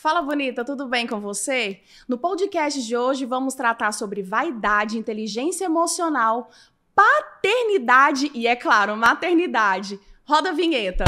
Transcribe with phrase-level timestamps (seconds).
[0.00, 1.80] Fala bonita, tudo bem com você?
[2.06, 6.50] No podcast de hoje vamos tratar sobre vaidade, inteligência emocional,
[6.94, 9.98] paternidade e, é claro, maternidade.
[10.24, 11.02] Roda a vinheta.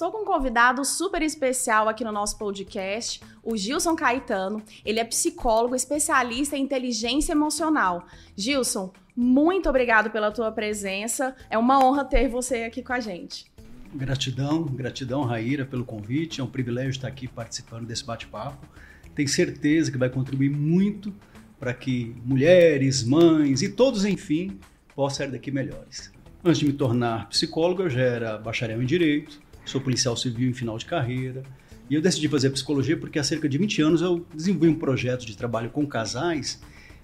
[0.00, 4.62] Estou com um convidado super especial aqui no nosso podcast, o Gilson Caetano.
[4.82, 8.06] Ele é psicólogo, especialista em inteligência emocional.
[8.34, 11.36] Gilson, muito obrigado pela tua presença.
[11.50, 13.52] É uma honra ter você aqui com a gente.
[13.94, 16.40] Gratidão, gratidão, Raíra, pelo convite.
[16.40, 18.66] É um privilégio estar aqui participando desse bate-papo.
[19.14, 21.12] Tenho certeza que vai contribuir muito
[21.58, 24.58] para que mulheres, mães e todos, enfim,
[24.96, 26.10] possam sair daqui melhores.
[26.42, 30.52] Antes de me tornar psicólogo, eu já era bacharel em Direito, sou policial civil em
[30.52, 31.42] final de carreira.
[31.88, 35.24] E eu decidi fazer psicologia porque há cerca de 20 anos eu desenvolvi um projeto
[35.24, 36.60] de trabalho com casais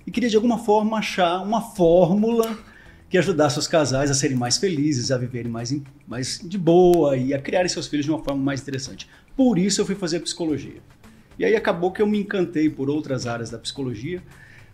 [0.06, 2.56] e queria de alguma forma achar uma fórmula
[3.08, 5.74] que ajudasse os casais a serem mais felizes, a viverem mais,
[6.06, 9.08] mais de boa e a criarem seus filhos de uma forma mais interessante.
[9.36, 10.80] Por isso eu fui fazer psicologia.
[11.38, 14.22] E aí acabou que eu me encantei por outras áreas da psicologia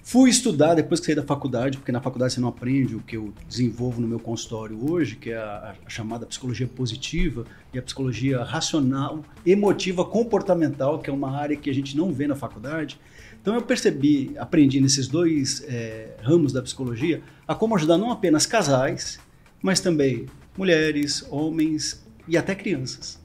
[0.04, 3.16] Fui estudar depois que saí da faculdade, porque na faculdade você não aprende o que
[3.16, 7.82] eu desenvolvo no meu consultório hoje, que é a, a, chamada psicologia positiva e a
[7.82, 12.98] psicologia racional, emotiva, comportamental, que é uma área que a gente não vê na faculdade.
[13.40, 18.44] Então eu percebi, aprendi nesses dois é, ramos da psicologia, a como ajudar não apenas
[18.44, 19.20] casais,
[19.62, 20.26] mas também
[20.58, 23.21] mulheres, homens e até crianças.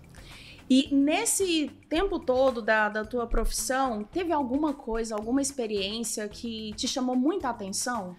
[0.69, 6.87] E nesse tempo todo da, da tua profissão, teve alguma coisa, alguma experiência que te
[6.87, 8.15] chamou muita atenção?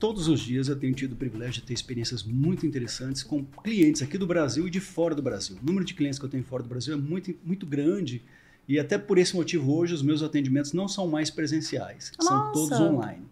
[0.00, 4.02] Todos os dias eu tenho tido o privilégio de ter experiências muito interessantes com clientes
[4.02, 5.56] aqui do Brasil e de fora do Brasil.
[5.62, 8.20] O número de clientes que eu tenho fora do Brasil é muito, muito grande
[8.66, 12.28] e até por esse motivo hoje os meus atendimentos não são mais presenciais, Nossa.
[12.28, 13.24] são todos online.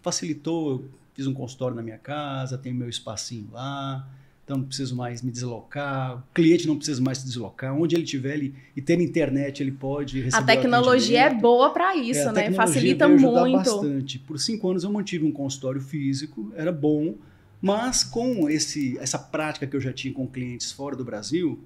[0.00, 4.08] Facilitou, eu fiz um consultório na minha casa, tenho meu espacinho lá,
[4.50, 8.02] então não preciso mais me deslocar, o cliente não precisa mais se deslocar, onde ele
[8.02, 12.32] estiver ele, e ter internet ele pode receber A tecnologia é boa para isso, é,
[12.32, 12.52] né?
[12.52, 13.52] Facilita muito.
[13.52, 14.18] bastante.
[14.18, 17.14] Por cinco anos eu mantive um consultório físico, era bom,
[17.62, 21.60] mas com esse, essa prática que eu já tinha com clientes fora do Brasil,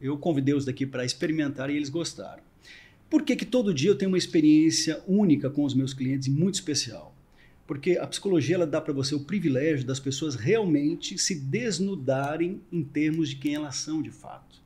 [0.00, 2.42] eu convidei-os daqui para experimentar e eles gostaram.
[3.10, 6.30] Por que, que todo dia eu tenho uma experiência única com os meus clientes e
[6.30, 7.14] muito especial?
[7.68, 12.82] Porque a psicologia ela dá para você o privilégio das pessoas realmente se desnudarem em
[12.82, 14.58] termos de quem elas são de fato.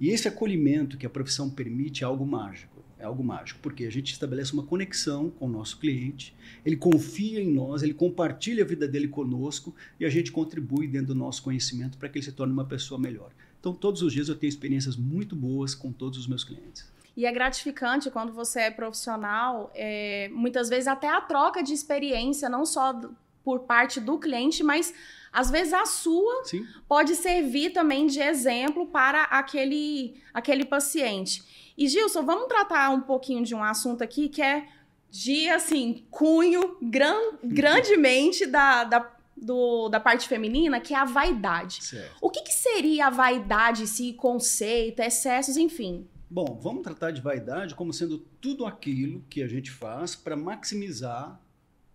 [0.00, 2.82] E esse acolhimento que a profissão permite é algo mágico.
[2.98, 7.40] É algo mágico, porque a gente estabelece uma conexão com o nosso cliente, ele confia
[7.40, 11.44] em nós, ele compartilha a vida dele conosco e a gente contribui dentro do nosso
[11.44, 13.30] conhecimento para que ele se torne uma pessoa melhor.
[13.60, 16.90] Então, todos os dias eu tenho experiências muito boas com todos os meus clientes.
[17.16, 22.48] E é gratificante quando você é profissional, é, muitas vezes até a troca de experiência,
[22.48, 22.98] não só
[23.44, 24.94] por parte do cliente, mas
[25.32, 26.66] às vezes a sua Sim.
[26.88, 31.42] pode servir também de exemplo para aquele, aquele paciente.
[31.76, 34.66] E Gilson, vamos tratar um pouquinho de um assunto aqui que é
[35.10, 41.84] de assim, cunho gran, grandemente da, da, do, da parte feminina, que é a vaidade.
[41.84, 42.16] Certo.
[42.20, 46.08] O que, que seria a vaidade, se conceito, excessos, enfim?
[46.34, 51.38] Bom, vamos tratar de vaidade como sendo tudo aquilo que a gente faz para maximizar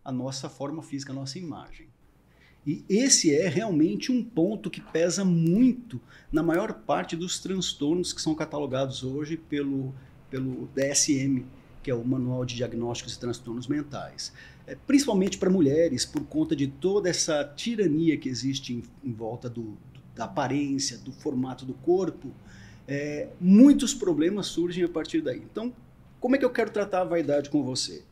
[0.06, 1.88] a nossa forma física, a nossa imagem.
[2.64, 6.00] E esse é realmente um ponto que pesa muito
[6.32, 9.92] na maior parte dos transtornos que são catalogados hoje pelo,
[10.30, 11.44] pelo DSM,
[11.82, 14.32] que é o Manual de Diagnósticos e Transtornos Mentais.
[14.68, 19.50] É, principalmente para mulheres, por conta de toda essa tirania que existe em, em volta
[19.50, 19.76] do,
[20.14, 22.32] da aparência, do formato do corpo,
[22.88, 25.40] é, muitos problemas surgem a partir daí.
[25.40, 25.74] Então,
[26.20, 28.04] como é que eu quero tratar a vaidade com você?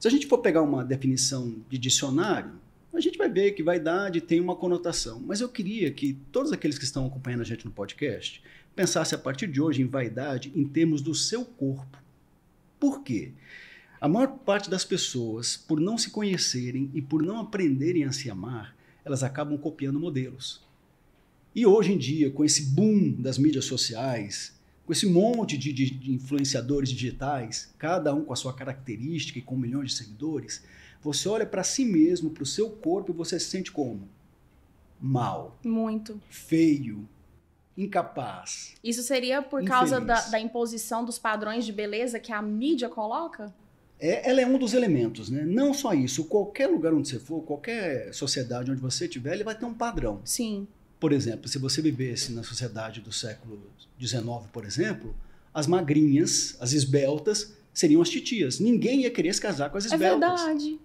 [0.00, 2.52] Se a gente for pegar uma definição de dicionário,
[2.92, 5.20] a gente vai ver que vaidade tem uma conotação.
[5.20, 8.42] Mas eu queria que todos aqueles que estão acompanhando a gente no podcast
[8.74, 11.98] pensassem a partir de hoje em vaidade em termos do seu corpo.
[12.78, 13.32] Por quê?
[14.00, 18.30] A maior parte das pessoas, por não se conhecerem e por não aprenderem a se
[18.30, 20.63] amar, elas acabam copiando modelos.
[21.54, 24.54] E hoje em dia, com esse boom das mídias sociais,
[24.84, 29.42] com esse monte de, de, de, influenciadores digitais, cada um com a sua característica e
[29.42, 30.64] com milhões de seguidores,
[31.00, 34.08] você olha para si mesmo, para o seu corpo e você se sente como?
[35.00, 35.56] Mal.
[35.64, 36.20] Muito.
[36.28, 37.08] Feio.
[37.76, 38.74] Incapaz.
[38.82, 39.78] Isso seria por infeliz.
[39.78, 43.52] causa da, da, imposição dos padrões de beleza que a mídia coloca?
[43.98, 45.44] É, ela é um dos elementos, né?
[45.44, 46.24] Não só isso.
[46.24, 50.20] Qualquer lugar onde você for, qualquer sociedade onde você estiver, ele vai ter um padrão.
[50.24, 50.68] Sim.
[50.98, 53.60] Por exemplo, se você vivesse na sociedade do século
[54.00, 55.14] XIX, por exemplo,
[55.52, 58.60] as magrinhas, as esbeltas, seriam as titias.
[58.60, 60.40] Ninguém ia querer se casar com as é esbeltas.
[60.40, 60.80] É verdade.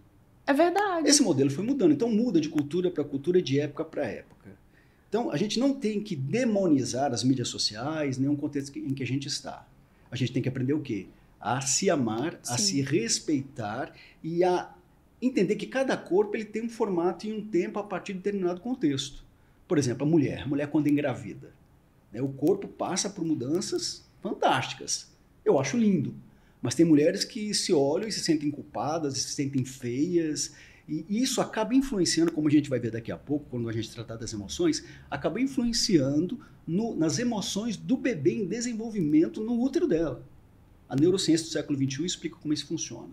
[0.45, 1.07] É verdade.
[1.07, 1.93] Esse modelo foi mudando.
[1.93, 4.49] Então muda de cultura para cultura, de época para época.
[5.07, 9.07] Então a gente não tem que demonizar as mídias sociais, nenhum contexto em que a
[9.07, 9.67] gente está.
[10.11, 11.07] A gente tem que aprender o quê?
[11.39, 12.53] A se amar, Sim.
[12.53, 14.73] a se respeitar e a
[15.21, 18.61] entender que cada corpo ele tem um formato e um tempo a partir de determinado
[18.61, 19.23] contexto.
[19.69, 21.53] Por exemplo, a mulher, a mulher quando engravida,
[22.11, 25.15] né, o corpo passa por mudanças fantásticas.
[25.45, 26.15] Eu acho lindo.
[26.59, 30.55] Mas tem mulheres que se olham e se sentem culpadas, se sentem feias,
[30.87, 33.91] e isso acaba influenciando, como a gente vai ver daqui a pouco, quando a gente
[33.91, 40.25] tratar das emoções, acaba influenciando no, nas emoções do bebê em desenvolvimento no útero dela.
[40.89, 43.09] A neurociência do século XXI explica como isso funciona.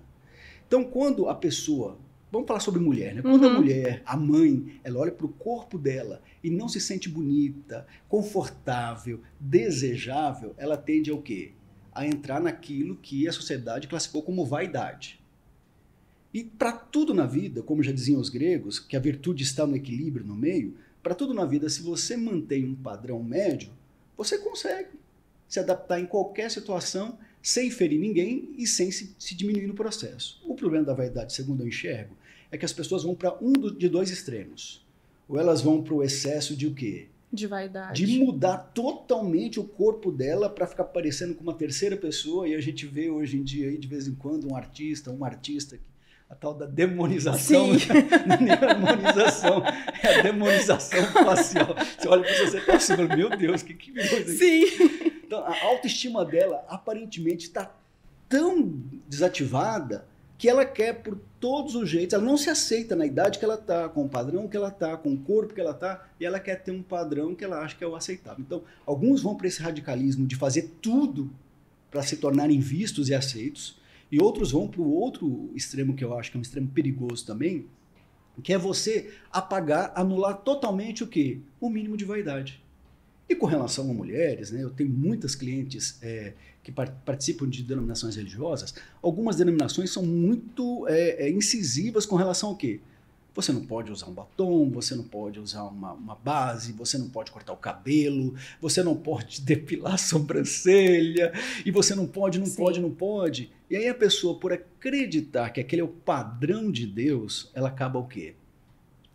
[0.67, 1.99] Então, quando a pessoa.
[2.31, 3.23] Vamos falar sobre mulher, né?
[3.23, 3.51] Quando uhum.
[3.51, 7.87] a mulher, a mãe, ela olha para o corpo dela e não se sente bonita,
[8.09, 11.53] confortável, desejável, ela tende ao quê?
[11.93, 15.21] A entrar naquilo que a sociedade classificou como vaidade.
[16.35, 19.77] E para tudo na vida, como já diziam os gregos, que a virtude está no
[19.77, 23.71] equilíbrio, no meio, para tudo na vida, se você mantém um padrão médio,
[24.17, 24.99] você consegue
[25.49, 30.43] se adaptar em qualquer situação sem ferir ninguém e sem se, se diminuir no processo.
[30.45, 32.13] O problema da vaidade, segundo eu enxergo,
[32.51, 34.85] é que as pessoas vão para um do, de dois extremos.
[35.29, 37.07] Ou elas vão para o excesso de o quê?
[37.33, 38.05] De vaidade.
[38.05, 42.49] De mudar totalmente o corpo dela para ficar parecendo com uma terceira pessoa.
[42.49, 45.25] E a gente vê hoje em dia, aí, de vez em quando, um artista, um
[45.25, 45.79] artista
[46.29, 47.79] a tal da demonização.
[47.79, 47.87] Sim.
[48.27, 49.63] Não é demonização,
[50.03, 51.77] é a demonização facial.
[51.99, 54.65] Você olha para você e fala assim, meu Deus, o que, que virou isso Sim.
[55.25, 57.73] Então, a autoestima dela aparentemente está
[58.29, 60.07] tão desativada
[60.39, 63.55] que ela quer por todos os jeitos, ela não se aceita na idade que ela
[63.55, 66.39] está, com o padrão que ela está, com o corpo que ela está, e ela
[66.39, 68.45] quer ter um padrão que ela acha que é o aceitável.
[68.47, 71.31] Então, alguns vão para esse radicalismo de fazer tudo
[71.91, 73.79] para se tornarem vistos e aceitos,
[74.11, 77.27] e outros vão para o outro extremo que eu acho que é um extremo perigoso
[77.27, 77.67] também,
[78.43, 81.41] que é você apagar, anular totalmente o quê?
[81.61, 82.63] O mínimo de vaidade.
[83.29, 88.15] E com relação a mulheres, né, eu tenho muitas clientes é, que participam de denominações
[88.15, 88.75] religiosas.
[89.03, 92.81] Algumas denominações são muito é, é, incisivas com relação ao quê?
[93.37, 97.11] Você não pode usar um batom, você não pode usar uma, uma, base, você não
[97.11, 101.35] pode cortar o cabelo, você não pode depilar a sobrancelha,
[101.65, 102.57] e você não pode, não Sim.
[102.57, 103.53] pode, não pode.
[103.69, 107.99] E aí a pessoa, por acreditar que aquele é o padrão de Deus, ela acaba
[107.99, 108.35] o quê?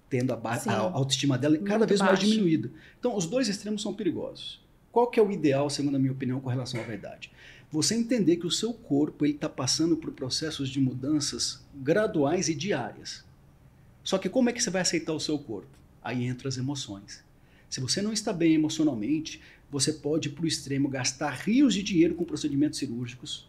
[0.08, 2.14] tendo a, a autoestima dela cada Muito vez baixo.
[2.14, 2.70] mais diminuída.
[3.00, 4.62] Então, os dois extremos são perigosos.
[4.92, 7.32] Qual que é o ideal, segundo a minha opinião, com relação à verdade?
[7.72, 13.24] Você entender que o seu corpo está passando por processos de mudanças graduais e diárias.
[14.04, 15.78] Só que como é que você vai aceitar o seu corpo?
[16.02, 17.24] Aí entram as emoções.
[17.70, 21.84] Se você não está bem emocionalmente, você pode ir para o extremo gastar rios de
[21.84, 23.48] dinheiro com procedimentos cirúrgicos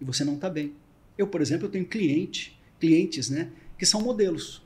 [0.00, 0.74] e você não está bem.
[1.16, 4.62] Eu, por exemplo, eu tenho cliente, clientes né, que são modelos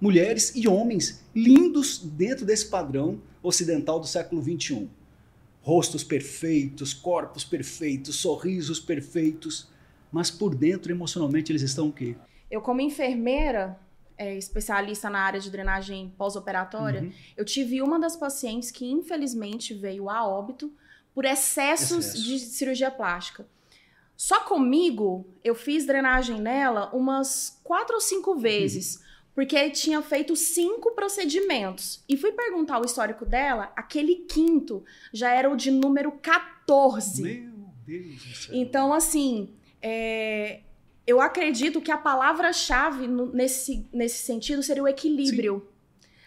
[0.00, 4.88] mulheres e homens lindos dentro desse padrão ocidental do século XXI.
[5.60, 9.68] Rostos perfeitos, corpos perfeitos, sorrisos perfeitos,
[10.10, 12.14] mas por dentro, emocionalmente, eles estão o quê?
[12.50, 13.78] Eu, como enfermeira,
[14.18, 17.12] é, especialista na área de drenagem pós-operatória, uhum.
[17.36, 20.72] eu tive uma das pacientes que, infelizmente, veio a óbito
[21.14, 22.24] por excessos Excesso.
[22.24, 23.46] de cirurgia plástica.
[24.16, 28.96] Só comigo, eu fiz drenagem nela umas quatro ou cinco vezes.
[28.96, 32.02] Uhum porque tinha feito cinco procedimentos.
[32.08, 37.22] E fui perguntar o histórico dela, aquele quinto já era o de número 14.
[37.22, 38.54] Meu Deus do céu.
[38.56, 40.62] Então, assim, é,
[41.08, 45.66] eu acredito que a palavra-chave nesse, nesse sentido seria o equilíbrio.
[45.66, 45.78] Sim.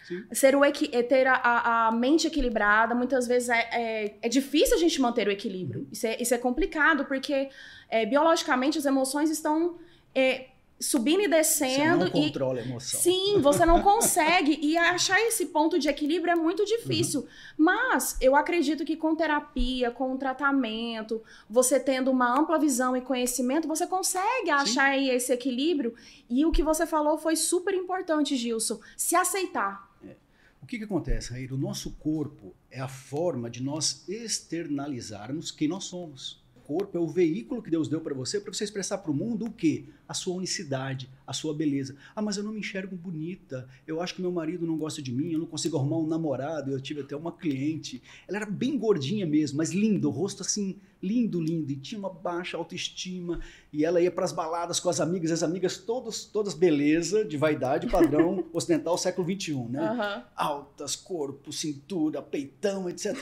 [0.04, 0.24] Sim.
[0.32, 4.76] Ser o equi é ter a, a, mente equilibrada, muitas vezes é, é, é, difícil
[4.76, 5.86] a gente manter o equilíbrio.
[5.92, 7.48] Isso, é, isso é complicado, porque
[7.88, 9.78] é, biologicamente as emoções estão
[10.12, 10.46] é,
[10.82, 12.06] subindo e descendo.
[12.06, 12.62] Você não controla e...
[12.62, 13.00] a emoção.
[13.00, 14.58] Sim, você não consegue.
[14.60, 17.20] e achar esse ponto de equilíbrio é muito difícil.
[17.20, 17.26] Uhum.
[17.56, 23.68] Mas eu acredito que com terapia, com tratamento, você tendo uma ampla visão e conhecimento,
[23.68, 25.94] você consegue achar aí esse equilíbrio.
[26.28, 28.80] E o que você falou foi super importante, Gilson.
[28.96, 29.90] Se aceitar.
[30.04, 30.16] É.
[30.60, 31.54] O que, que acontece, Raíra?
[31.54, 37.06] O nosso corpo é a forma de nós externalizarmos quem nós somos corpo é o
[37.06, 39.84] veículo que Deus deu para você para você expressar para o mundo o quê?
[40.08, 41.96] A sua unicidade, a sua beleza.
[42.14, 43.68] Ah, mas eu não me enxergo bonita.
[43.86, 46.70] Eu acho que meu marido não gosta de mim, eu não consigo arrumar um namorado.
[46.70, 48.00] Eu tive até uma cliente.
[48.28, 52.08] Ela era bem gordinha mesmo, mas linda, o rosto assim lindo, lindo, e tinha uma
[52.08, 53.40] baixa autoestima,
[53.72, 57.36] e ela ia para as baladas com as amigas, as amigas todas, todas beleza, de
[57.36, 59.90] vaidade, padrão ocidental século XXI, né?
[59.90, 60.22] Uhum.
[60.36, 63.16] Altas, corpo, cintura, peitão, etc.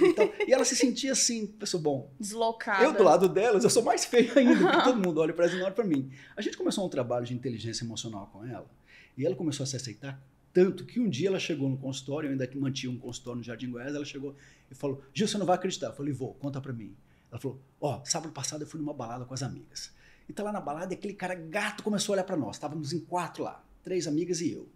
[0.45, 2.11] E, e ela se sentia assim, pessoal, bom.
[2.21, 2.85] Deslocada.
[2.85, 5.55] Eu do lado delas, eu sou mais feio ainda, porque todo mundo olha para ela
[5.55, 6.11] e olha para mim.
[6.37, 8.00] A gente começou um trabalho de inteligência emocional
[8.33, 8.71] com ela,
[9.17, 10.21] E ela começou a se aceitar
[10.53, 13.71] tanto que um dia ela chegou no consultório, eu ainda mantinha um consultório no Jardim
[13.71, 14.35] Goiás, ela chegou
[14.71, 15.89] e falou: Gil, você não vai acreditar.
[15.89, 16.97] Eu falei: vou, conta pra mim.
[17.31, 19.93] Ela falou: ó, oh, sábado passado eu fui numa balada com as amigas.
[20.29, 22.57] E tá lá na balada e aquele cara gato começou a olhar para nós.
[22.57, 24.69] Estávamos em quatro lá, três amigas e eu.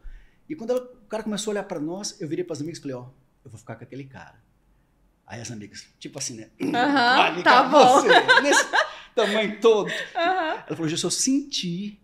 [0.49, 2.79] E quando ela, o cara começou a olhar para nós, eu virei para as amigas
[2.79, 3.11] e falei: ó, oh,
[3.45, 4.43] eu vou ficar com aquele cara.
[5.27, 6.51] Aí as amigas, tipo assim, né?
[6.63, 8.03] Aham, tá bom.
[8.03, 8.65] Você, nesse
[9.13, 9.91] tamanho todo.
[10.15, 11.99] Ela falou: Gil, eu senti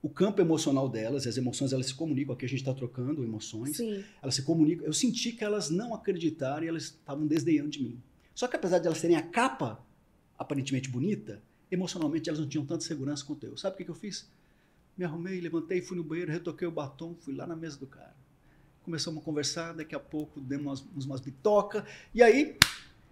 [0.00, 3.76] o campo emocional delas, as emoções elas se comunicam, aqui a gente está trocando emoções,
[3.76, 4.04] Sim.
[4.22, 4.86] elas se comunicam.
[4.86, 8.00] Eu senti que elas não acreditaram e elas estavam desdenhando de mim.
[8.34, 9.84] Só que apesar de elas terem a capa
[10.38, 13.56] aparentemente bonita, emocionalmente elas não tinham tanta segurança quanto eu.
[13.56, 14.30] Sabe o que, que eu fiz?
[14.96, 18.16] Me arrumei, levantei, fui no banheiro, retoquei o batom, fui lá na mesa do cara.
[18.84, 22.56] Começamos a conversar, daqui a pouco demos umas, umas bitoca, e aí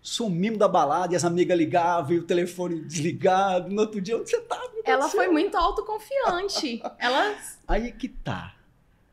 [0.07, 3.69] sumimos da balada e as amigas ligavam e o telefone desligado.
[3.69, 4.63] No outro dia, onde você tá?
[4.85, 6.81] Ela foi muito autoconfiante.
[6.97, 7.37] Ela.
[7.67, 8.57] Aí que tá.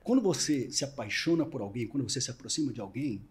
[0.04, 3.26] Quando você se apaixona por alguém, quando você se aproxima de alguém,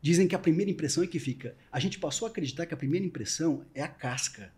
[0.00, 1.56] dizem que a primeira impressão é que fica.
[1.72, 4.52] A gente passou a acreditar que a primeira impressão é a casca.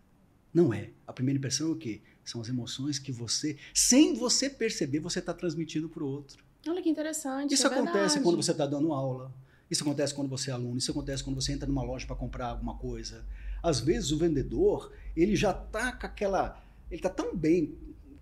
[0.53, 0.91] Não é.
[1.07, 2.01] A primeira impressão é o quê?
[2.23, 6.43] São as emoções que você, sem você perceber, você está transmitindo para o outro.
[6.67, 7.55] Olha que interessante.
[7.55, 8.19] Isso é acontece verdade.
[8.21, 9.31] quando você está dando aula.
[9.69, 12.47] Isso acontece quando você é aluno, isso acontece quando você entra numa loja para comprar
[12.47, 13.25] alguma coisa.
[13.63, 17.75] Às vezes o vendedor, ele já tá com aquela, ele tá tão bem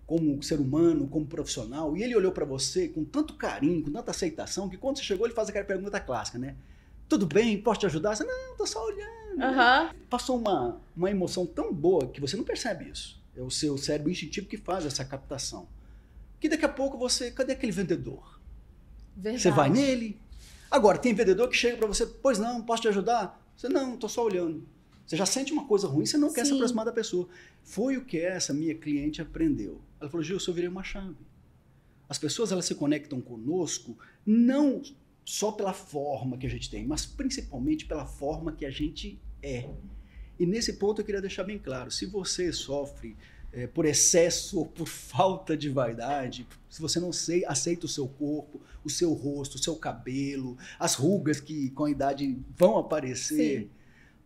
[0.06, 4.10] como ser humano, como profissional, e ele olhou para você com tanto carinho, com tanta
[4.10, 6.56] aceitação, que quando você chegou ele faz aquela pergunta clássica, né?
[7.08, 7.60] Tudo bem?
[7.60, 8.16] Posso te ajudar?
[8.16, 9.34] Você, não, tô só olhando.
[9.34, 9.90] Uhum.
[10.08, 13.20] Passou uma, uma emoção tão boa que você não percebe isso.
[13.36, 15.66] É o seu cérebro instintivo que faz essa captação.
[16.40, 18.40] Que daqui a pouco você, cadê aquele vendedor?
[19.16, 19.42] Verdade.
[19.42, 20.18] Você vai nele,
[20.74, 23.40] Agora, tem vendedor que chega para você, pois não, posso te ajudar?
[23.56, 24.66] Você, não, estou só olhando.
[25.06, 26.50] Você já sente uma coisa ruim, você não quer Sim.
[26.50, 27.28] se aproximar da pessoa.
[27.62, 29.80] Foi o que essa minha cliente aprendeu.
[30.00, 31.14] Ela falou, Gil, eu virei uma chave.
[32.08, 34.82] As pessoas elas se conectam conosco não
[35.24, 39.70] só pela forma que a gente tem, mas principalmente pela forma que a gente é.
[40.40, 43.16] E nesse ponto eu queria deixar bem claro: se você sofre
[43.52, 48.08] é, por excesso ou por falta de vaidade, se você não sei, aceita o seu
[48.08, 53.62] corpo, o seu rosto, o seu cabelo, as rugas que com a idade vão aparecer,
[53.62, 53.70] Sim.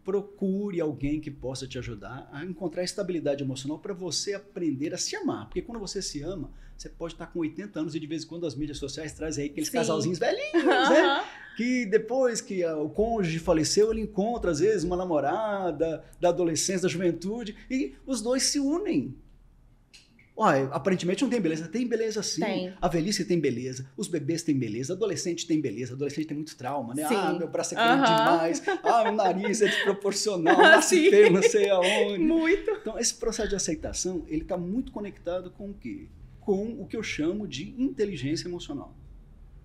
[0.05, 5.15] procure alguém que possa te ajudar a encontrar estabilidade emocional para você aprender a se
[5.17, 5.47] amar.
[5.47, 8.27] Porque quando você se ama, você pode estar com 80 anos e de vez em
[8.27, 9.79] quando as mídias sociais trazem aí aqueles Sim.
[9.79, 11.25] casalzinhos velhinhos, né?
[11.57, 16.89] Que depois que o cônjuge faleceu, ele encontra, às vezes, uma namorada da adolescência, da
[16.89, 19.17] juventude, e os dois se unem.
[20.41, 21.67] Olha, aparentemente não tem beleza.
[21.67, 22.41] Tem beleza sim.
[22.41, 22.73] Tem.
[22.81, 23.91] A velhice tem beleza.
[23.97, 24.93] Os bebês têm beleza.
[24.93, 25.95] Adolescente tem beleza.
[25.95, 27.09] Adolescente tem muito trauma, né?
[27.09, 27.15] Sim.
[27.17, 28.17] Ah, meu braço é grande uhum.
[28.17, 28.63] demais.
[28.85, 30.57] Ah, meu nariz é desproporcional.
[30.63, 32.19] Nasce feio, não sei aonde.
[32.23, 32.71] Muito.
[32.71, 36.07] Então, esse processo de aceitação, ele está muito conectado com o quê?
[36.39, 38.97] Com o que eu chamo de inteligência emocional.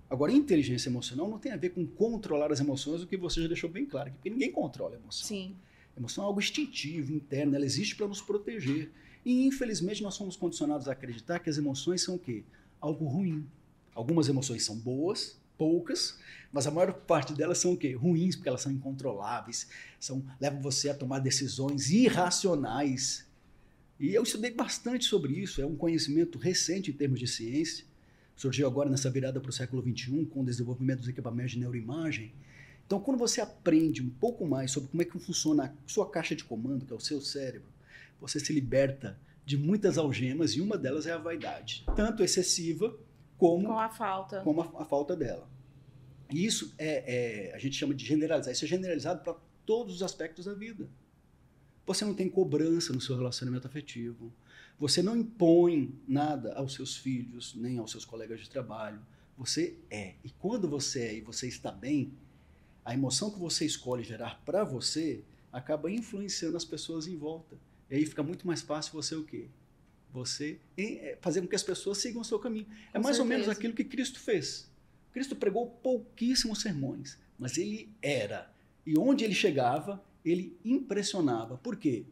[0.09, 3.47] Agora, inteligência emocional não tem a ver com controlar as emoções, o que você já
[3.47, 5.27] deixou bem claro, porque ninguém controla a emoção.
[5.27, 5.55] Sim.
[5.95, 8.91] A emoção é algo instintivo, interno, ela existe para nos proteger.
[9.25, 12.43] E infelizmente nós somos condicionados a acreditar que as emoções são o quê?
[12.79, 13.45] Algo ruim.
[13.95, 16.17] Algumas emoções são boas, poucas,
[16.51, 17.93] mas a maior parte delas são o quê?
[17.93, 19.67] Ruins, porque elas são incontroláveis,
[19.99, 23.25] são, levam você a tomar decisões irracionais.
[23.99, 27.85] E eu estudei bastante sobre isso, é um conhecimento recente em termos de ciência.
[28.35, 32.33] Surgiu agora nessa virada para o século XXI, com o desenvolvimento dos equipamentos de neuroimagem.
[32.85, 36.35] Então, quando você aprende um pouco mais sobre como é que funciona a sua caixa
[36.35, 37.72] de comando, que é o seu cérebro,
[38.23, 42.97] você se liberta de muitas algemas e uma delas é a vaidade, tanto excessiva
[43.37, 45.49] como com a falta, como a, a falta dela.
[46.31, 48.53] E isso é, é, a gente chama de generalizar.
[48.53, 50.89] Isso é generalizado para todos os aspectos da vida.
[51.85, 54.33] Você não tem cobrança no seu relacionamento afetivo.
[54.79, 59.01] Você não impõe nada aos seus filhos, nem aos seus colegas de trabalho.
[59.37, 60.15] Você é.
[60.23, 62.13] E quando você é e você está bem,
[62.85, 67.57] a emoção que você escolhe gerar para você acaba influenciando as pessoas em volta.
[67.93, 69.45] E aí fica muito mais fácil você o quê?
[70.11, 72.65] Você é, fazer com que as pessoas sigam o seu caminho.
[72.91, 73.21] É mais certeza.
[73.21, 74.67] ou menos aquilo que Cristo fez.
[75.11, 78.51] Cristo pregou pouquíssimos sermões, mas ele era.
[78.83, 81.55] E onde ele chegava, ele impressionava.
[81.57, 82.03] Por quê?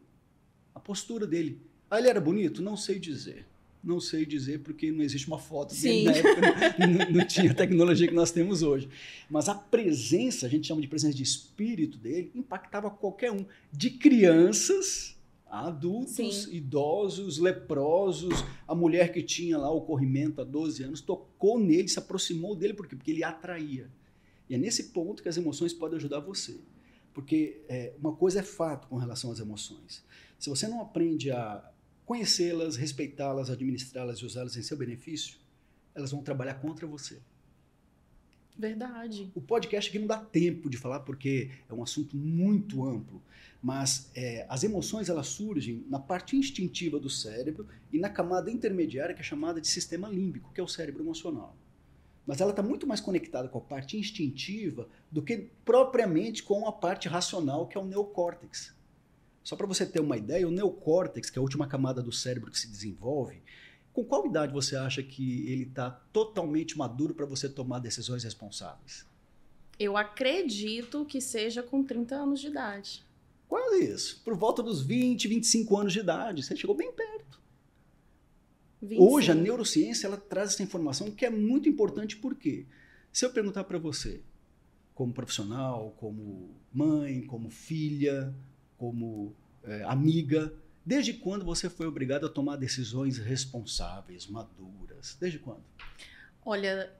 [0.72, 1.60] A postura dele.
[1.90, 2.62] Ah, ele era bonito?
[2.62, 3.44] Não sei dizer.
[3.82, 7.54] Não sei dizer porque não existe uma foto dele na época, não, não, tinha a
[7.54, 8.88] tecnologia que nós temos hoje.
[9.28, 13.90] Mas a presença, a gente chama de presença de espírito dele, impactava qualquer um, de
[13.90, 15.20] crianças
[15.52, 16.54] adultos, Sim.
[16.54, 18.32] idosos, leprosos,
[18.66, 22.72] a mulher que tinha lá o corrimento há 12 anos, tocou nele, se aproximou dele,
[22.72, 22.96] por quê?
[22.96, 23.90] Porque ele atraía.
[24.48, 26.58] E é nesse ponto que as emoções podem ajudar você.
[27.12, 30.02] Porque é, uma coisa é fato com relação às emoções.
[30.38, 31.70] Se você não aprende a
[32.06, 35.36] conhecê-las, respeitá-las, administrá-las e usá-las em seu benefício,
[35.94, 37.20] elas vão trabalhar contra você.
[38.56, 39.30] Verdade.
[39.34, 43.22] O podcast aqui não dá tempo de falar porque é um assunto muito amplo,
[43.62, 49.14] mas é, as emoções elas surgem na parte instintiva do cérebro e na camada intermediária
[49.14, 51.56] que é chamada de sistema límbico, que é o cérebro emocional.
[52.26, 56.72] Mas ela está muito mais conectada com a parte instintiva do que propriamente com a
[56.72, 58.74] parte racional, que é o neocórtex.
[59.42, 62.50] Só para você ter uma ideia, o neocórtex, que é a última camada do cérebro
[62.50, 63.42] que se desenvolve,
[63.92, 69.06] com qual idade você acha que ele está totalmente maduro para você tomar decisões responsáveis?
[69.78, 73.04] Eu acredito que seja com 30 anos de idade.
[73.48, 74.22] Quase isso.
[74.24, 76.42] Por volta dos 20, 25 anos de idade.
[76.42, 77.40] Você chegou bem perto.
[78.80, 79.12] 25.
[79.12, 82.66] Hoje, a neurociência ela traz essa informação que é muito importante porque
[83.12, 84.22] se eu perguntar para você,
[84.94, 88.34] como profissional, como mãe, como filha,
[88.78, 90.52] como é, amiga,
[90.84, 95.16] Desde quando você foi obrigado a tomar decisões responsáveis, maduras?
[95.20, 95.62] Desde quando?
[96.44, 96.92] Olha,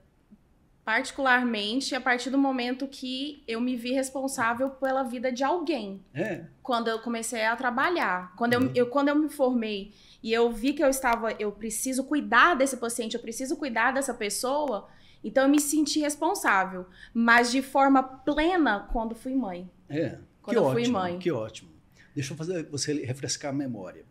[0.85, 6.03] particularmente a partir do momento que eu me vi responsável pela vida de alguém.
[6.13, 6.45] É.
[6.61, 8.63] Quando eu comecei a trabalhar, quando, uhum.
[8.67, 12.55] eu, eu, quando eu me formei e eu vi que eu estava, eu preciso cuidar
[12.55, 14.89] desse paciente, eu preciso cuidar dessa pessoa,
[15.23, 19.69] então eu me senti responsável, mas de forma plena quando fui mãe.
[19.89, 20.19] É.
[20.41, 21.19] Quando que eu ótimo, fui mãe.
[21.19, 21.72] Que ótimo.
[22.15, 24.05] Deixa eu fazer você refrescar a memória.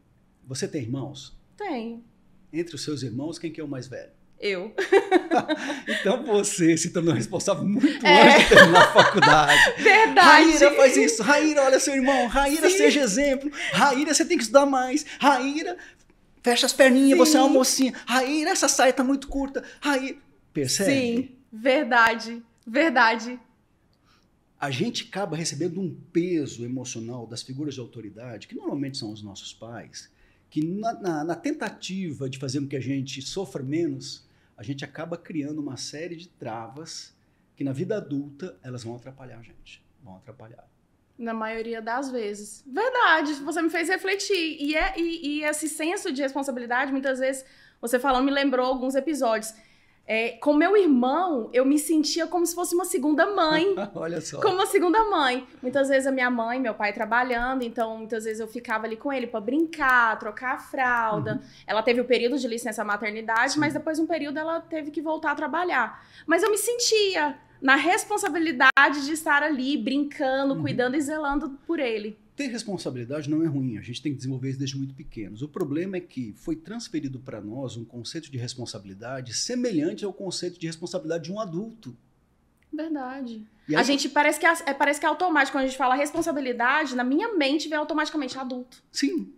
[0.47, 1.37] Você tem irmãos?
[1.57, 2.05] Tenho.
[2.53, 4.11] Entre os seus irmãos, quem que é o mais velho?
[4.41, 4.75] Eu.
[5.87, 8.35] então você se tornou responsável muito é.
[8.35, 9.61] antes de terminar a faculdade.
[9.81, 10.51] Verdade.
[10.51, 11.23] Raíra faz isso.
[11.23, 12.27] Raíra, olha seu irmão.
[12.27, 12.77] Raíra, Sim.
[12.77, 13.49] seja exemplo.
[13.73, 15.07] Raíra, você tem que estudar mais.
[15.21, 15.77] Raíra,
[16.43, 17.25] fecha as perninhas, Sim.
[17.25, 17.95] você é uma mocinha.
[18.05, 19.63] Raíra, essa saia tá muito curta.
[19.81, 20.17] Raíra.
[20.53, 20.91] Percebe?
[20.91, 22.43] Sim, verdade.
[22.67, 23.39] Verdade
[24.63, 29.21] a gente acaba recebendo um peso emocional das figuras de autoridade, que normalmente são os
[29.21, 30.09] nossos pais,
[30.49, 34.25] que na, na, na, tentativa de fazer com que a gente sofra menos,
[34.57, 37.13] a gente acaba criando uma série de travas
[37.57, 39.85] que na vida adulta elas vão atrapalhar a gente.
[40.01, 40.65] Vão atrapalhar.
[41.19, 42.63] Na maioria das vezes.
[42.65, 44.59] Verdade, você me fez refletir.
[44.61, 47.45] E, é, e, e esse senso de responsabilidade, muitas vezes,
[47.81, 49.53] você falando, me lembrou alguns episódios
[50.07, 53.75] é, com meu irmão, eu me sentia como se fosse uma segunda mãe.
[53.95, 54.41] Olha só.
[54.41, 55.47] Como uma segunda mãe.
[55.63, 59.13] Muitas vezes a minha mãe, meu pai trabalhando, então muitas vezes eu ficava ali com
[59.13, 61.35] ele para brincar, trocar a fralda.
[61.35, 61.41] Uhum.
[61.67, 63.61] Ela teve o período de licença maternidade, Sim.
[63.61, 66.05] mas depois um período ela teve que voltar a trabalhar.
[66.27, 70.63] Mas eu me sentia na responsabilidade de estar ali brincando, uhum.
[70.63, 72.19] cuidando e zelando por ele.
[72.35, 75.43] Ter responsabilidade não é ruim, a gente tem que desenvolver isso desde muito pequenos.
[75.43, 80.59] O problema é que foi transferido para nós um conceito de responsabilidade semelhante ao conceito
[80.59, 81.95] de responsabilidade de um adulto.
[82.73, 83.47] Verdade.
[83.69, 85.57] Aí, a gente parece que é, é, parece que é automático.
[85.57, 88.83] Quando a gente fala responsabilidade, na minha mente vem automaticamente adulto.
[88.91, 89.31] Sim.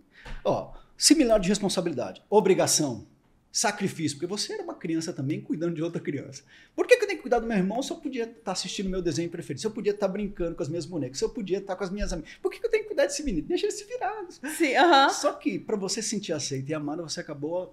[0.44, 2.22] Ó, similar de responsabilidade.
[2.30, 3.06] Obrigação
[3.54, 6.42] sacrifício, porque você era uma criança também cuidando de outra criança.
[6.74, 8.90] Por que, que eu tenho que cuidar do meu irmão se eu podia estar assistindo
[8.90, 11.58] meu desenho preferido, se eu podia estar brincando com as minhas bonecas, se eu podia
[11.58, 12.32] estar com as minhas amigas?
[12.42, 13.46] Por que, que eu tenho que cuidar desse menino?
[13.46, 14.26] Deixa ele se virar.
[14.28, 15.10] Sim, uh -huh.
[15.10, 17.72] Só que para você se sentir aceito e amado, você acabou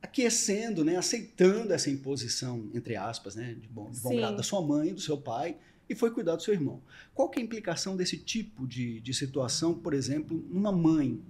[0.00, 4.62] aquecendo, né, aceitando essa imposição, entre aspas, né, de bom, de bom grado da sua
[4.62, 5.56] mãe, do seu pai,
[5.88, 6.80] e foi cuidar do seu irmão.
[7.12, 11.20] Qual que é a implicação desse tipo de, de situação, por exemplo, numa mãe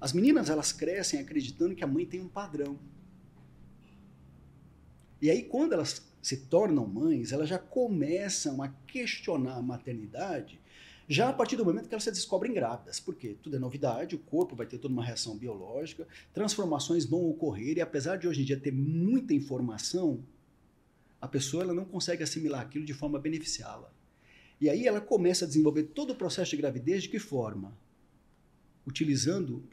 [0.00, 2.78] as meninas, elas crescem acreditando que a mãe tem um padrão.
[5.20, 10.60] E aí, quando elas se tornam mães, elas já começam a questionar a maternidade
[11.10, 13.00] já a partir do momento que elas se descobrem grávidas.
[13.00, 17.76] Porque tudo é novidade, o corpo vai ter toda uma reação biológica, transformações vão ocorrer,
[17.76, 20.24] e apesar de hoje em dia ter muita informação,
[21.20, 23.92] a pessoa ela não consegue assimilar aquilo de forma a beneficiá-la.
[24.60, 27.76] E aí ela começa a desenvolver todo o processo de gravidez de que forma?
[28.86, 29.64] Utilizando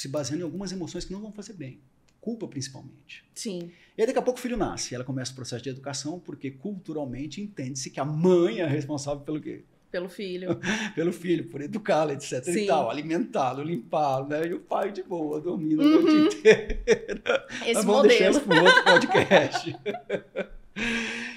[0.00, 1.78] se baseando em algumas emoções que não vão fazer bem.
[2.20, 3.24] Culpa, principalmente.
[3.34, 3.70] Sim.
[3.96, 4.92] E aí, daqui a pouco, o filho nasce.
[4.92, 9.20] E ela começa o processo de educação, porque culturalmente entende-se que a mãe é responsável
[9.22, 9.64] pelo quê?
[9.90, 10.58] Pelo filho.
[10.94, 12.44] pelo filho, por educá-lo, etc.
[12.44, 12.64] Sim.
[12.64, 14.46] E tal, alimentá-lo, limpá-lo, né?
[14.46, 15.98] E o pai de boa, dormindo uhum.
[15.98, 17.46] a noite inteira.
[17.62, 18.08] Esse Mas vamos modelo.
[18.08, 19.76] deixar isso para outro podcast.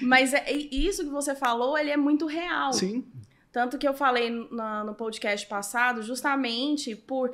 [0.00, 2.72] Mas é, isso que você falou, ele é muito real.
[2.72, 3.04] Sim.
[3.50, 7.32] Tanto que eu falei no, no podcast passado, justamente por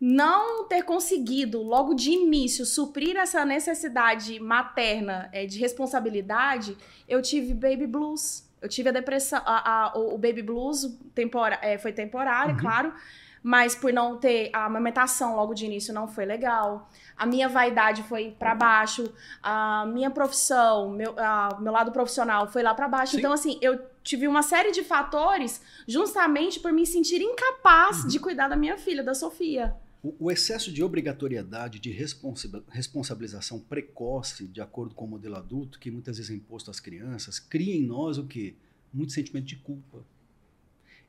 [0.00, 6.74] não ter conseguido logo de início suprir essa necessidade materna é, de responsabilidade,
[7.06, 8.48] eu tive baby blues.
[8.62, 12.60] Eu tive a depressão, a, a, o, baby blues tempora, é, foi temporário, uhum.
[12.60, 12.94] claro,
[13.42, 16.88] mas por não ter a amamentação logo de início não foi legal.
[17.16, 22.62] A minha vaidade foi para baixo, a minha profissão, meu, a, meu lado profissional foi
[22.62, 23.12] lá para baixo.
[23.12, 23.18] Sim.
[23.18, 28.08] Então, assim, eu tive uma série de fatores justamente por me sentir incapaz uhum.
[28.08, 29.74] de cuidar da minha filha, da Sofia.
[30.02, 36.16] O, excesso de obrigatoriedade, de responsabilização precoce, de acordo com o modelo adulto, que muitas
[36.16, 38.54] vezes é imposto às crianças, cria em nós o quê?
[38.94, 40.02] Muito sentimento de culpa.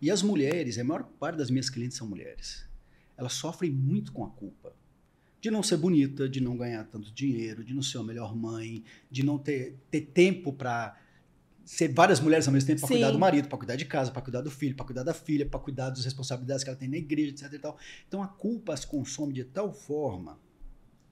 [0.02, 2.66] E as mulheres, a maior parte das minhas clientes são mulheres,
[3.16, 4.74] elas sofrem muito com a culpa.
[5.40, 8.84] De não ser bonita, de não ganhar tanto dinheiro, de não ser a melhor mãe,
[9.10, 11.00] de não ter, ter tempo para
[11.66, 14.22] ser várias mulheres ao mesmo tempo para cuidar do marido, para cuidar de casa, para
[14.22, 16.98] cuidar do filho, para cuidar da filha, para cuidar das responsabilidades que ela tem na
[16.98, 17.54] igreja, etc.
[17.54, 17.78] E tal.
[18.08, 20.40] Então a culpa as consome de tal forma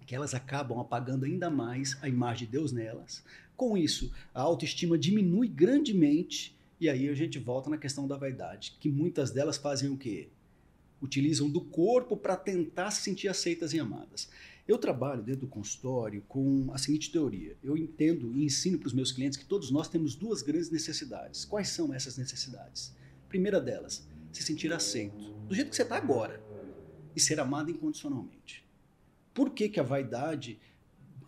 [0.09, 3.23] que elas acabam apagando ainda mais a imagem de Deus nelas.
[3.55, 8.75] Com isso, a autoestima diminui grandemente e aí a gente volta na questão da vaidade,
[8.79, 10.29] que muitas delas fazem o quê?
[10.99, 14.29] Utilizam do corpo para tentar se sentir aceitas e amadas.
[14.69, 17.57] Eu trabalho dentro do consultório com a seguinte teoria.
[17.63, 21.43] Eu entendo e ensino para os meus clientes que todos nós temos duas grandes necessidades.
[21.43, 22.95] Quais são essas necessidades?
[23.27, 26.39] Primeira delas, se sentir aceito, do jeito que você está agora,
[27.15, 28.63] e ser amado incondicionalmente.
[29.33, 30.59] Por que, que a vaidade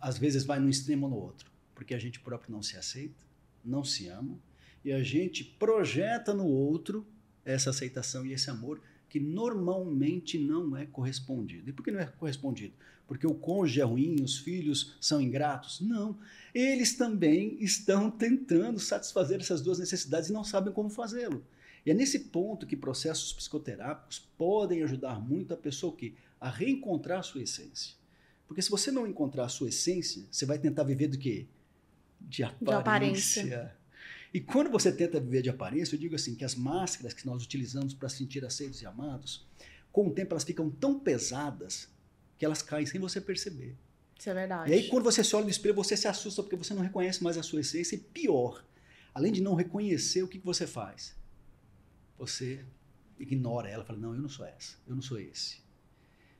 [0.00, 1.50] às vezes vai num extremo ou no outro?
[1.74, 3.26] Porque a gente próprio não se aceita,
[3.64, 4.38] não se ama,
[4.84, 7.04] e a gente projeta no outro
[7.44, 11.68] essa aceitação e esse amor que normalmente não é correspondido.
[11.68, 12.72] E por que não é correspondido?
[13.12, 15.82] Porque o cônjuge é ruim, os filhos são ingratos?
[15.82, 16.18] Não.
[16.54, 21.44] Eles também estão tentando satisfazer essas duas necessidades e não sabem como fazê-lo.
[21.84, 27.18] E é nesse ponto que processos psicoterápicos podem ajudar muito a pessoa que a reencontrar
[27.18, 27.94] a sua essência.
[28.48, 31.46] Porque se você não encontrar a sua essência, você vai tentar viver do quê?
[32.18, 33.42] De aparência.
[33.44, 33.76] De aparência.
[34.32, 37.44] E quando você tenta viver de aparência, eu digo assim, que as máscaras que nós
[37.44, 39.46] utilizamos para sentir aceitos e amados,
[39.92, 41.92] com o tempo elas ficam tão pesadas
[42.42, 43.76] que elas caem sem você perceber.
[44.18, 44.68] Isso é verdade.
[44.68, 47.22] E aí quando você se olha no espelho, você se assusta porque você não reconhece
[47.22, 48.64] mais a sua essência e pior,
[49.14, 51.14] além de não reconhecer, o que, que você faz?
[52.18, 52.64] Você
[53.16, 55.62] ignora ela, fala, não, eu não sou essa, eu não sou esse.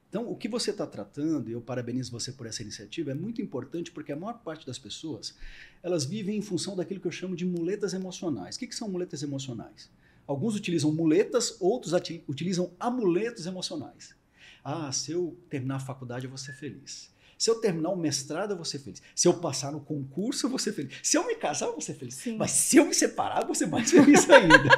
[0.09, 3.41] Então, o que você está tratando, e eu parabenizo você por essa iniciativa, é muito
[3.41, 5.37] importante porque a maior parte das pessoas,
[5.85, 8.57] elas vivem em função daquilo que eu chamo de muletas emocionais.
[8.57, 9.89] O que, que são muletas emocionais?
[10.27, 11.93] Alguns utilizam muletas, outros
[12.27, 14.21] utilizam amuletos emocionais.
[14.65, 17.11] Ah, se eu terminar a faculdade, eu vou ser feliz.
[17.37, 19.03] Se eu terminar o mestrado, eu vou ser feliz.
[19.17, 20.97] Se eu passar no concurso, eu vou ser feliz.
[21.03, 22.15] Se eu me casar, eu vou ser feliz.
[22.15, 22.37] Sim.
[22.37, 24.69] Mas se eu me separar, eu vou ser mais feliz ainda.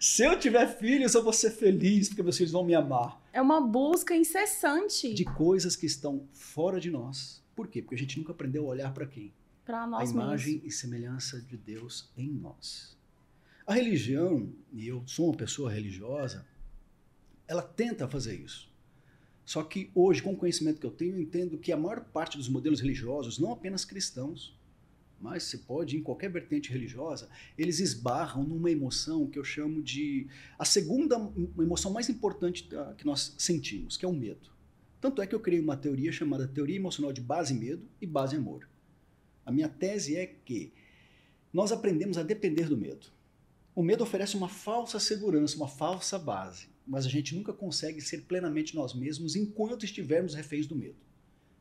[0.00, 3.22] se eu tiver filhos, eu vou ser feliz, porque meus filhos vão me amar.
[3.32, 5.14] É uma busca incessante.
[5.14, 7.40] De coisas que estão fora de nós.
[7.54, 7.80] Por quê?
[7.80, 9.32] Porque a gente nunca aprendeu a olhar para quem?
[9.64, 10.74] Para nós A imagem mesmos.
[10.74, 12.98] e semelhança de Deus em nós.
[13.64, 16.44] A religião, e eu sou uma pessoa religiosa,
[17.46, 18.68] ela tenta fazer isso.
[19.44, 22.38] Só que hoje, com o conhecimento que eu tenho, eu entendo que a maior parte
[22.38, 24.58] dos modelos religiosos, não apenas cristãos,
[25.20, 30.26] mas se pode em qualquer vertente religiosa, eles esbarram numa emoção que eu chamo de
[30.58, 31.16] a segunda
[31.58, 34.50] emoção mais importante que nós sentimos, que é o medo.
[35.00, 38.36] Tanto é que eu criei uma teoria chamada teoria emocional de base medo e base
[38.36, 38.68] amor.
[39.44, 40.72] A minha tese é que
[41.52, 43.06] nós aprendemos a depender do medo.
[43.74, 48.22] O medo oferece uma falsa segurança, uma falsa base mas a gente nunca consegue ser
[48.22, 50.96] plenamente nós mesmos enquanto estivermos reféns do medo.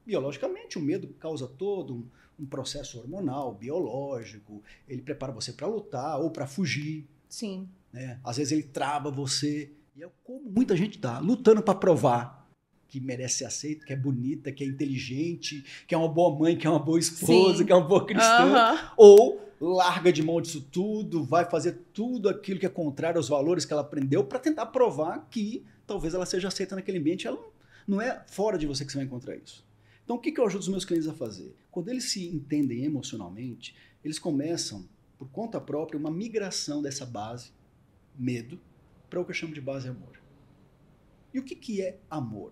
[0.05, 2.05] Biologicamente, o medo causa todo um,
[2.39, 7.07] um processo hormonal, biológico, ele prepara você para lutar ou para fugir.
[7.29, 7.69] Sim.
[7.91, 8.19] Né?
[8.23, 12.43] Às vezes ele trava você, e é como muita gente está lutando para provar
[12.93, 16.55] que merece ser aceito, que é bonita, que é inteligente, que é uma boa mãe,
[16.55, 17.65] que é uma boa esposa, Sim.
[17.65, 18.91] que é uma boa cristã, uh -huh.
[18.95, 23.63] ou larga de mão disso tudo, vai fazer tudo aquilo que é contrário aos valores
[23.63, 27.25] que ela aprendeu para tentar provar que talvez ela seja aceita naquele ambiente.
[27.25, 27.41] Ela
[27.87, 29.65] não é fora de você que você vai encontrar isso.
[30.03, 31.55] Então, o que, que eu ajudo os meus clientes a fazer?
[31.71, 33.73] Quando eles se entendem emocionalmente,
[34.03, 34.85] eles começam,
[35.17, 37.51] por conta própria, uma migração dessa base,
[38.13, 38.59] medo,
[39.09, 40.21] para o que eu chamo de base amor.
[41.33, 42.51] E o que, que é amor?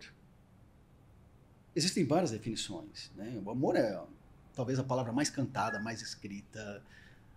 [1.75, 3.11] Existem várias definições.
[3.17, 3.41] Né?
[3.43, 4.01] O amor é
[4.53, 6.83] talvez a palavra mais cantada, mais escrita.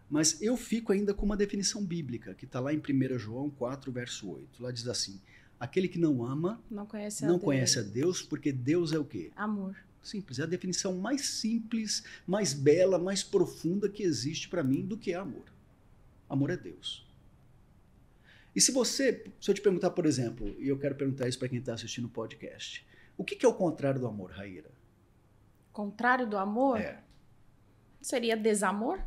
[0.08, 3.90] Mas eu fico ainda com uma definição bíblica, que está lá em 1 João 4,
[3.90, 4.62] verso 8.
[4.62, 5.20] Lá diz assim:
[5.58, 7.44] aquele que não ama não conhece a, não Deus.
[7.44, 9.32] Conhece a Deus, porque Deus é o quê?
[9.34, 9.76] Amor.
[10.02, 10.38] Simples.
[10.38, 15.12] É a definição mais simples, mais bela, mais profunda que existe para mim do que
[15.12, 15.44] é amor.
[16.28, 17.06] Amor é Deus.
[18.54, 21.48] E se você, se eu te perguntar, por exemplo, e eu quero perguntar isso para
[21.48, 22.86] quem está assistindo o podcast,
[23.16, 24.70] o que, que é o contrário do amor, Raíra?
[25.72, 26.80] Contrário do amor?
[26.80, 27.02] É.
[28.00, 29.00] Seria desamor?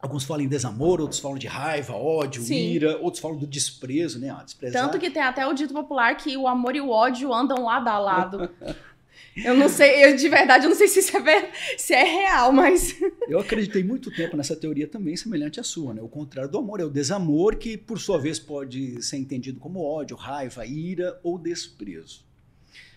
[0.00, 2.54] Alguns falam em desamor, outros falam de raiva, ódio, Sim.
[2.54, 4.30] ira, outros falam do desprezo, né?
[4.30, 4.84] Ah, desprezar.
[4.84, 7.88] Tanto que tem até o dito popular que o amor e o ódio andam lado
[7.88, 8.48] a lado.
[9.44, 12.52] eu não sei, eu de verdade eu não sei se isso é, se é real,
[12.52, 12.96] mas.
[13.28, 16.00] Eu acreditei muito tempo nessa teoria também semelhante à sua, né?
[16.00, 19.84] O contrário do amor é o desamor que, por sua vez, pode ser entendido como
[19.84, 22.24] ódio, raiva, ira ou desprezo.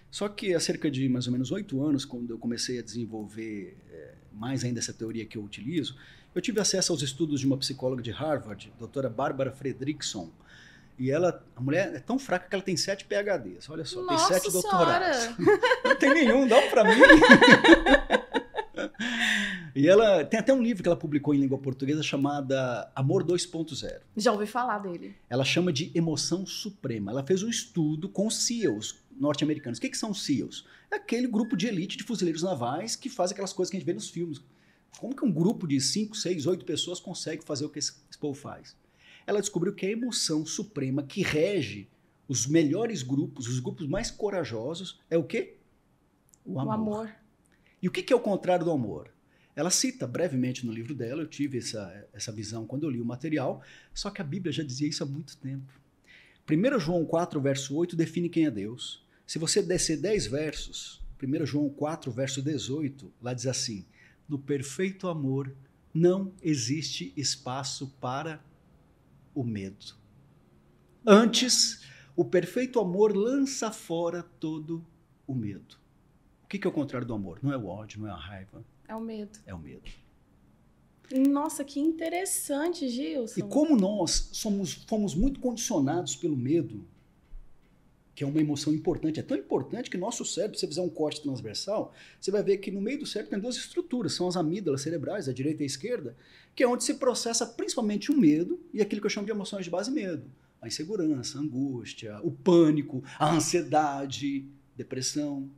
[0.10, 3.78] Só que há cerca de mais ou menos oito anos, quando eu comecei a desenvolver
[3.92, 5.98] é, mais ainda essa teoria que eu utilizo,
[6.34, 10.30] eu tive acesso aos estudos de uma psicóloga de Harvard, doutora Barbara Fredrickson.
[10.98, 13.70] E ela, a mulher é tão fraca que ela tem sete PHDs.
[13.70, 15.30] Olha só, Nossa tem sete doutorados.
[15.84, 17.02] Não tem nenhum, dá para mim.
[19.74, 24.02] E ela tem até um livro que ela publicou em língua portuguesa chamada Amor 2.0.
[24.17, 25.15] Já ouvi falar dele.
[25.30, 27.12] Ela chama de emoção suprema.
[27.12, 29.78] Ela fez um estudo com SEALs norte-americanos.
[29.78, 30.65] O que, que são SEALs?
[30.91, 33.88] É aquele grupo de elite de fuzileiros navais que faz aquelas coisas que a gente
[33.88, 34.41] vê nos filmes.
[34.99, 38.39] Como que um grupo de 5, 6, 8 pessoas consegue fazer o que esse, povo
[38.39, 38.75] faz?
[39.25, 41.89] Ela descobriu que a emoção suprema que rege
[42.27, 45.58] os melhores grupos, os grupos mais corajosos, é o quê?
[46.45, 46.67] O amor.
[46.67, 47.15] O amor.
[47.82, 49.12] E o que, que é o contrário do amor?
[49.56, 53.06] Ela cita brevemente no livro dela, eu tive essa, essa visão quando eu li o
[53.06, 53.62] material,
[53.93, 55.82] só que a Bíblia já dizia isso há muito tempo.
[56.49, 59.06] 1 João 4, verso 8 define quem é Deus.
[59.25, 63.86] Se você descer 10 versos, 1 João 4, verso 18, lá diz assim:
[64.32, 65.54] No perfeito amor
[65.94, 68.41] não existe espaço para
[69.36, 69.94] o medo.
[71.06, 71.84] Antes,
[72.15, 74.86] o perfeito amor lança fora todo
[75.28, 75.76] o medo.
[76.46, 77.39] O que é o contrário do amor?
[77.44, 79.38] Não é o ódio, não é a raiva, é o medo.
[79.46, 79.91] É o medo.
[81.30, 83.38] Nossa, que interessante, Gilson.
[83.38, 86.88] E como nós somos, fomos muito condicionados pelo medo,
[88.13, 90.89] que é uma emoção importante, é tão importante que nosso cérebro, se você fizer um
[90.89, 94.36] corte transversal, você vai ver que no meio do cérebro tem duas estruturas, são as
[94.36, 96.15] amígdalas cerebrais, a direita e a esquerda,
[96.54, 99.63] que é onde se processa principalmente o medo e aquilo que eu chamo de emoções
[99.63, 100.30] de base medo.
[100.62, 104.45] A insegurança, a angústia, o pânico, a ansiedade,
[104.76, 105.50] depressão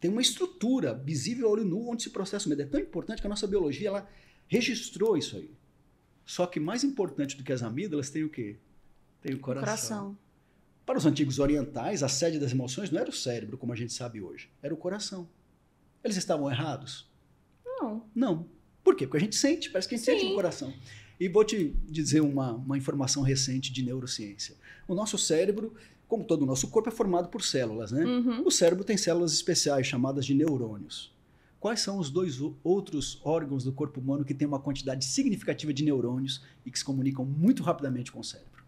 [0.00, 2.62] tem uma estrutura visível a olho nu onde se processa o medo.
[2.62, 4.08] É tão importante que a nossa biologia ela
[4.48, 5.50] registrou isso aí.
[6.24, 8.56] Só que mais importante do que as amígdalas tem o quê?
[9.20, 9.66] Tem o coração.
[9.66, 10.18] coração.
[10.84, 13.92] Para os antigos orientais, a sede das emoções não era o cérebro, como a gente
[13.92, 15.28] sabe hoje, era o coração.
[16.02, 17.08] Eles estavam errados?
[17.64, 18.04] Não.
[18.14, 18.46] Não.
[18.82, 19.06] Por quê?
[19.06, 20.12] Porque a gente sente, parece que a gente Sim.
[20.12, 20.72] sente no coração.
[21.18, 24.56] E vou te dizer uma, uma informação recente de neurociência.
[24.88, 25.74] O nosso cérebro
[26.10, 28.04] como todo o nosso corpo é formado por células, né?
[28.04, 28.44] Uhum.
[28.44, 31.14] O cérebro tem células especiais chamadas de neurônios.
[31.60, 35.84] Quais são os dois outros órgãos do corpo humano que têm uma quantidade significativa de
[35.84, 38.59] neurônios e que se comunicam muito rapidamente com o cérebro?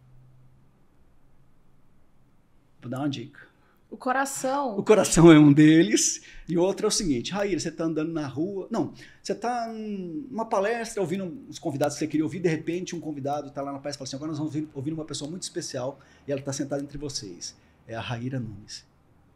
[2.83, 3.41] Vou dar uma dica.
[3.89, 4.79] O coração.
[4.79, 6.23] O coração é um deles.
[6.49, 8.67] E outro é o seguinte: Raíra, você está andando na rua.
[8.71, 8.93] Não,
[9.23, 12.41] você está numa palestra ouvindo os convidados que você queria ouvir.
[12.41, 14.93] De repente, um convidado está lá na palestra e fala assim: agora nós vamos ouvir
[14.93, 17.55] uma pessoa muito especial e ela está sentada entre vocês.
[17.87, 18.81] É a Raíra Nunes.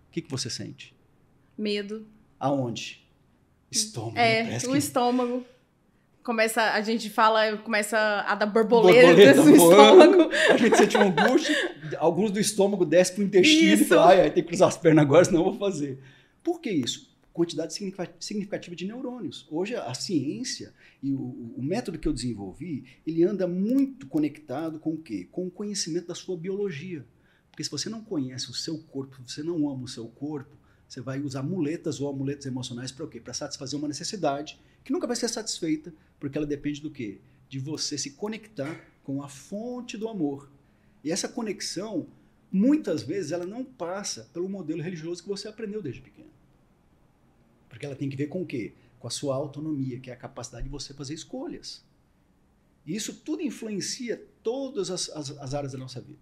[0.08, 0.94] O que, que você sente?
[1.56, 2.06] Medo.
[2.40, 3.06] Aonde?
[3.70, 4.18] Estômago.
[4.18, 4.78] É, o que...
[4.78, 5.44] estômago
[6.26, 10.30] começa, a gente fala, começa a dar borboleta, borboleta no estômago.
[10.50, 11.54] A gente sente uma angústia,
[11.98, 13.84] alguns do estômago desce para o intestino isso.
[13.84, 16.00] e fala, ai, tem que cruzar as pernas agora, senão eu vou fazer.
[16.42, 17.14] Por que isso?
[17.32, 17.72] Quantidade
[18.18, 19.46] significativa de neurônios.
[19.48, 24.94] Hoje a ciência e o, o método que eu desenvolvi, ele anda muito conectado com
[24.94, 25.28] o quê?
[25.30, 27.06] Com o conhecimento da sua biologia.
[27.52, 30.56] Porque se você não conhece o seu corpo, você não ama o seu corpo,
[30.88, 33.20] você vai usar muletas ou amuletos emocionais para o quê?
[33.20, 37.18] Para satisfazer uma necessidade que nunca vai ser satisfeita, porque ela depende do quê?
[37.48, 40.48] De você se conectar com a fonte do amor.
[41.02, 42.06] E essa conexão,
[42.52, 46.30] muitas vezes, ela não passa pelo modelo religioso que você aprendeu desde pequeno.
[47.68, 48.74] Porque ela tem que ver com o quê?
[49.00, 51.84] Com a sua autonomia, que é a capacidade de você fazer escolhas.
[52.86, 56.20] E isso tudo influencia todas as, as, as áreas da nossa vida.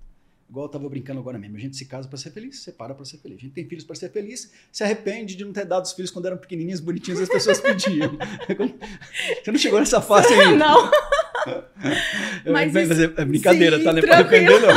[0.55, 1.57] Igual eu estava brincando agora mesmo.
[1.57, 3.39] A gente se casa para ser feliz, separa para ser feliz.
[3.39, 6.13] A gente tem filhos para ser feliz, se arrepende de não ter dado os filhos
[6.13, 8.17] quando eram pequenininhos, bonitinhos, as pessoas pediam.
[9.43, 10.55] Você não chegou nessa fase ainda?
[10.65, 12.53] Não.
[12.53, 13.93] Mas, isso, é brincadeira, sim, tá?
[13.93, 14.69] Não é para arrepender, não.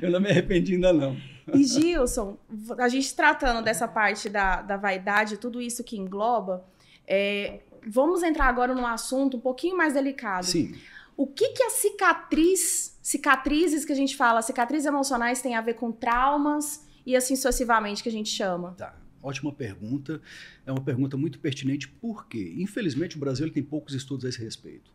[0.02, 1.16] Eu não me arrependi ainda, não.
[1.54, 2.38] E Gilson,
[2.78, 6.64] a gente tratando dessa parte da, da vaidade, tudo isso que engloba,
[7.06, 10.46] é, vamos entrar agora num assunto um pouquinho mais delicado.
[10.46, 10.74] Sim.
[11.16, 15.74] O que, que a cicatriz, cicatrizes que a gente fala, cicatrizes emocionais tem a ver
[15.74, 18.72] com traumas e assim sucessivamente que a gente chama?
[18.72, 18.96] Tá.
[19.22, 20.20] Ótima pergunta.
[20.64, 24.90] É uma pergunta muito pertinente, porque, infelizmente, o Brasil tem poucos estudos a esse respeito.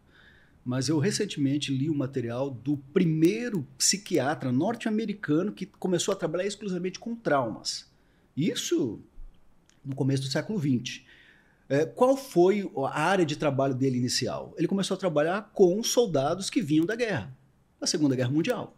[0.63, 6.99] Mas eu recentemente li o material do primeiro psiquiatra norte-americano que começou a trabalhar exclusivamente
[6.99, 7.87] com traumas.
[8.35, 8.99] Isso
[9.83, 11.03] no começo do século XX.
[11.69, 14.55] É, qual foi a área de trabalho dele inicial?
[14.57, 17.35] Ele começou a trabalhar com soldados que vinham da guerra,
[17.85, 18.75] da Segunda Guerra Mundial.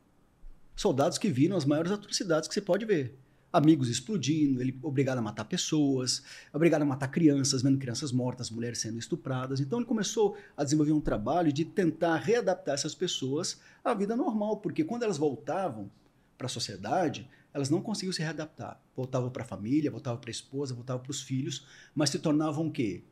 [0.76, 3.17] Soldados que viram as maiores atrocidades que você pode ver.
[3.54, 8.80] amigos explodindo, ele obrigado a matar pessoas, obrigado a matar crianças, vendo crianças mortas, mulheres
[8.80, 9.62] sendo estupradas.
[9.62, 14.58] Então ele começou a desenvolver um trabalho de tentar readaptar essas pessoas à vida normal,
[14.58, 15.89] porque quando elas voltavam
[16.38, 18.80] para a sociedade, elas não conseguiam se readaptar.
[18.93, 21.65] Voltavam para a família, voltavam para a esposa, voltavam para os filhos,
[21.96, 23.06] mas se tornavam o quê?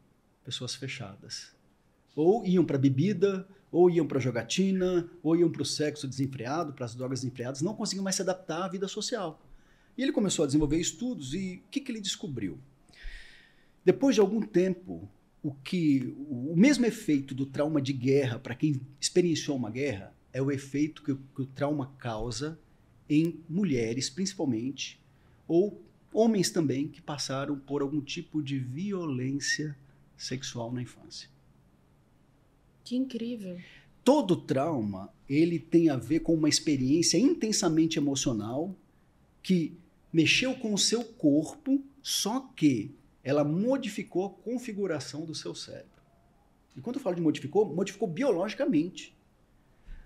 [0.44, 1.56] Pessoas fechadas.
[2.16, 6.86] Ou iam para bebida, ou iam para jogatina, ou iam para o sexo desenfreado, para
[6.86, 9.42] as drogas desenfreadas, não conseguiam mais se adaptar à vida social.
[9.98, 12.58] E ele começou a desenvolver estudos e o que, que ele descobriu?
[13.84, 15.08] Depois de algum tempo,
[15.44, 20.42] o que o mesmo efeito do trauma de guerra para quem experienciou uma guerra é
[20.42, 22.60] o efeito que, que o trauma causa
[23.10, 25.00] em mulheres, principalmente,
[25.48, 29.78] ou homens também que passaram por algum tipo de violência
[30.18, 31.30] sexual na infância.
[32.86, 33.60] Que incrível.
[34.04, 38.76] Todo trauma, ele tem a ver com uma experiência intensamente emocional
[39.42, 39.76] que
[40.14, 45.90] mexeu com o seu corpo, só que ela modificou a configuração do seu cérebro.
[46.78, 49.16] E quando eu falo de modificou, modificou biologicamente.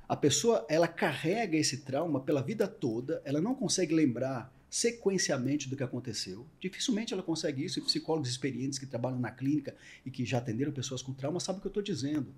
[0.08, 5.76] A pessoa, ela carrega esse trauma pela vida toda, ela não consegue lembrar sequencialmente do
[5.76, 6.46] que aconteceu.
[6.62, 10.72] Dificilmente ela consegue isso, e psicólogos experientes que trabalham na clínica e que já atenderam
[10.72, 12.34] pessoas com trauma sabem o que eu estou dizendo.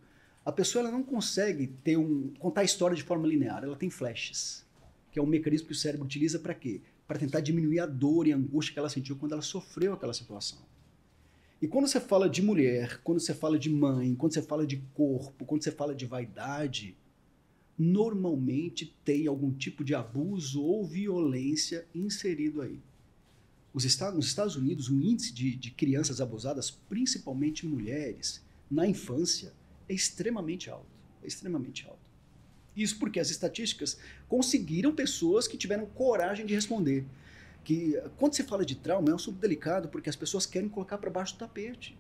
[0.46, 3.90] A pessoa ela não consegue ter um, contar a história de forma linear, ela tem
[3.90, 4.66] flashes,
[5.12, 6.82] que é um mecanismo que o cérebro utiliza para quê?
[7.12, 10.14] para tentar diminuir a dor e a angústia que ela sentiu quando ela sofreu aquela
[10.14, 10.60] situação.
[11.62, 14.78] E quando você fala de mulher, quando você fala de mãe, quando você fala de
[14.94, 16.96] corpo, quando você fala de vaidade,
[17.78, 22.80] normalmente tem algum tipo de abuso ou violência inserido aí.
[23.74, 29.52] Os Estados, nos Estados Unidos, o índice de, de crianças abusadas, principalmente mulheres, na infância,
[29.88, 30.86] é extremamente alto.
[31.24, 32.00] É extremamente alto.
[32.76, 37.06] Isso porque as estatísticas conseguiram pessoas que tiveram coragem de responder.
[37.64, 40.98] Que quando se fala de trauma é um assunto delicado porque as pessoas querem colocar
[40.98, 41.98] para baixo do tapete.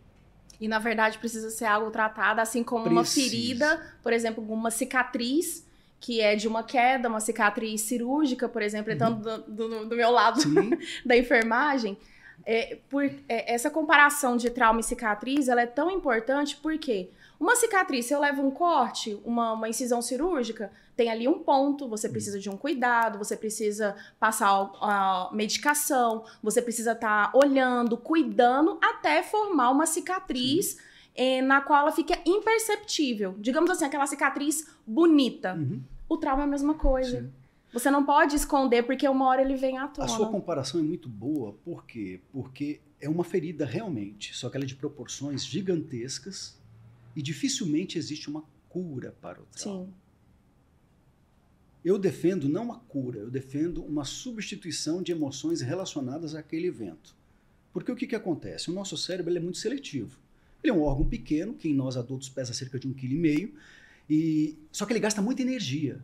[0.60, 3.00] E na verdade precisa ser algo tratado assim como precisa.
[3.00, 5.66] uma ferida, por exemplo, uma cicatriz
[6.00, 9.22] que é de uma queda, uma cicatriz cirúrgica, por exemplo, então uhum.
[9.22, 10.42] do, do, do, meu lado
[11.06, 11.96] da enfermagem.
[12.44, 17.12] É, por, é, essa comparação de trauma e cicatriz ela é tão importante porque
[17.42, 21.90] uma cicatriz, se eu levo um corte, uma, uma incisão cirúrgica, tem ali um ponto,
[21.90, 22.12] você hum.
[22.12, 28.78] precisa de um cuidado, você precisa passar a medicação, você precisa estar tá olhando, cuidando,
[28.80, 30.78] até formar uma cicatriz
[31.16, 33.34] eh, na qual ela fica imperceptível.
[33.40, 35.56] Digamos assim, aquela cicatriz bonita.
[35.56, 35.82] Uhum.
[36.08, 37.22] O trauma é a mesma coisa.
[37.22, 37.32] Sim.
[37.74, 40.06] Você não pode esconder porque uma hora ele vem à tona.
[40.06, 42.22] A sua comparação é muito boa, por quê?
[42.32, 46.61] Porque é uma ferida realmente, só que ela é de proporções gigantescas
[47.16, 49.86] e dificilmente existe uma cura para o trauma.
[49.86, 49.94] Sim.
[51.84, 57.16] Eu defendo não a cura, eu defendo uma substituição de emoções relacionadas àquele evento.
[57.74, 58.70] Porque o que, que acontece?
[58.70, 60.20] O nosso cérebro é muito seletivo.
[60.64, 63.18] Ele é um órgão pequeno, que em nós adultos pesa cerca de um quilo e
[63.18, 63.54] meio,
[64.10, 66.04] e só que ele gasta muita energia.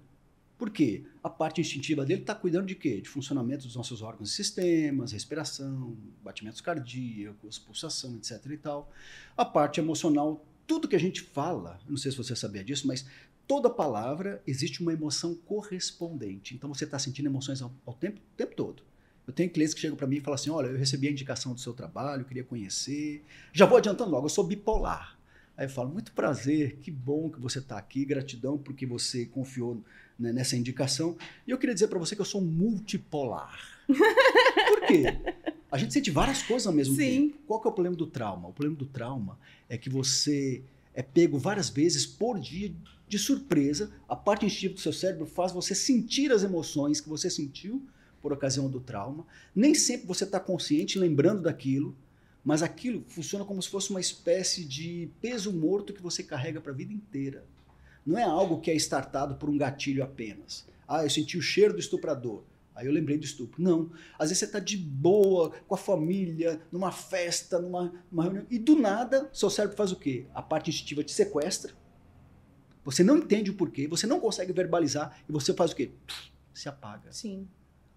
[0.58, 1.04] Por quê?
[1.24, 3.00] A parte instintiva dele está cuidando de quê?
[3.00, 8.44] De funcionamento dos nossos órgãos e sistemas, respiração, batimentos cardíacos, pulsação, etc.
[8.50, 8.92] e tal.
[9.36, 13.06] A parte emocional tudo que a gente fala, não sei se você sabia disso, mas
[13.48, 16.54] toda palavra existe uma emoção correspondente.
[16.54, 18.84] Então você está sentindo emoções ao, ao tempo, tempo todo.
[19.26, 21.54] Eu tenho clientes que chegam para mim e falam assim: olha, eu recebi a indicação
[21.54, 23.24] do seu trabalho, queria conhecer.
[23.54, 25.18] Já vou adiantando logo, eu sou bipolar.
[25.56, 29.84] Aí eu falo: muito prazer, que bom que você está aqui, gratidão porque você confiou
[30.20, 31.18] né, nessa indicação.
[31.46, 33.58] E eu queria dizer para você que eu sou multipolar.
[33.88, 35.06] Por quê?
[35.72, 37.30] A gente sente várias coisas ao mesmo Sim.
[37.30, 37.38] tempo.
[37.46, 38.48] Qual que é o problema do trauma?
[38.48, 42.74] O problema do trauma é que você é pego várias vezes por dia
[43.08, 43.92] de surpresa.
[44.08, 47.86] A parte instintiva do seu cérebro faz você sentir as emoções que você sentiu
[48.22, 49.26] por ocasião do trauma.
[49.54, 51.96] Nem sempre você está consciente, lembrando daquilo,
[52.44, 56.72] mas aquilo funciona como se fosse uma espécie de peso morto que você carrega para
[56.72, 57.46] a vida inteira.
[58.06, 60.66] Não é algo que é startado por um gatilho apenas.
[60.88, 62.42] Ah, eu senti o cheiro do estuprador.
[62.78, 63.60] Aí eu lembrei do estupro.
[63.60, 63.92] Não.
[64.20, 68.60] Às vezes você está de boa, com a família, numa festa, numa, numa reunião, e
[68.60, 70.28] do nada, seu cérebro faz o quê?
[70.32, 71.74] A parte instintiva te sequestra.
[72.86, 75.92] Você não entende o porquê, você não consegue verbalizar, e você faz o quê?
[76.54, 77.12] Se apaga.
[77.12, 77.48] Sim.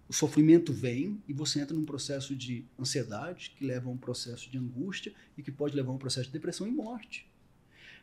[0.09, 4.49] O sofrimento vem e você entra num processo de ansiedade, que leva a um processo
[4.49, 7.31] de angústia e que pode levar a um processo de depressão e morte.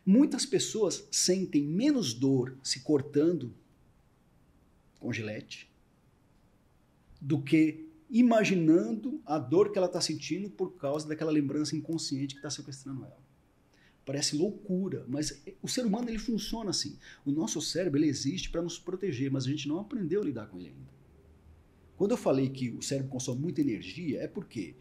[0.07, 3.53] Muitas pessoas sentem menos dor se cortando
[5.01, 5.68] com gilete
[7.21, 12.39] do que imaginando a dor que ela está sentindo por causa daquela lembrança inconsciente que
[12.39, 13.29] está sequestrando ela.
[14.05, 16.99] Parece loucura, mas o ser humano ele funciona assim.
[17.27, 20.47] O nosso cérebro ele existe para nos proteger, mas a gente não aprendeu a lidar
[20.47, 20.99] com ele ainda.
[21.95, 24.77] Quando eu falei que o cérebro consome muita energia, é porque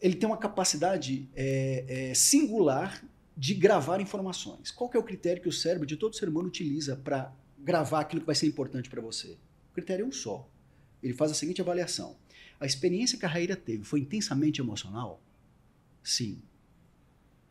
[0.00, 3.02] ele tem uma capacidade é, é, singular
[3.36, 4.70] de gravar informações.
[4.70, 8.20] Qual é o critério que o cérebro de todo ser humano utiliza para gravar aquilo
[8.20, 9.38] que vai ser importante para você?
[9.70, 10.50] O critério é um só.
[11.06, 12.16] Ele faz a seguinte avaliação:
[12.58, 15.22] a experiência que a Raíra teve foi intensamente emocional?
[16.02, 16.42] Sim.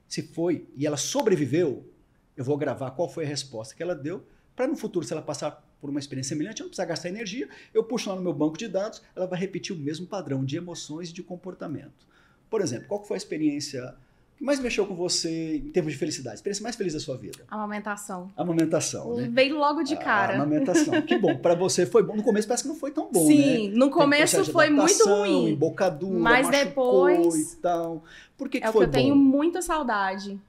[0.07, 1.91] Se foi e ela sobreviveu,
[2.37, 4.25] eu vou gravar qual foi a resposta que ela deu,
[4.55, 5.51] para no futuro, se ela passar
[5.81, 8.57] por uma experiência semelhante, eu não precisar gastar energia, eu puxo lá no meu banco
[8.57, 12.07] de dados, ela vai repetir o mesmo padrão de emoções e de comportamento.
[12.49, 13.95] Por exemplo, qual foi a experiência
[14.37, 16.33] que mais mexeu com você em termos de felicidade?
[16.33, 17.39] A experiência mais feliz da sua vida?
[17.47, 18.31] Amamentação.
[18.35, 19.29] Amamentação, né?
[19.31, 20.33] Veio logo de cara.
[20.33, 21.01] A amamentação.
[21.01, 21.37] Que bom.
[21.37, 22.15] Para você foi bom.
[22.15, 23.75] No começo parece que não foi tão bom, Sim, né?
[23.75, 25.51] no começo foi muito ruim.
[25.51, 28.03] Embocadura, mas depois e tal.
[28.37, 30.39] Por que, que é foi o que eu tenho muita saudade.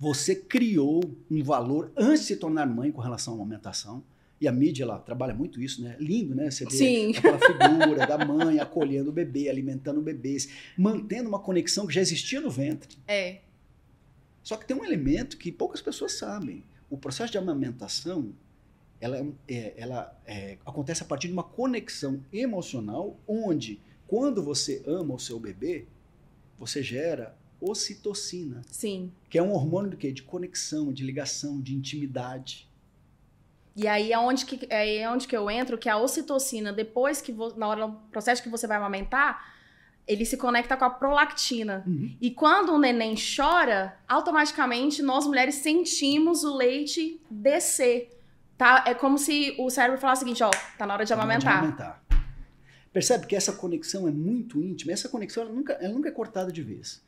[0.00, 4.02] Você criou um valor antes de se tornar mãe com relação à amamentação.
[4.40, 5.96] E a mídia ela trabalha muito isso, né?
[5.98, 6.50] Lindo, né?
[6.50, 7.16] Você vê Sim.
[7.16, 12.40] aquela figura da mãe acolhendo o bebê, alimentando bebês, mantendo uma conexão que já existia
[12.40, 12.96] no ventre.
[13.06, 13.40] É.
[14.42, 16.64] Só que tem um elemento que poucas pessoas sabem.
[16.88, 18.32] O processo de amamentação,
[19.00, 19.18] ela,
[19.48, 25.18] é, ela é, acontece a partir de uma conexão emocional, onde, quando você ama o
[25.18, 25.86] seu bebê,
[26.58, 28.62] você gera ocitocina.
[28.70, 29.12] Sim.
[29.28, 30.12] Que é um hormônio do quê?
[30.12, 32.67] De conexão, de ligação, de intimidade.
[33.78, 37.30] E aí é onde que, é onde que eu entro, que a ocitocina, depois que,
[37.30, 39.54] vo, na hora do processo que você vai amamentar,
[40.04, 41.84] ele se conecta com a prolactina.
[41.86, 42.16] Uhum.
[42.20, 48.10] E quando o neném chora, automaticamente nós mulheres sentimos o leite descer.
[48.56, 48.82] Tá?
[48.84, 51.22] É como se o cérebro falasse o seguinte, ó, tá na hora de Tá na
[51.22, 51.58] hora amamentar.
[51.58, 52.04] amamentar.
[52.92, 54.90] Percebe que essa conexão é muito íntima.
[54.90, 57.00] Essa conexão ela nunca, ela nunca é cortada de vez.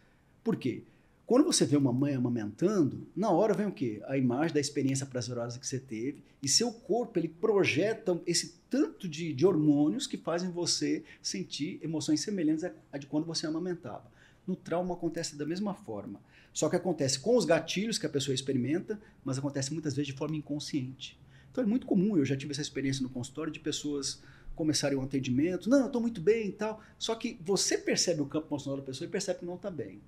[0.45, 0.85] Por quê?
[1.31, 4.03] Quando você vê uma mãe amamentando, na hora vem o quê?
[4.09, 9.09] A imagem da experiência prazerosa que você teve e seu corpo ele projeta esse tanto
[9.09, 14.11] de, de hormônios que fazem você sentir emoções semelhantes a de quando você amamentava.
[14.45, 16.21] No trauma acontece da mesma forma.
[16.53, 20.19] Só que acontece com os gatilhos que a pessoa experimenta, mas acontece muitas vezes de
[20.19, 21.17] forma inconsciente.
[21.53, 24.21] Então é muito comum, eu já tive essa experiência no consultório de pessoas
[24.57, 28.27] começarem um atendimento, não, eu estou muito bem e tal, só que você percebe o
[28.27, 30.01] campo emocional da pessoa e percebe que não está bem.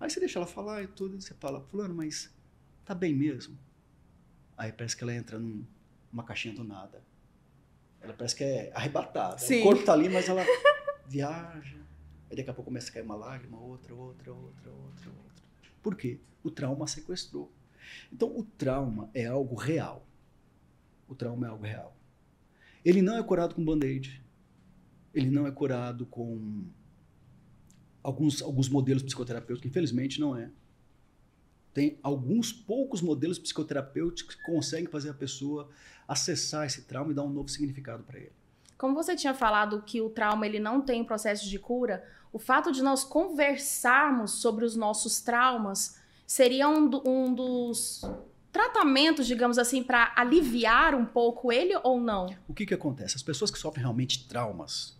[0.00, 2.32] Aí você deixa ela falar e tudo, e você fala, fulano, mas
[2.84, 3.58] tá bem mesmo?
[4.56, 5.64] Aí parece que ela entra num,
[6.12, 7.02] numa caixinha do nada.
[8.00, 9.38] Ela parece que é arrebatada.
[9.38, 9.60] Sim.
[9.60, 10.42] O corpo tá ali, mas ela
[11.06, 11.78] viaja.
[12.30, 15.44] Aí daqui a pouco começa a cair uma lágrima, outra, outra, outra, outra, outra.
[15.82, 16.20] Por quê?
[16.42, 17.52] O trauma sequestrou.
[18.12, 20.06] Então, o trauma é algo real.
[21.08, 21.96] O trauma é algo real.
[22.84, 24.22] Ele não é curado com band-aid.
[25.14, 26.64] Ele não é curado com
[28.02, 30.50] alguns, alguns modelos psicoterapêuticos, infelizmente não é.
[31.72, 35.68] Tem alguns poucos modelos psicoterapêuticos que conseguem fazer a pessoa
[36.06, 38.32] acessar esse trauma e dar um novo significado para ele.
[38.76, 42.72] Como você tinha falado que o trauma ele não tem processo de cura, o fato
[42.72, 48.02] de nós conversarmos sobre os nossos traumas seria um, do, um dos
[48.52, 52.26] tratamentos, digamos assim, para aliviar um pouco ele ou não?
[52.48, 53.16] O que, que acontece?
[53.16, 54.97] As pessoas que sofrem realmente traumas,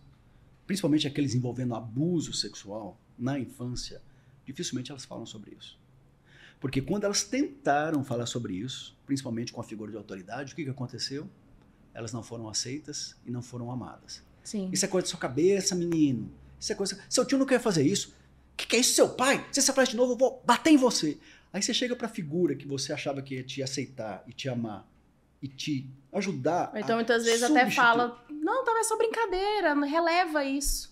[0.69, 4.03] principalmente aqueles envolvendo abuso sexual na infância,
[4.45, 5.79] dificilmente elas falam sobre isso.
[6.59, 10.63] Porque quando elas tentaram falar sobre isso, principalmente com a figura de autoridade, o que,
[10.63, 11.27] que aconteceu?
[11.91, 14.21] Elas não foram aceitas e não foram amadas.
[14.43, 14.69] Sim.
[14.71, 16.31] Isso é coisa da sua cabeça, menino.
[16.59, 16.99] Isso é coisa.
[17.09, 18.09] Seu tio não quer fazer isso.
[18.53, 19.43] O que, que é isso, seu pai?
[19.51, 21.17] Se você faz de novo, eu vou bater em você.
[21.51, 24.47] Aí você chega para a figura que você achava que ia te aceitar e te
[24.47, 24.87] amar
[25.41, 26.71] e te ajudar.
[26.75, 27.75] Então, muitas vezes até substituir.
[27.75, 30.89] fala: não, tá, é só brincadeira, não releva isso.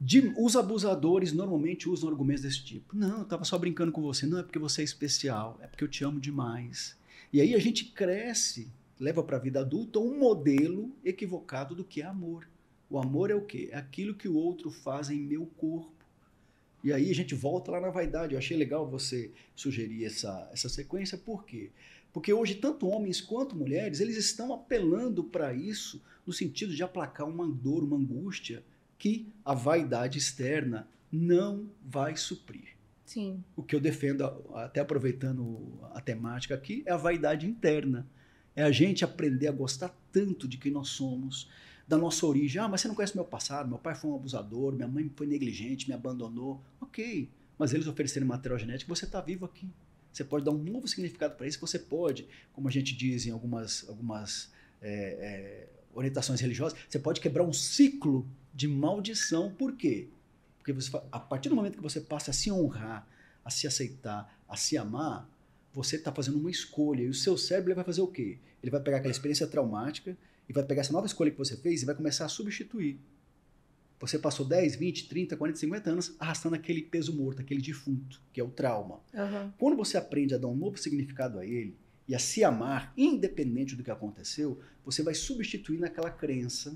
[0.00, 2.96] De- os abusadores normalmente usam argumentos desse tipo.
[2.96, 4.26] Não, eu tava só brincando com você.
[4.26, 5.58] Não, é porque você é especial.
[5.62, 6.96] É porque eu te amo demais.
[7.32, 8.68] E aí a gente cresce,
[8.98, 12.48] leva para a vida adulta um modelo equivocado do que é amor.
[12.88, 13.68] O amor é o quê?
[13.70, 15.92] É aquilo que o outro faz em meu corpo.
[16.82, 18.32] E aí a gente volta lá na vaidade.
[18.32, 21.18] Eu achei legal você sugerir essa, essa sequência.
[21.18, 21.70] Por quê?
[21.99, 21.99] Porque
[22.32, 27.48] hoje, tanto homens quanto mulheres, eles estão apelando para isso no sentido de aplacar uma
[27.48, 28.62] dor, uma angústia
[28.98, 32.76] que a vaidade externa não vai suprir.
[33.04, 33.42] Sim.
[33.56, 38.06] O que eu defendo, até aproveitando a temática aqui, é a vaidade interna.
[38.54, 41.48] É a gente aprender a gostar tanto de quem nós somos,
[41.88, 42.62] da nossa origem.
[42.62, 45.26] Ah, mas você não conhece meu passado, meu pai foi um abusador, minha mãe foi
[45.26, 46.62] negligente, me abandonou.
[46.80, 49.68] Ok, mas eles oferecerem material genético, você está vivo aqui.
[50.12, 53.30] Você pode dar um novo significado para isso, você pode, como a gente diz em
[53.30, 54.50] algumas, algumas
[54.82, 59.52] é, é, orientações religiosas, você pode quebrar um ciclo de maldição.
[59.54, 60.08] Por quê?
[60.58, 63.06] Porque você, a partir do momento que você passa a se honrar,
[63.44, 65.28] a se aceitar, a se amar,
[65.72, 67.02] você está fazendo uma escolha.
[67.02, 68.38] E o seu cérebro vai fazer o quê?
[68.62, 70.16] Ele vai pegar aquela experiência traumática
[70.48, 72.98] e vai pegar essa nova escolha que você fez e vai começar a substituir.
[74.00, 78.40] Você passou 10, 20, 30, 40, 50 anos arrastando aquele peso morto, aquele defunto, que
[78.40, 79.00] é o trauma.
[79.12, 79.52] Uhum.
[79.58, 81.76] Quando você aprende a dar um novo significado a ele
[82.08, 86.74] e a se amar, independente do que aconteceu, você vai substituir naquela crença,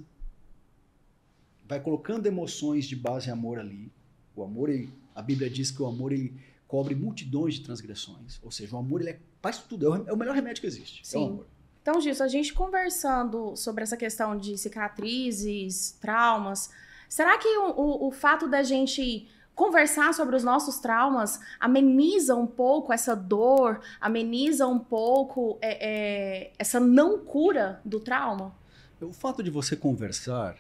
[1.67, 3.91] vai colocando emoções de base amor ali.
[4.37, 6.35] O amor, ele, a Bíblia diz que o amor ele
[6.69, 8.39] cobre multidões de transgressões.
[8.43, 10.67] Ou seja, o amor ele é, faz tudo, é o, é o melhor remédio que
[10.67, 11.07] existe.
[11.07, 11.17] Sim.
[11.17, 11.47] É o amor.
[11.81, 16.71] Então, Gilson, a gente conversando sobre essa questão de cicatrizes, traumas,
[17.09, 22.47] será que o, o, o fato da gente conversar sobre os nossos traumas ameniza um
[22.47, 28.55] pouco essa dor, ameniza um pouco é, é, essa não cura do trauma?
[29.01, 30.57] O fato de você conversar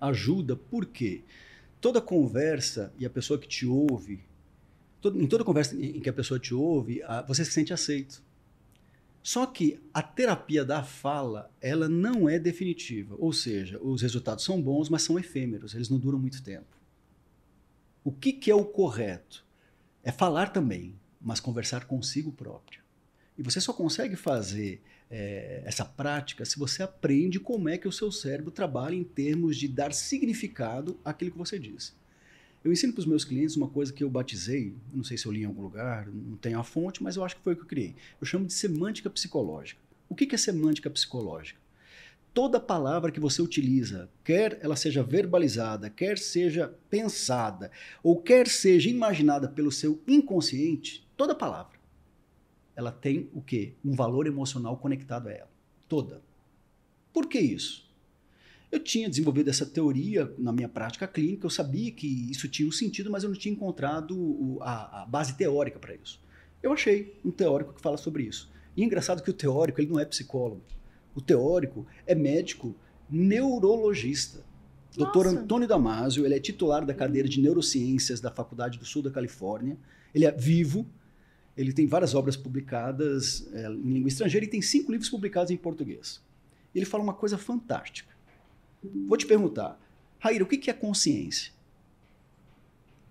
[0.00, 1.22] ajuda porque
[1.80, 4.24] toda conversa e a pessoa que te ouve,
[5.00, 8.22] todo, em toda conversa em que a pessoa te ouve, você se sente aceito.
[9.24, 13.16] Só que a terapia da fala, ela não é definitiva.
[13.18, 16.76] Ou seja, os resultados são bons, mas são efêmeros, eles não duram muito tempo.
[18.04, 19.42] O que, que é o correto?
[20.02, 22.82] É falar também, mas conversar consigo próprio.
[23.38, 27.92] E você só consegue fazer é, essa prática se você aprende como é que o
[27.92, 31.96] seu cérebro trabalha em termos de dar significado àquilo que você diz.
[32.64, 35.32] Eu ensino para os meus clientes uma coisa que eu batizei, não sei se eu
[35.32, 37.62] li em algum lugar, não tenho a fonte, mas eu acho que foi o que
[37.62, 37.94] eu criei.
[38.18, 39.78] Eu chamo de semântica psicológica.
[40.08, 41.60] O que é semântica psicológica?
[42.32, 47.70] Toda palavra que você utiliza, quer ela seja verbalizada, quer seja pensada,
[48.02, 51.78] ou quer seja imaginada pelo seu inconsciente, toda palavra,
[52.74, 53.74] ela tem o quê?
[53.84, 55.50] Um valor emocional conectado a ela.
[55.86, 56.22] Toda.
[57.12, 57.83] Por que isso?
[58.74, 62.72] Eu tinha desenvolvido essa teoria na minha prática clínica, eu sabia que isso tinha um
[62.72, 66.20] sentido, mas eu não tinha encontrado a, a base teórica para isso.
[66.60, 68.50] Eu achei um teórico que fala sobre isso.
[68.76, 70.60] E é engraçado que o teórico ele não é psicólogo.
[71.14, 72.74] O teórico é médico
[73.08, 74.44] neurologista.
[74.96, 79.10] Doutor Antônio Damasio, ele é titular da cadeira de neurociências da Faculdade do Sul da
[79.12, 79.78] Califórnia.
[80.12, 80.84] Ele é vivo,
[81.56, 85.56] ele tem várias obras publicadas é, em língua estrangeira e tem cinco livros publicados em
[85.56, 86.20] português.
[86.74, 88.13] Ele fala uma coisa fantástica.
[89.06, 89.78] Vou te perguntar,
[90.18, 91.52] Raíra, o que é consciência?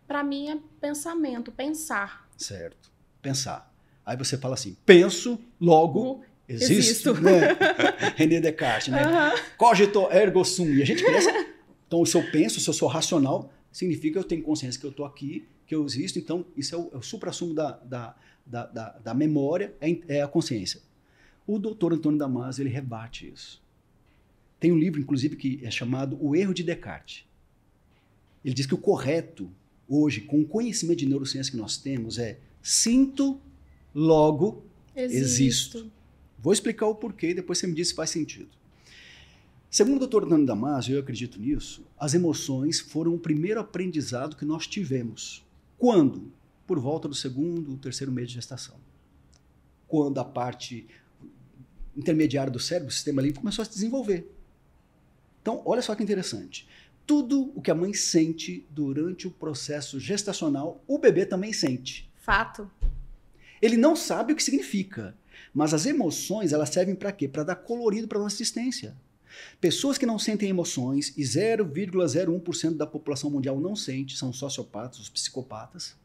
[0.08, 2.28] Para mim é pensamento, pensar.
[2.38, 3.74] Certo, pensar.
[4.06, 6.74] Aí você fala assim, penso, logo existo.
[7.10, 7.14] existo.
[7.22, 7.40] Né?
[8.16, 9.02] René Descartes, né?
[9.06, 9.40] Uhum.
[9.58, 10.68] Cogito ergo sum.
[10.68, 11.30] E a gente cresce.
[11.88, 14.92] Então, se eu penso, se eu sou racional, significa que eu tenho consciência que eu
[14.92, 16.20] estou aqui, que eu existo.
[16.20, 18.16] Então, isso é o, é o supra-sumo da, da,
[18.46, 20.82] da, da, da memória, é, é a consciência.
[21.46, 23.62] O doutor Antônio Damasio, ele rebate isso.
[24.64, 27.26] Tem um livro, inclusive, que é chamado O Erro de Descartes.
[28.46, 29.52] Ele diz que o correto,
[29.90, 33.42] hoje, com o conhecimento de neurociência que nós temos, é sinto,
[33.94, 34.64] logo
[34.96, 35.78] existo.
[35.80, 35.92] existo.
[36.40, 38.48] Vou explicar o porquê e depois você me diz se faz sentido.
[39.70, 44.46] Segundo o doutor Dano Damasio, eu acredito nisso, as emoções foram o primeiro aprendizado que
[44.46, 45.46] nós tivemos.
[45.78, 46.32] Quando?
[46.66, 48.78] Por volta do segundo, terceiro mês de gestação.
[49.90, 50.88] Quando a parte
[51.98, 54.33] intermediária do cérebro, o sistema límbico, começou a se desenvolver.
[55.44, 56.66] Então, olha só que interessante.
[57.06, 62.10] Tudo o que a mãe sente durante o processo gestacional, o bebê também sente.
[62.16, 62.72] Fato.
[63.62, 65.14] Ele não sabe o que significa,
[65.54, 67.28] mas as emoções, elas servem para quê?
[67.28, 68.96] Para dar colorido para nossa existência.
[69.60, 75.10] Pessoas que não sentem emoções, e 0,01% da população mundial não sente, são sociopatas, os
[75.10, 75.98] psicopatas,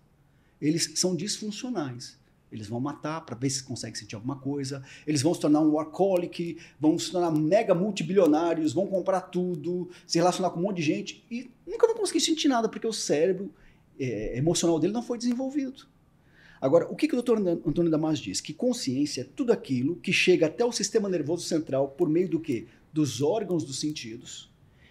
[0.61, 2.18] eles são disfuncionais.
[2.51, 4.83] Eles vão matar para ver se conseguem sentir alguma coisa.
[5.07, 10.19] Eles vão se tornar um workaholic, vão se tornar mega multibilionários, vão comprar tudo, se
[10.19, 13.53] relacionar com um monte de gente e nunca vão conseguir sentir nada porque o cérebro
[13.99, 15.87] é, emocional dele não foi desenvolvido.
[16.61, 18.41] Agora, o que, que o doutor Antônio Damas diz?
[18.41, 22.41] Que consciência é tudo aquilo que chega até o sistema nervoso central por meio do
[22.41, 22.67] quê?
[22.93, 24.51] Dos órgãos dos sentidos.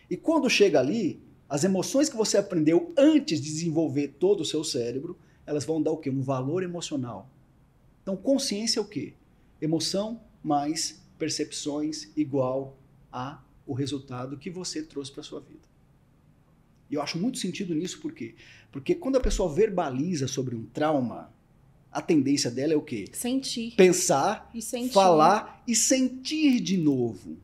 [0.10, 4.64] E quando chega ali, as emoções que você aprendeu antes de desenvolver todo o seu
[4.64, 6.10] cérebro, elas vão dar o quê?
[6.10, 7.30] Um valor emocional
[8.08, 9.16] então, consciência é o quê?
[9.62, 12.80] Emoção mais percepções igual
[13.12, 15.68] a o resultado que você trouxe para sua vida.
[16.90, 18.36] E eu acho muito sentido nisso, por quê?
[18.72, 21.34] Porque quando a pessoa verbaliza sobre um trauma,
[21.92, 23.10] a tendência dela é o quê?
[23.12, 23.76] Sentir.
[23.76, 24.50] Pensar,
[24.94, 27.36] falar e sentir de novo.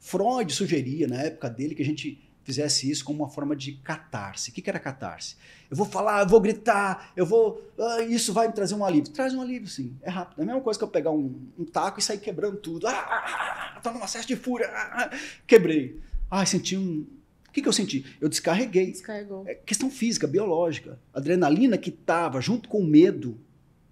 [0.00, 4.50] Freud sugeria na época dele que a gente fizesse isso como uma forma de catarse.
[4.50, 5.34] O que, que era catarse?
[5.68, 7.60] Eu vou falar, eu vou gritar, eu vou.
[7.76, 9.12] Ah, isso vai me trazer um alívio.
[9.12, 9.96] Traz um alívio, sim.
[10.00, 10.38] É rápido.
[10.38, 12.86] É a mesma coisa que eu pegar um, um taco e sair quebrando tudo.
[12.86, 14.68] Ah, ah, ah, tô numa cesta de fúria.
[14.68, 16.00] Ah, ah, quebrei.
[16.30, 17.04] Ah, senti um.
[17.48, 18.06] O que, que eu senti?
[18.20, 18.92] Eu descarreguei.
[18.92, 19.42] Descarregou.
[19.44, 21.00] É questão física, biológica.
[21.12, 23.40] A adrenalina que estava junto com o medo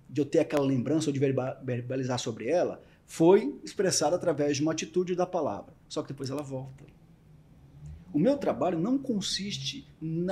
[0.08, 4.70] de eu ter aquela lembrança ou de verbalizar sobre ela, foi expressada através de uma
[4.70, 5.74] atitude da palavra.
[5.88, 6.84] Só que depois ela volta.
[8.14, 9.84] O meu trabalho não consiste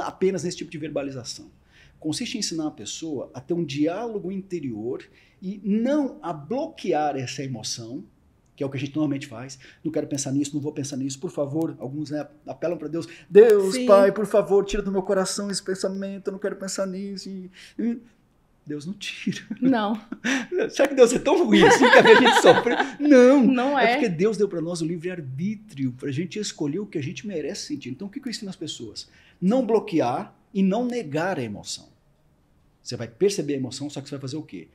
[0.04, 1.50] apenas nesse tipo de verbalização.
[1.98, 5.02] Consiste em ensinar a pessoa a ter um diálogo interior
[5.42, 8.04] e não a bloquear essa emoção,
[8.54, 9.58] que é o que a gente normalmente faz.
[9.82, 11.18] Não quero pensar nisso, não vou pensar nisso.
[11.18, 13.08] Por favor, alguns né, apelam para Deus.
[13.28, 13.86] Deus, Sim.
[13.86, 17.28] Pai, por favor, tira do meu coração esse pensamento, eu não quero pensar nisso.
[17.28, 17.50] E,
[18.64, 19.42] Deus não tira.
[19.60, 20.00] Não.
[20.70, 22.74] Será que Deus é tão ruim assim que a gente sofre?
[23.00, 23.44] Não.
[23.44, 23.84] Não é.
[23.84, 27.02] É porque Deus deu para nós o livre-arbítrio, para a gente escolher o que a
[27.02, 27.90] gente merece sentir.
[27.90, 29.08] Então, o que eu ensino às pessoas?
[29.40, 31.88] Não bloquear e não negar a emoção.
[32.82, 34.68] Você vai perceber a emoção, só que você vai fazer o quê?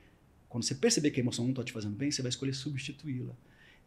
[0.48, 3.34] Quando você perceber que a emoção não está te fazendo bem, você vai escolher substituí-la.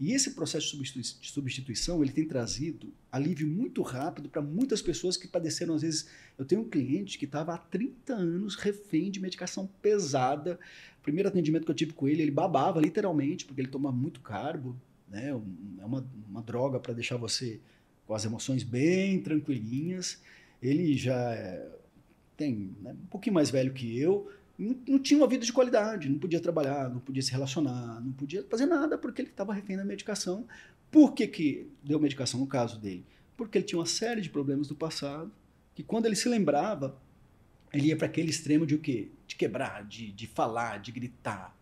[0.02, 5.28] E esse processo de substituição, ele tem trazido alívio muito rápido para muitas pessoas que
[5.28, 6.08] padeceram, às vezes,
[6.40, 10.60] eu tenho um cliente que estava há 30 anos refém de medicação pesada.
[11.00, 14.22] O primeiro atendimento que eu tive com ele, ele babava literalmente, porque ele toma muito
[14.22, 14.76] carbo,
[15.08, 15.30] né?
[15.30, 17.60] É uma, uma droga para deixar você
[18.08, 20.20] com as emoções bem tranquilinhas.
[20.60, 21.70] Ele já é,
[22.36, 24.32] tem né, um pouquinho mais velho que eu,
[24.62, 28.12] não, não, tinha uma vida de qualidade, não podia trabalhar, não podia se relacionar, não
[28.12, 30.46] podia fazer nada porque ele estava refém da medicação.
[30.92, 33.04] Por que, que deu medicação no caso dele?
[33.36, 35.32] Porque ele tinha uma série de problemas do passado
[35.74, 36.96] que quando ele se lembrava,
[37.74, 39.10] ele ia para aquele extremo de o quê?
[39.26, 41.56] De quebrar, de, de falar, de gritar.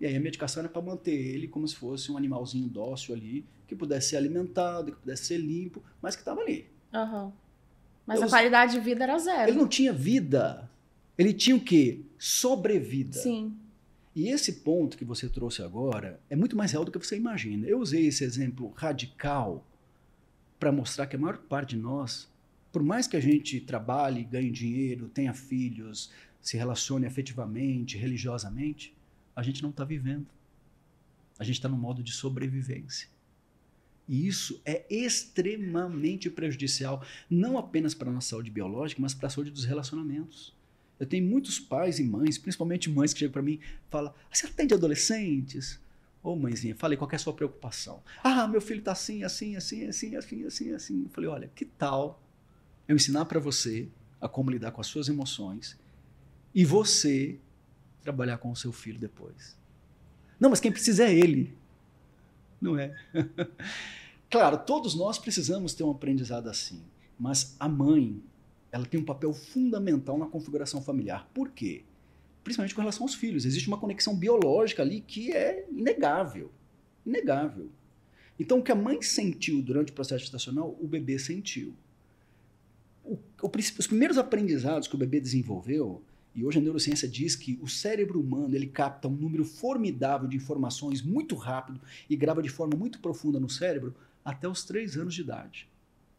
[0.00, 3.44] E aí a medicação era para manter ele como se fosse um animalzinho dócil ali,
[3.66, 6.66] que pudesse ser alimentado, que pudesse ser limpo, mas que estava ali.
[6.94, 7.30] Uhum.
[8.06, 9.50] Mas Eu, a qualidade de vida era zero.
[9.50, 10.69] Ele não tinha vida.
[11.16, 12.00] Ele tinha o quê?
[12.18, 13.18] Sobrevida.
[13.18, 13.54] Sim.
[14.14, 17.66] E esse ponto que você trouxe agora é muito mais real do que você imagina.
[17.66, 19.66] Eu usei esse exemplo radical
[20.58, 22.28] para mostrar que a maior parte de nós,
[22.72, 26.10] por mais que a gente trabalhe, ganhe dinheiro, tenha filhos,
[26.42, 28.94] se relacione afetivamente, religiosamente,
[29.34, 30.26] a gente não está vivendo.
[31.38, 33.08] A gente está no modo de sobrevivência.
[34.06, 39.30] E isso é extremamente prejudicial, não apenas para a nossa saúde biológica, mas para a
[39.30, 40.52] saúde dos relacionamentos.
[41.00, 44.46] Eu tenho muitos pais e mães, principalmente mães que chegam para mim e falam: Você
[44.46, 45.80] atende adolescentes?
[46.22, 48.02] Ô, oh, mãezinha, falei, qual é a sua preocupação?
[48.22, 51.02] Ah, meu filho está assim, assim, assim, assim, assim, assim, assim.
[51.04, 52.22] Eu falei: Olha, que tal
[52.86, 53.88] eu ensinar para você
[54.20, 55.78] a como lidar com as suas emoções
[56.54, 57.38] e você
[58.02, 59.56] trabalhar com o seu filho depois?
[60.38, 61.56] Não, mas quem precisa é ele.
[62.60, 62.94] Não é?
[64.28, 66.82] claro, todos nós precisamos ter um aprendizado assim,
[67.18, 68.22] mas a mãe,
[68.72, 71.28] ela tem um papel fundamental na configuração familiar.
[71.34, 71.84] Por quê?
[72.44, 73.44] Principalmente com relação aos filhos.
[73.44, 76.50] Existe uma conexão biológica ali que é inegável.
[77.04, 77.70] Inegável.
[78.38, 81.74] Então, o que a mãe sentiu durante o processo gestacional, o bebê sentiu.
[83.04, 86.02] O, o, os primeiros aprendizados que o bebê desenvolveu,
[86.34, 90.36] e hoje a neurociência diz que o cérebro humano ele capta um número formidável de
[90.36, 93.94] informações muito rápido e grava de forma muito profunda no cérebro
[94.24, 95.68] até os três anos de idade.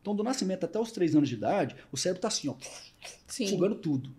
[0.02, 2.56] Então, do nascimento até os três anos de idade, o cérebro está assim, ó,
[3.28, 3.48] Sim.
[3.48, 4.14] sugando tudo.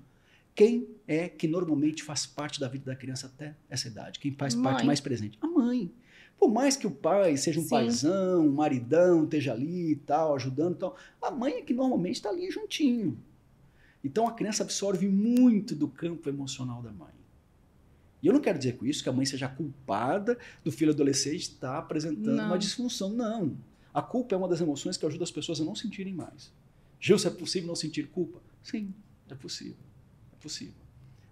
[0.55, 4.19] Quem é que normalmente faz parte da vida da criança até essa idade?
[4.19, 4.65] Quem faz mãe.
[4.65, 5.39] parte mais presente?
[5.41, 5.91] A mãe.
[6.39, 7.71] Por mais que o pai seja um Sim.
[7.71, 12.17] paizão, um maridão, esteja ali e tal, ajudando e tal, a mãe é que normalmente
[12.17, 13.19] está ali juntinho.
[14.05, 17.15] Então a criança absorve muito do campo emocional da mãe.
[18.23, 21.43] E eu não quero dizer com isso que a mãe seja culpada do filho adolescente
[21.43, 22.47] estar apresentando não.
[22.47, 23.11] uma disfunção.
[23.11, 23.57] Não.
[23.93, 26.53] A culpa é uma das emoções que ajuda as pessoas a não sentirem mais.
[26.99, 28.41] Gilson, é possível não sentir culpa?
[28.63, 28.95] Sim,
[29.29, 29.77] é possível.
[30.33, 30.75] É possível.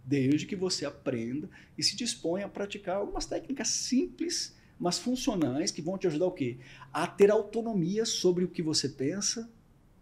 [0.05, 1.49] Desde que você aprenda
[1.79, 6.33] e se disponha a praticar algumas técnicas simples, mas funcionais, que vão te ajudar o
[6.33, 6.59] quê?
[6.93, 9.49] A ter autonomia sobre o que você pensa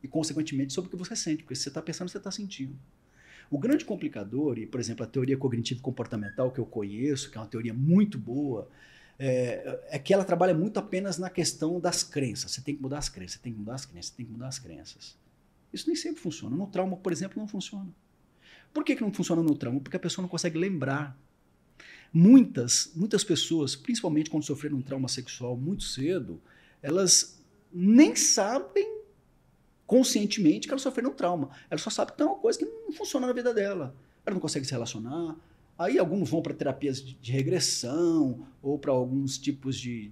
[0.03, 1.43] e, consequentemente, sobre o que você sente.
[1.43, 2.79] Porque se você está pensando, você está sentindo.
[3.51, 7.47] O grande complicador, e, por exemplo, a teoria cognitivo-comportamental que eu conheço, que é uma
[7.47, 8.71] teoria muito boa,
[9.19, 12.53] é, é, que ela trabalha muito apenas na questão das crenças.
[12.53, 14.33] Você tem que mudar as crenças, você tem que mudar as crenças, você tem que
[14.33, 15.17] mudar as crenças.
[15.73, 16.55] Isso nem sempre funciona.
[16.55, 17.89] No trauma, por exemplo, não funciona.
[18.73, 19.81] Por que, que não funciona no trauma?
[19.81, 21.19] Porque a pessoa não consegue lembrar.
[22.13, 26.41] Muitas, muitas pessoas, principalmente quando sofreram um trauma sexual muito cedo,
[26.81, 27.43] elas
[27.73, 28.99] nem sabem
[29.87, 31.51] conscientemente que elas sofreram um trauma.
[31.69, 33.95] Elas só sabem que tem uma coisa que não funciona na vida dela.
[34.25, 35.37] Ela não consegue se relacionar,
[35.79, 40.11] Aí alguns vão para terapias de regressão ou para alguns tipos de,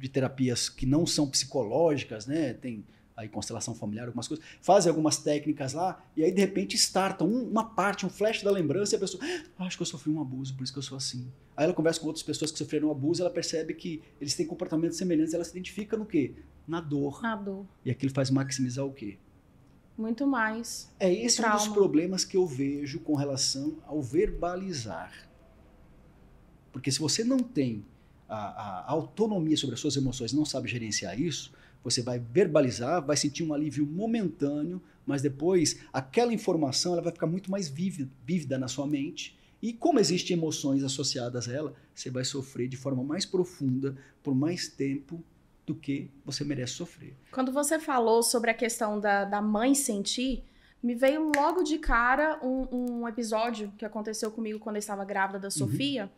[0.00, 2.52] de terapias que não são psicológicas, né?
[2.52, 2.84] Tem
[3.16, 7.64] aí constelação familiar, algumas coisas, fazem algumas técnicas lá e aí de repente startam uma
[7.64, 9.22] parte, um flash da lembrança e a pessoa,
[9.58, 11.28] ah, acho que eu sofri um abuso, por isso que eu sou assim.
[11.56, 14.46] Aí ela conversa com outras pessoas que sofreram um abuso, ela percebe que eles têm
[14.46, 16.32] comportamentos semelhantes, ela se identifica no quê?
[16.66, 17.20] Na dor.
[17.20, 17.66] Na dor.
[17.84, 19.18] E aquilo faz maximizar o quê?
[19.98, 20.88] Muito mais.
[21.00, 25.28] É esse um dos problemas que eu vejo com relação ao verbalizar.
[26.70, 27.84] Porque se você não tem
[28.28, 33.16] a, a, autonomia sobre as suas emoções, não sabe gerenciar isso, você vai verbalizar, vai
[33.16, 38.56] sentir um alívio momentâneo, mas depois aquela informação ela vai ficar muito mais vívida, vívida
[38.56, 39.36] na sua mente.
[39.60, 44.32] E como existem emoções associadas a ela, você vai sofrer de forma mais profunda por
[44.32, 45.24] mais tempo
[45.68, 47.14] do que você merece sofrer.
[47.30, 50.42] Quando você falou sobre a questão da, da mãe sentir,
[50.82, 55.38] me veio logo de cara um, um episódio que aconteceu comigo quando eu estava grávida
[55.38, 55.50] da uhum.
[55.50, 56.10] Sofia, uhum.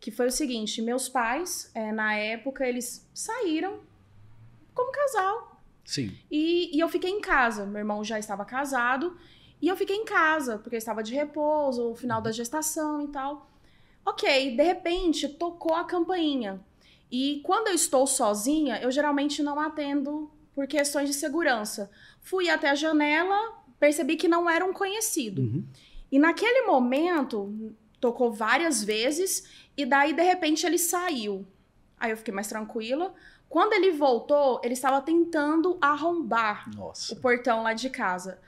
[0.00, 3.80] que foi o seguinte: meus pais, é, na época, eles saíram
[4.74, 5.60] como casal.
[5.84, 6.16] Sim.
[6.30, 7.66] E, e eu fiquei em casa.
[7.66, 9.18] Meu irmão já estava casado.
[9.60, 13.08] E eu fiquei em casa, porque eu estava de repouso, o final da gestação e
[13.08, 13.50] tal.
[14.06, 16.64] Ok, de repente tocou a campainha.
[17.10, 21.90] E quando eu estou sozinha, eu geralmente não atendo por questões de segurança.
[22.20, 25.42] Fui até a janela, percebi que não era um conhecido.
[25.42, 25.64] Uhum.
[26.10, 29.44] E naquele momento, tocou várias vezes,
[29.76, 31.46] e daí, de repente, ele saiu.
[31.98, 33.14] Aí eu fiquei mais tranquila.
[33.48, 37.14] Quando ele voltou, ele estava tentando arrombar Nossa.
[37.14, 38.38] o portão lá de casa.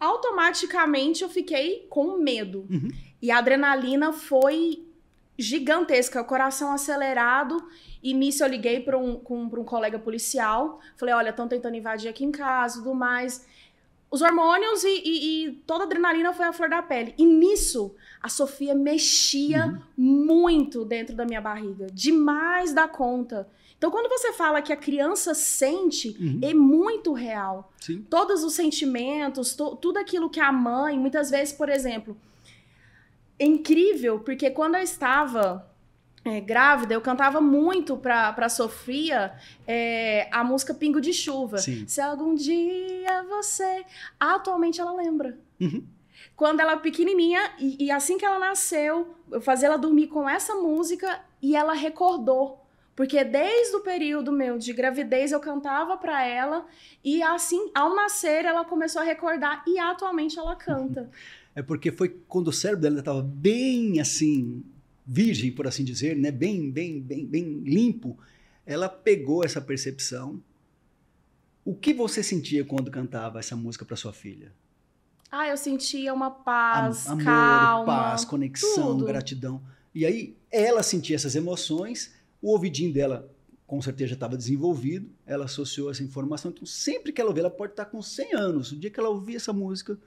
[0.00, 2.66] Automaticamente eu fiquei com medo.
[2.70, 2.88] Uhum.
[3.20, 4.87] E a adrenalina foi
[5.38, 7.56] gigantesca, o coração acelerado.
[8.02, 10.80] E nisso eu liguei para um, um colega policial.
[10.96, 13.46] Falei: olha, estão tentando invadir aqui em casa e tudo mais.
[14.10, 17.14] Os hormônios e, e, e, toda a adrenalina foi a flor da pele.
[17.18, 19.82] E nisso, a Sofia mexia uhum.
[19.98, 21.88] muito dentro da minha barriga.
[21.92, 23.46] Demais da conta.
[23.76, 26.40] Então, quando você fala que a criança sente, uhum.
[26.42, 27.70] é muito real.
[27.78, 28.04] Sim.
[28.08, 32.16] Todos os sentimentos, to, tudo aquilo que a mãe, muitas vezes, por exemplo,
[33.38, 35.68] é incrível, porque quando eu estava
[36.24, 39.32] é, grávida, eu cantava muito pra, pra Sofia
[39.66, 41.58] é, a música Pingo de Chuva.
[41.58, 41.86] Sim.
[41.86, 43.84] Se algum dia você.
[44.18, 45.38] Atualmente ela lembra.
[45.60, 45.84] Uhum.
[46.36, 50.54] Quando ela pequenininha, e, e assim que ela nasceu, eu fazia ela dormir com essa
[50.54, 52.64] música e ela recordou.
[52.94, 56.66] Porque desde o período meu de gravidez eu cantava para ela
[57.04, 61.08] e assim, ao nascer, ela começou a recordar e atualmente ela canta.
[61.58, 64.62] É porque foi quando o cérebro dela estava bem assim,
[65.04, 66.30] virgem, por assim dizer, né?
[66.30, 68.16] bem, bem, bem, bem limpo,
[68.64, 70.40] ela pegou essa percepção.
[71.64, 74.52] O que você sentia quando cantava essa música para sua filha?
[75.32, 79.06] Ah, eu sentia uma paz, Amor, calma, paz, conexão, tudo.
[79.06, 79.60] gratidão.
[79.92, 83.28] E aí ela sentia essas emoções o ouvidinho dela,
[83.66, 86.52] com certeza, estava desenvolvido, ela associou essa informação.
[86.52, 88.70] Então, sempre que ela ouvir, ela pode estar com 100 anos.
[88.70, 89.98] O dia que ela ouvir essa música,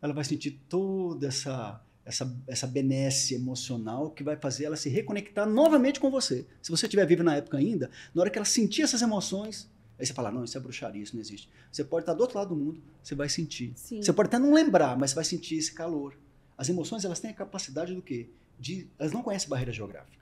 [0.00, 5.48] ela vai sentir toda essa, essa, essa benesse emocional que vai fazer ela se reconectar
[5.48, 6.46] novamente com você.
[6.62, 10.06] Se você estiver vivo na época ainda, na hora que ela sentir essas emoções, aí
[10.06, 11.48] você fala, não, isso é bruxaria, isso não existe.
[11.70, 13.72] Você pode estar do outro lado do mundo, você vai sentir.
[13.76, 14.02] Sim.
[14.02, 16.16] Você pode até não lembrar, mas você vai sentir esse calor.
[16.56, 18.28] As emoções, elas têm a capacidade do quê?
[18.58, 20.20] De, elas não conhecem barreira geográfica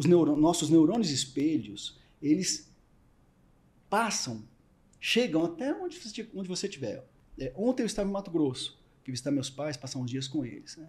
[0.00, 2.72] os nossos neurônios espelhos, eles
[3.90, 4.42] passam,
[4.98, 7.04] chegam até onde você, onde você estiver.
[7.40, 10.44] É, ontem eu estava em Mato Grosso, fui visitar meus pais, passar uns dias com
[10.44, 10.76] eles.
[10.76, 10.88] Né?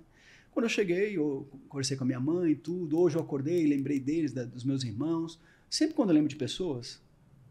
[0.51, 2.99] Quando eu cheguei, eu conversei com a minha mãe, tudo.
[2.99, 5.39] Hoje eu acordei, lembrei deles, da, dos meus irmãos.
[5.69, 7.01] Sempre quando eu lembro de pessoas,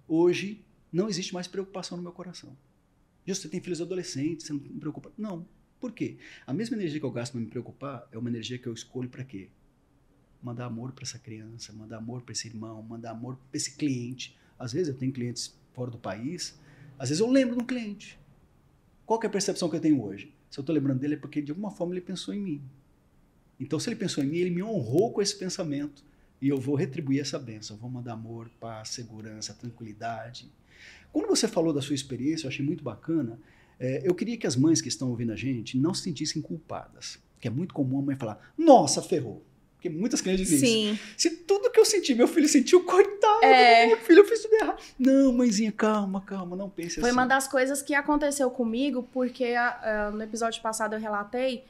[0.07, 2.57] hoje não existe mais preocupação no meu coração.
[3.26, 5.11] Você tem filhos adolescentes, você não me preocupa.
[5.16, 5.46] Não.
[5.80, 6.18] Por quê?
[6.46, 9.09] A mesma energia que eu gasto para me preocupar é uma energia que eu escolho
[9.09, 9.48] para quê?
[10.42, 14.36] mandar amor para essa criança, mandar amor para esse irmão, mandar amor para esse cliente.
[14.59, 16.59] Às vezes eu tenho clientes fora do país,
[16.98, 18.18] às vezes eu lembro de um cliente.
[19.11, 20.32] Qual é a percepção que eu tenho hoje?
[20.48, 22.62] Se eu estou lembrando dele é porque de alguma forma ele pensou em mim.
[23.58, 26.04] Então, se ele pensou em mim, ele me honrou com esse pensamento.
[26.40, 27.76] E eu vou retribuir essa benção.
[27.76, 30.48] Vou mandar amor, paz, segurança, tranquilidade.
[31.12, 33.36] Quando você falou da sua experiência, eu achei muito bacana.
[33.80, 37.18] É, eu queria que as mães que estão ouvindo a gente não se sentissem culpadas.
[37.40, 39.44] Que é muito comum a mãe falar: Nossa, ferrou.
[39.81, 40.93] Porque muitas crianças dizem Sim.
[40.93, 41.03] isso.
[41.16, 43.87] Se tudo que eu senti, meu filho sentiu, coitado, é.
[43.87, 44.78] meu filho, eu fiz tudo errado.
[44.99, 47.01] Não, mãezinha, calma, calma, não pense Foi assim.
[47.01, 51.64] Foi uma das coisas que aconteceu comigo, porque uh, no episódio passado eu relatei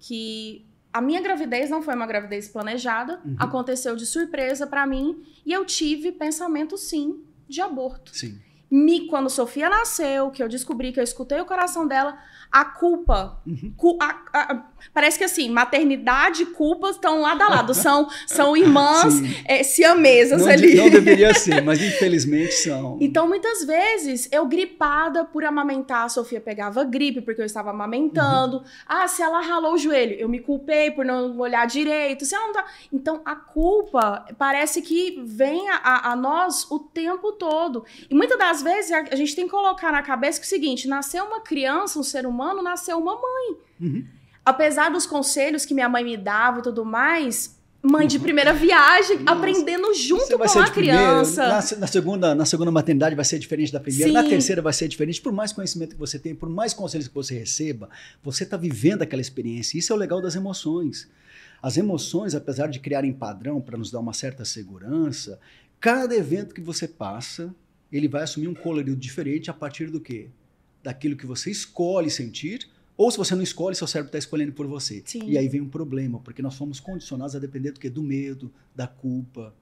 [0.00, 3.36] que a minha gravidez não foi uma gravidez planejada, uhum.
[3.38, 8.12] aconteceu de surpresa para mim, e eu tive pensamento, sim, de aborto.
[8.12, 8.40] Sim.
[8.68, 12.18] Me, quando Sofia nasceu, que eu descobri que eu escutei o coração dela,
[12.52, 13.40] a culpa.
[13.46, 13.72] Uhum.
[13.78, 17.72] Cu, a, a, parece que assim, maternidade e culpa estão lado a lado.
[17.72, 19.14] São, são irmãs
[19.46, 20.74] é, siamesas não, ali.
[20.74, 22.98] Não deveria ser, mas infelizmente são.
[23.00, 28.58] Então, muitas vezes, eu gripada por amamentar, a Sofia pegava gripe porque eu estava amamentando.
[28.58, 28.64] Uhum.
[28.86, 32.26] Ah, se ela ralou o joelho, eu me culpei por não olhar direito.
[32.26, 32.66] Se ela não tá...
[32.92, 37.86] Então, a culpa parece que vem a, a nós o tempo todo.
[38.10, 40.86] E muitas das vezes a, gente tem que colocar na cabeça que é o seguinte:
[40.86, 43.56] nasceu uma criança, um ser humano humano, nasceu uma mãe.
[43.80, 44.04] Uhum.
[44.44, 49.18] Apesar dos conselhos que minha mãe me dava e tudo mais, mãe de primeira viagem,
[49.20, 49.38] Nossa.
[49.38, 51.42] aprendendo junto com a criança.
[51.46, 54.12] Na, na, segunda, na segunda maternidade vai ser diferente da primeira, Sim.
[54.12, 55.20] na terceira vai ser diferente.
[55.20, 57.88] Por mais conhecimento que você tem, por mais conselhos que você receba,
[58.22, 59.78] você está vivendo aquela experiência.
[59.78, 61.08] Isso é o legal das emoções.
[61.62, 65.38] As emoções, apesar de criarem padrão para nos dar uma certa segurança,
[65.78, 67.54] cada evento que você passa,
[67.92, 70.28] ele vai assumir um colorido diferente a partir do quê?
[70.82, 74.66] Daquilo que você escolhe sentir ou se você não escolhe, seu cérebro está escolhendo por
[74.66, 75.02] você.
[75.04, 75.28] Sim.
[75.28, 77.88] E aí vem um problema, porque nós somos condicionados a depender do quê?
[77.88, 79.54] Do medo, da culpa.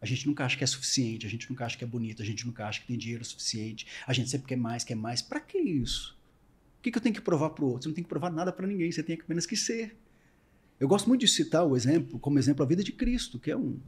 [0.00, 2.24] A gente nunca acha que é suficiente, a gente nunca acha que é bonito, a
[2.24, 5.20] gente nunca acha que tem dinheiro suficiente, a gente sempre quer mais, quer mais.
[5.22, 6.16] Para que isso?
[6.78, 7.82] O que, que eu tenho que provar para o outro?
[7.82, 9.96] Você não tem que provar nada para ninguém, você tem apenas que ser.
[10.78, 13.56] Eu gosto muito de citar o exemplo, como exemplo, a vida de Cristo, que é
[13.56, 13.78] um,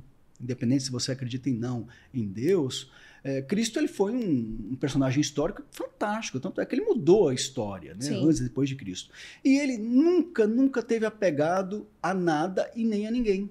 [0.41, 2.91] independente se você acredita em não em Deus,
[3.22, 7.34] é, Cristo ele foi um, um, personagem histórico fantástico, tanto é que ele mudou a
[7.34, 9.12] história, né, antes e depois de Cristo.
[9.45, 13.51] E ele nunca, nunca teve apegado a nada e nem a ninguém.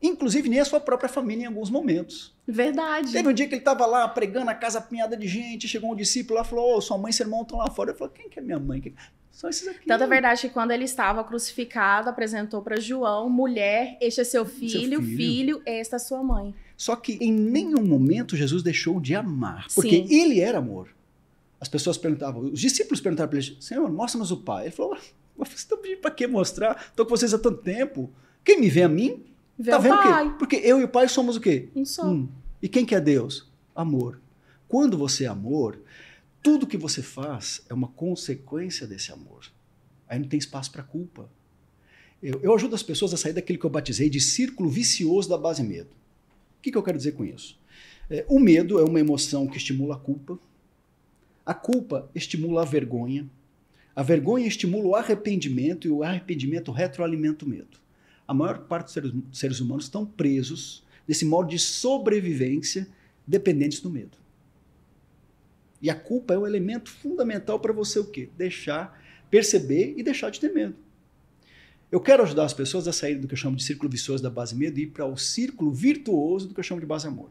[0.00, 2.32] Inclusive nem a sua própria família em alguns momentos.
[2.46, 3.12] Verdade.
[3.12, 5.96] Teve um dia que ele estava lá pregando a casa apinhada de gente, chegou um
[5.96, 7.90] discípulo lá e falou: oh, sua mãe e seu irmão estão lá fora.
[7.90, 8.80] Eu falei: quem que é minha mãe?
[9.38, 9.86] São esses aqui.
[9.86, 14.44] Tanto é verdade que quando ele estava crucificado, apresentou para João: mulher, este é seu
[14.44, 16.52] filho, seu filho, filho, esta é sua mãe.
[16.76, 20.12] Só que em nenhum momento Jesus deixou de amar, porque Sim.
[20.12, 20.88] ele era amor.
[21.60, 24.64] As pessoas perguntavam, os discípulos perguntaram para ele: Senhor, mostra-nos o Pai.
[24.64, 24.98] Ele falou:
[25.36, 26.86] Vocês estão pedindo para que mostrar?
[26.90, 28.10] Estou com vocês há tanto tempo.
[28.44, 29.22] Quem me vê a mim,
[29.56, 30.34] vê tá vendo o quê?
[30.36, 31.68] Porque eu e o Pai somos o quê?
[31.76, 32.04] Um só.
[32.04, 32.28] Um.
[32.60, 33.48] E quem que é Deus?
[33.72, 34.20] Amor.
[34.66, 35.78] Quando você é amor,
[36.42, 39.50] tudo que você faz é uma consequência desse amor.
[40.08, 41.30] Aí não tem espaço para culpa.
[42.22, 45.36] Eu, eu ajudo as pessoas a sair daquele que eu batizei de círculo vicioso da
[45.36, 45.90] base medo.
[46.58, 47.58] O que, que eu quero dizer com isso?
[48.10, 50.38] É, o medo é uma emoção que estimula a culpa.
[51.44, 53.28] A culpa estimula a vergonha.
[53.94, 57.78] A vergonha estimula o arrependimento e o arrependimento retroalimenta o medo.
[58.26, 62.86] A maior parte dos seres, seres humanos estão presos nesse modo de sobrevivência
[63.26, 64.16] dependentes do medo.
[65.80, 68.28] E a culpa é o elemento fundamental para você o quê?
[68.36, 69.00] Deixar,
[69.30, 70.74] perceber e deixar de ter medo.
[71.90, 74.28] Eu quero ajudar as pessoas a sair do que eu chamo de círculo vicioso da
[74.28, 77.30] base medo e ir para o círculo virtuoso do que eu chamo de base amor.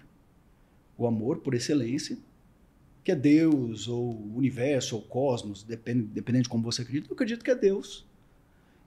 [0.97, 2.17] O amor, por excelência,
[3.03, 7.43] que é Deus, ou universo, ou cosmos, depend, dependendo de como você acredita, eu acredito
[7.43, 8.05] que é Deus.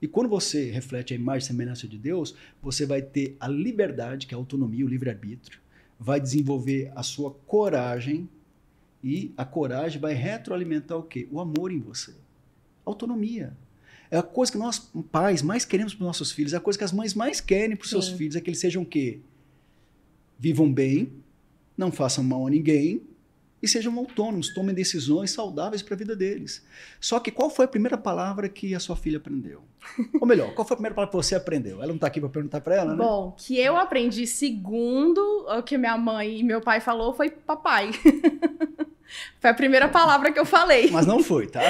[0.01, 4.27] E quando você reflete a imagem e semelhança de Deus, você vai ter a liberdade,
[4.27, 5.59] que é a autonomia, o livre-arbítrio,
[5.97, 8.27] vai desenvolver a sua coragem,
[9.03, 11.27] e a coragem vai retroalimentar o quê?
[11.31, 12.13] O amor em você.
[12.85, 13.55] Autonomia.
[14.09, 16.77] É a coisa que nós, pais, mais queremos para os nossos filhos, é a coisa
[16.77, 19.21] que as mães mais querem para os seus filhos, é que eles sejam o quê?
[20.37, 21.13] Vivam bem,
[21.77, 23.01] não façam mal a ninguém
[23.61, 26.65] e sejam autônomos, tomem decisões saudáveis para a vida deles.
[26.99, 29.61] Só que qual foi a primeira palavra que a sua filha aprendeu?
[30.19, 31.77] Ou melhor, qual foi a primeira palavra que você aprendeu?
[31.77, 32.97] Ela não está aqui para perguntar para ela, né?
[32.97, 37.91] Bom, que eu aprendi segundo o que minha mãe e meu pai falou foi papai.
[39.39, 40.89] Foi a primeira palavra que eu falei.
[40.91, 41.61] Mas não foi, tá?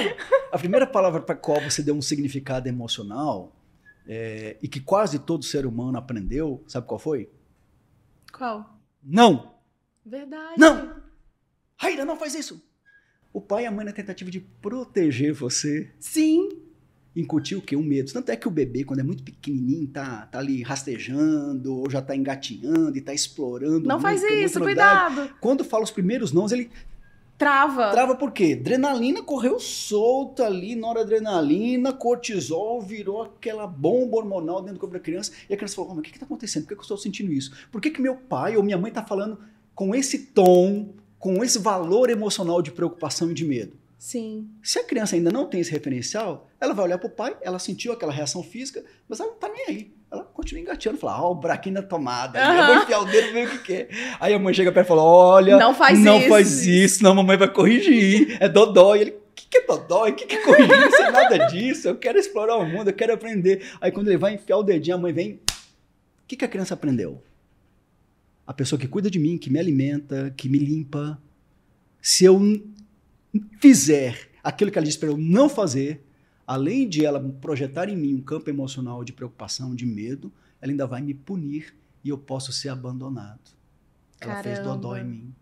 [0.51, 3.55] A primeira palavra para qual você deu um significado emocional
[4.07, 7.29] é, e que quase todo ser humano aprendeu, sabe qual foi?
[8.31, 8.79] Qual?
[9.03, 9.55] Não!
[10.05, 10.55] Verdade.
[10.57, 10.95] Não!
[11.77, 12.61] Raíra, não faz isso!
[13.33, 15.89] O pai e a mãe na tentativa de proteger você.
[15.99, 16.49] Sim.
[17.15, 17.75] Incutir o quê?
[17.75, 18.11] Um medo.
[18.11, 22.01] Tanto é que o bebê, quando é muito pequenininho, tá, tá ali rastejando, ou já
[22.01, 23.87] tá engatinhando e tá explorando.
[23.87, 25.33] Não faz isso, cuidado.
[25.39, 26.69] Quando fala os primeiros nãos, ele
[27.41, 27.89] Trava.
[27.89, 28.55] Trava por quê?
[28.59, 35.31] Adrenalina correu solta ali, noradrenalina, cortisol, virou aquela bomba hormonal dentro do corpo da criança.
[35.49, 36.65] E a criança falou: oh, mas o que está acontecendo?
[36.65, 37.51] Por que, que eu estou sentindo isso?
[37.71, 39.39] Por que, que meu pai ou minha mãe está falando
[39.73, 43.75] com esse tom, com esse valor emocional de preocupação e de medo?
[43.97, 44.47] Sim.
[44.61, 47.57] Se a criança ainda não tem esse referencial, ela vai olhar para o pai, ela
[47.57, 49.91] sentiu aquela reação física, mas ela não está nem aí.
[50.11, 52.53] Ela continua engateando, fala, ó, oh, o braquinho na tomada, uhum.
[52.53, 53.89] eu vou enfiar o dedo ver o que quer.
[54.19, 56.27] Aí a mãe chega perto e fala, olha, não faz não isso.
[56.27, 58.99] faz isso, senão a mamãe vai corrigir, é dodói.
[58.99, 60.11] Ele, o que, que é dodói?
[60.11, 60.67] O que, que é corrigir?
[60.67, 63.65] Não sei nada disso, eu quero explorar o mundo, eu quero aprender.
[63.79, 65.39] Aí quando ele vai enfiar o dedinho, a mãe vem, o
[66.27, 67.23] que, que a criança aprendeu?
[68.45, 71.17] A pessoa que cuida de mim, que me alimenta, que me limpa,
[72.01, 72.37] se eu
[73.61, 76.01] fizer aquilo que ela disse para eu não fazer,
[76.45, 80.31] além de ela projetar em mim um campo emocional de preocupação, de medo,
[80.61, 81.73] ela ainda vai me punir
[82.03, 83.39] e eu posso ser abandonado.
[84.19, 84.43] Ela Caramba.
[84.43, 85.35] fez dodó em mim.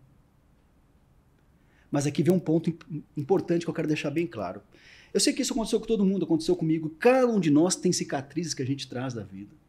[1.90, 2.72] Mas aqui vem um ponto
[3.16, 4.62] importante que eu quero deixar bem claro.
[5.12, 6.90] Eu sei que isso aconteceu com todo mundo, aconteceu comigo.
[6.98, 9.59] Cada um de nós tem cicatrizes que a gente traz da vida.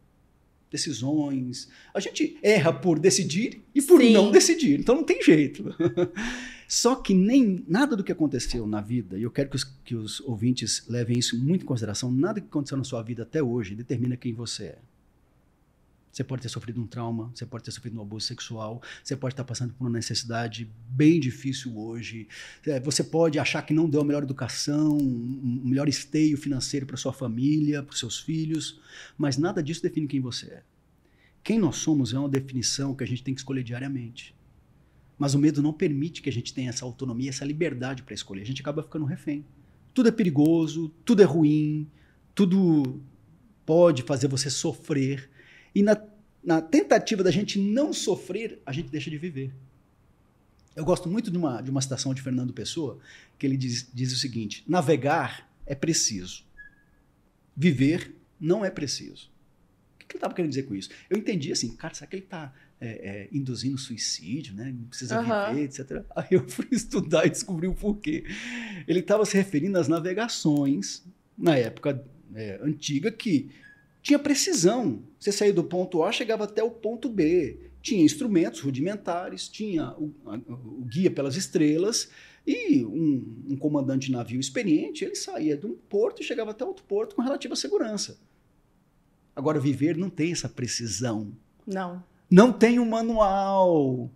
[0.72, 1.68] Decisões.
[1.94, 4.14] A gente erra por decidir e por Sim.
[4.14, 4.80] não decidir.
[4.80, 5.76] Então não tem jeito.
[6.68, 9.94] Só que nem nada do que aconteceu na vida, e eu quero que os, que
[9.94, 13.76] os ouvintes levem isso muito em consideração, nada que aconteceu na sua vida até hoje
[13.76, 14.80] determina quem você é.
[16.12, 19.34] Você pode ter sofrido um trauma, você pode ter sofrido um abuso sexual, você pode
[19.34, 22.28] estar passando por uma necessidade bem difícil hoje.
[22.66, 26.98] É, você pode achar que não deu a melhor educação, um melhor esteio financeiro para
[26.98, 28.82] sua família, para seus filhos,
[29.18, 30.64] mas nada disso define quem você é.
[31.44, 34.36] Quem nós somos é uma definição que a gente tem que escolher diariamente.
[35.18, 38.42] Mas o medo não permite que a gente tenha essa autonomia, essa liberdade para escolher.
[38.42, 39.46] A gente acaba ficando refém.
[39.94, 41.88] Tudo é perigoso, tudo é ruim,
[42.34, 43.02] tudo
[43.66, 45.30] pode fazer você sofrer.
[45.74, 46.02] E na,
[46.44, 49.54] na tentativa da gente não sofrer, a gente deixa de viver.
[50.76, 52.98] Eu gosto muito de uma, de uma citação de Fernando Pessoa,
[53.38, 56.44] que ele diz, diz o seguinte: navegar é preciso,
[57.56, 59.30] viver não é preciso.
[59.96, 60.90] O que ele estava querendo dizer com isso?
[61.10, 64.74] Eu entendi assim, cara, será que ele está é, é, induzindo suicídio, né?
[64.76, 65.54] Não precisa uhum.
[65.54, 66.04] viver, etc.
[66.16, 68.26] Aí eu fui estudar e descobri o porquê.
[68.88, 71.04] Ele estava se referindo às navegações
[71.38, 72.04] na época
[72.34, 73.52] é, antiga que
[74.02, 75.04] tinha precisão.
[75.20, 77.72] Você saía do ponto A, chegava até o ponto B.
[77.82, 82.10] Tinha instrumentos rudimentares, tinha o, a, o guia pelas estrelas
[82.46, 86.66] e um, um, comandante de navio experiente, ele saía de um porto e chegava até
[86.66, 88.20] outro porto com relativa segurança.
[89.36, 91.32] Agora, viver não tem essa precisão.
[91.66, 92.04] Não.
[92.30, 94.10] Não tem um manual.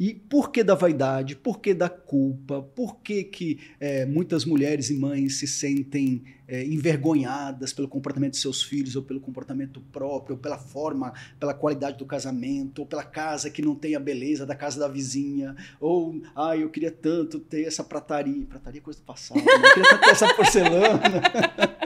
[0.00, 1.36] E por que da vaidade?
[1.36, 2.62] Por que da culpa?
[2.62, 8.38] Por que, que é, muitas mulheres e mães se sentem é, envergonhadas pelo comportamento de
[8.38, 13.04] seus filhos, ou pelo comportamento próprio, ou pela forma, pela qualidade do casamento, ou pela
[13.04, 17.38] casa que não tem a beleza da casa da vizinha, ou, ah, eu queria tanto
[17.38, 18.46] ter essa prataria.
[18.46, 19.52] Prataria é coisa do passado, né?
[19.52, 21.22] eu queria tanto ter essa porcelana,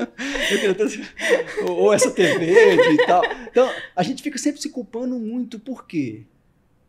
[0.53, 3.25] eu queria ou essa TV e tal.
[3.51, 6.27] Então, a gente fica sempre se culpando muito, por quê?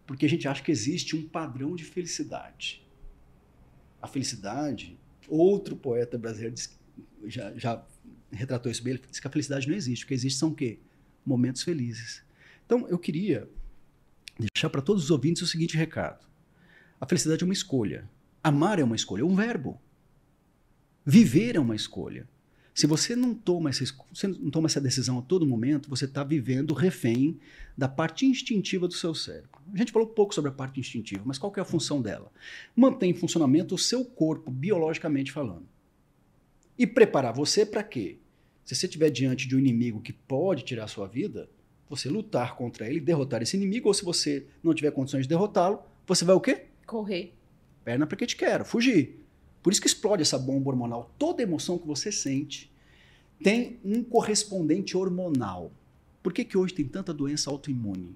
[0.06, 2.86] Porque a gente acha que existe um padrão de felicidade.
[4.02, 6.56] A felicidade, outro poeta brasileiro
[7.26, 7.86] já, já
[8.32, 10.06] retratou isso bem, ele disse que a felicidade não existe.
[10.06, 10.80] O que existe são o quê?
[11.26, 12.24] Momentos felizes.
[12.66, 13.50] Então, eu queria
[14.38, 16.26] deixar para todos os ouvintes o seguinte recado.
[17.00, 18.10] A felicidade é uma escolha.
[18.44, 19.82] Amar é uma escolha, é um verbo.
[21.06, 22.28] Viver é uma escolha.
[22.76, 26.26] Se você não toma essa, você não toma essa decisão a todo momento, você está
[26.26, 27.40] vivendo refém
[27.78, 29.50] da parte instintiva do seu cérebro.
[29.74, 32.30] A gente falou pouco sobre a parte instintiva, mas qual é a função dela?
[32.76, 35.66] Mantém em funcionamento o seu corpo, biologicamente falando.
[36.78, 38.18] E preparar você para quê?
[38.66, 41.50] Se você estiver diante de um inimigo que pode tirar a sua vida,
[41.90, 45.80] você lutar contra ele, derrotar esse inimigo, ou se você não tiver condições de derrotá-lo,
[46.06, 46.66] você vai o quê?
[46.86, 47.34] Correr.
[47.86, 49.25] Perna para que te quero, fugir.
[49.66, 51.12] Por isso que explode essa bomba hormonal.
[51.18, 52.72] Toda emoção que você sente
[53.44, 55.72] tem um correspondente hormonal.
[56.22, 58.16] Por que, que hoje tem tanta doença autoimune?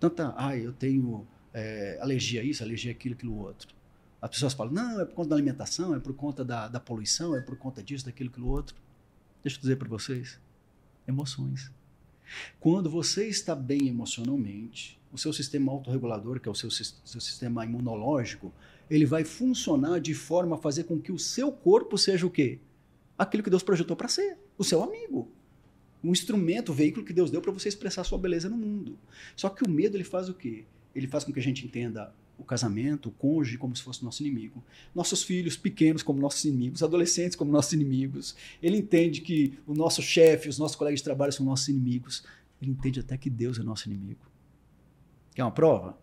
[0.00, 3.72] Tanta, ah, eu tenho é, alergia a isso, alergia a aquilo, aquilo outro.
[4.20, 7.36] As pessoas falam, não, é por conta da alimentação, é por conta da, da poluição,
[7.36, 8.74] é por conta disso, daquilo, aquilo outro.
[9.44, 10.40] Deixa eu dizer para vocês,
[11.06, 11.70] emoções.
[12.58, 17.64] Quando você está bem emocionalmente, o seu sistema autorregulador, que é o seu, seu sistema
[17.64, 18.52] imunológico,
[18.90, 22.58] ele vai funcionar de forma a fazer com que o seu corpo seja o quê?
[23.16, 25.30] Aquilo que Deus projetou para ser, o seu amigo.
[26.02, 28.98] Um instrumento, um veículo que Deus deu para você expressar sua beleza no mundo.
[29.36, 30.64] Só que o medo ele faz o quê?
[30.94, 34.22] Ele faz com que a gente entenda o casamento, o cônjuge como se fosse nosso
[34.22, 34.64] inimigo,
[34.94, 38.34] nossos filhos pequenos como nossos inimigos, adolescentes como nossos inimigos.
[38.62, 42.24] Ele entende que o nosso chefe, os nossos colegas de trabalho são nossos inimigos.
[42.60, 44.26] Ele entende até que Deus é nosso inimigo.
[45.34, 45.98] Quer uma prova?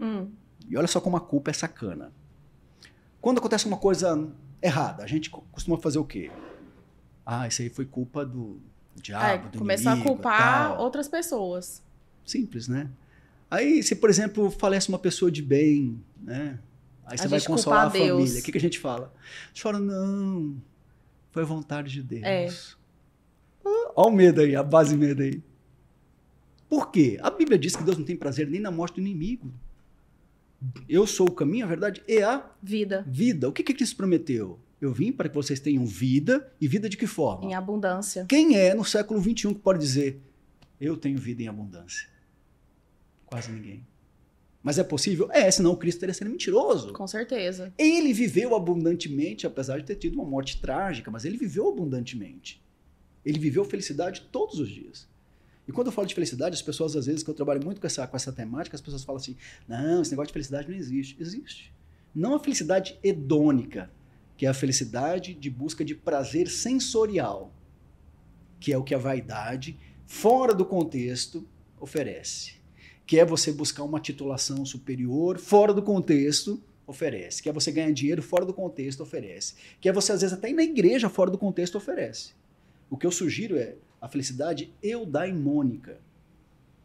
[0.00, 0.30] Hum.
[0.68, 2.12] E olha só como a culpa é sacana.
[3.20, 4.28] Quando acontece uma coisa
[4.62, 6.30] errada, a gente costuma fazer o quê?
[7.24, 8.60] Ah, isso aí foi culpa do
[8.96, 10.80] diabo, é, do começar inimigo, a culpar tal.
[10.80, 11.82] outras pessoas.
[12.24, 12.88] Simples, né?
[13.50, 16.58] Aí, se por exemplo falece uma pessoa de bem, né?
[17.06, 18.40] Aí você vai consolar a, família.
[18.40, 19.12] O que, que a gente fala?
[19.60, 20.56] Chora, não.
[21.30, 22.24] Foi a vontade de Deus.
[22.24, 22.48] É.
[23.96, 25.42] Olha o medo aí, a base medo aí.
[26.68, 27.18] Por quê?
[27.22, 29.50] A Bíblia diz que Deus não tem prazer nem na morte do inimigo.
[30.88, 33.04] Eu sou o caminho, a verdade e a vida.
[33.06, 33.48] Vida.
[33.48, 34.58] O que que Cristo prometeu?
[34.80, 37.44] Eu vim para que vocês tenham vida e vida de que forma?
[37.44, 38.26] Em abundância.
[38.28, 40.20] Quem é no século 21 que pode dizer
[40.80, 42.08] eu tenho vida em abundância?
[43.26, 43.84] Quase ninguém.
[44.62, 45.28] Mas é possível?
[45.32, 46.92] É, senão o Cristo teria sido mentiroso.
[46.92, 47.72] Com certeza.
[47.78, 52.62] Ele viveu abundantemente, apesar de ter tido uma morte trágica, mas ele viveu abundantemente.
[53.24, 55.08] Ele viveu felicidade todos os dias.
[55.68, 57.86] E quando eu falo de felicidade, as pessoas, às vezes, que eu trabalho muito com
[57.86, 59.36] essa, com essa temática, as pessoas falam assim:
[59.68, 61.14] não, esse negócio de felicidade não existe.
[61.20, 61.74] Existe.
[62.14, 63.90] Não a felicidade hedônica,
[64.34, 67.52] que é a felicidade de busca de prazer sensorial,
[68.58, 71.46] que é o que a vaidade, fora do contexto,
[71.78, 72.54] oferece.
[73.06, 77.42] Que é você buscar uma titulação superior, fora do contexto, oferece.
[77.42, 79.54] Que é você ganhar dinheiro fora do contexto, oferece.
[79.82, 82.32] Que é você, às vezes, até ir na igreja fora do contexto, oferece.
[82.88, 86.00] O que eu sugiro é a felicidade eudaimônica,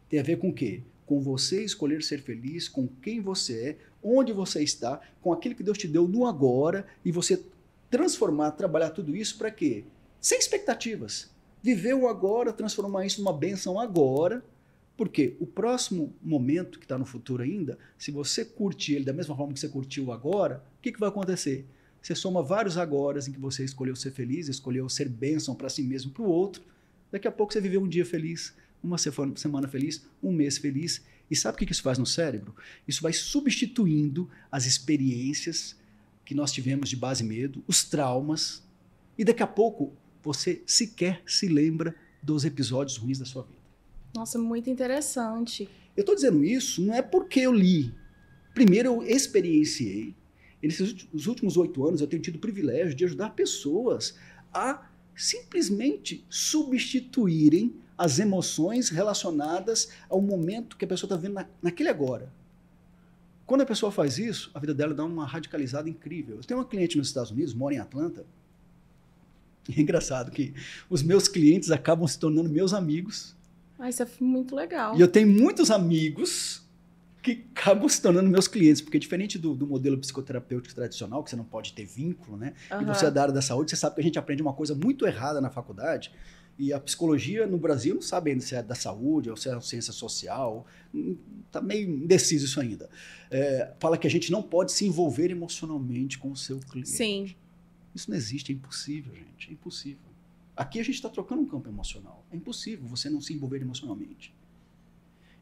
[0.08, 0.82] Tem a ver com o quê?
[1.06, 5.62] Com você escolher ser feliz, com quem você é, onde você está, com aquilo que
[5.62, 7.42] Deus te deu no agora e você
[7.90, 9.84] transformar, trabalhar tudo isso para quê?
[10.20, 11.30] Sem expectativas.
[11.62, 14.44] Viver o agora, transformar isso numa bênção agora,
[14.96, 19.36] porque o próximo momento que está no futuro ainda, se você curtir ele da mesma
[19.36, 21.66] forma que você curtiu agora, o que, que vai acontecer?
[22.00, 25.82] Você soma vários agora em que você escolheu ser feliz, escolheu ser bênção para si
[25.82, 26.62] mesmo para o outro.
[27.10, 31.02] Daqui a pouco você viveu um dia feliz, uma semana feliz, um mês feliz.
[31.30, 32.54] E sabe o que isso faz no cérebro?
[32.86, 35.76] Isso vai substituindo as experiências
[36.24, 38.62] que nós tivemos de base medo, os traumas,
[39.16, 39.92] e daqui a pouco
[40.22, 43.58] você sequer se lembra dos episódios ruins da sua vida.
[44.14, 45.68] Nossa, muito interessante.
[45.96, 47.94] Eu estou dizendo isso não é porque eu li.
[48.54, 50.14] Primeiro, eu experienciei.
[50.62, 54.16] E nesses últimos oito anos, eu tenho tido o privilégio de ajudar pessoas
[54.52, 61.88] a simplesmente substituírem as emoções relacionadas ao momento que a pessoa está vendo na, naquele
[61.88, 62.32] agora.
[63.46, 66.36] Quando a pessoa faz isso, a vida dela dá uma radicalizada incrível.
[66.36, 68.24] Eu tenho uma cliente nos Estados Unidos, mora em Atlanta.
[69.68, 70.54] E é engraçado que
[70.90, 73.36] os meus clientes acabam se tornando meus amigos.
[73.78, 74.96] Ah, isso é muito legal.
[74.96, 76.63] E eu tenho muitos amigos
[77.24, 81.36] que acabam se tornando meus clientes, porque diferente do, do, modelo psicoterapêutico tradicional, que você
[81.36, 82.52] não pode ter vínculo, né?
[82.70, 82.82] Uhum.
[82.82, 84.74] E você é da área da saúde, você sabe que a gente aprende uma coisa
[84.74, 86.12] muito errada na faculdade,
[86.58, 89.58] e a psicologia no Brasil não sabe ainda se é da saúde ou se é
[89.62, 90.66] ciência social,
[91.46, 92.90] está meio indeciso isso ainda.
[93.30, 96.90] É, fala que a gente não pode se envolver emocionalmente com o seu cliente.
[96.90, 97.34] Sim.
[97.94, 100.12] Isso não existe, é impossível, gente, é impossível.
[100.54, 102.22] Aqui a gente está trocando um campo emocional.
[102.30, 104.32] É impossível você não se envolver emocionalmente.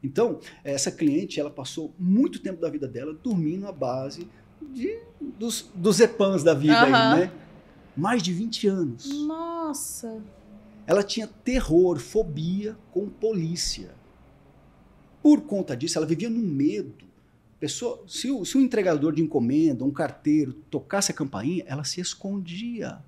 [0.03, 4.27] Então, essa cliente, ela passou muito tempo da vida dela dormindo à base
[4.61, 4.99] de,
[5.39, 6.95] dos, dos EPANs da vida, uhum.
[6.95, 7.31] aí, né?
[7.95, 9.25] Mais de 20 anos.
[9.25, 10.21] Nossa!
[10.85, 13.91] Ela tinha terror, fobia com polícia.
[15.21, 17.05] Por conta disso, ela vivia no medo.
[17.59, 22.01] Pessoa, se, o, se o entregador de encomenda, um carteiro, tocasse a campainha, ela se
[22.01, 22.99] escondia.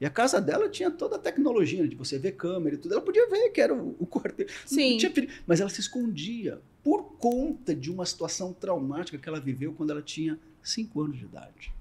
[0.00, 2.92] E a casa dela tinha toda a tecnologia né, de você ver câmera e tudo.
[2.92, 4.52] Ela podia ver que era o, o quarteiro.
[4.66, 4.98] Sim.
[5.46, 10.02] mas ela se escondia por conta de uma situação traumática que ela viveu quando ela
[10.02, 11.72] tinha 5 anos de idade.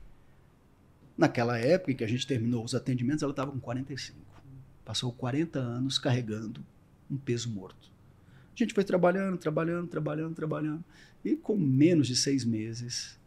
[1.18, 4.18] Naquela época em que a gente terminou os atendimentos, ela estava com 45.
[4.86, 6.63] Passou 40 anos carregando
[7.11, 7.91] um peso morto.
[8.55, 10.84] A gente foi trabalhando, trabalhando, trabalhando, trabalhando.
[11.24, 13.20] E com menos de seis meses,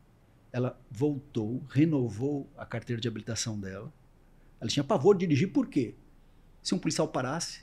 [0.51, 3.93] ela voltou, renovou a carteira de habilitação dela
[4.61, 5.94] ela tinha pavor de dirigir, por quê?
[6.62, 7.61] Se um policial parasse,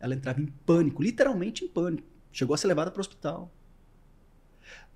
[0.00, 2.06] ela entrava em pânico, literalmente em pânico.
[2.32, 3.50] Chegou a ser levada para o hospital.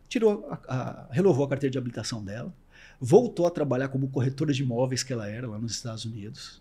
[0.08, 2.54] Tirou a, a, renovou a carteira de habilitação dela,
[3.00, 6.60] voltou a trabalhar como corretora de imóveis que ela era lá nos Estados Unidos.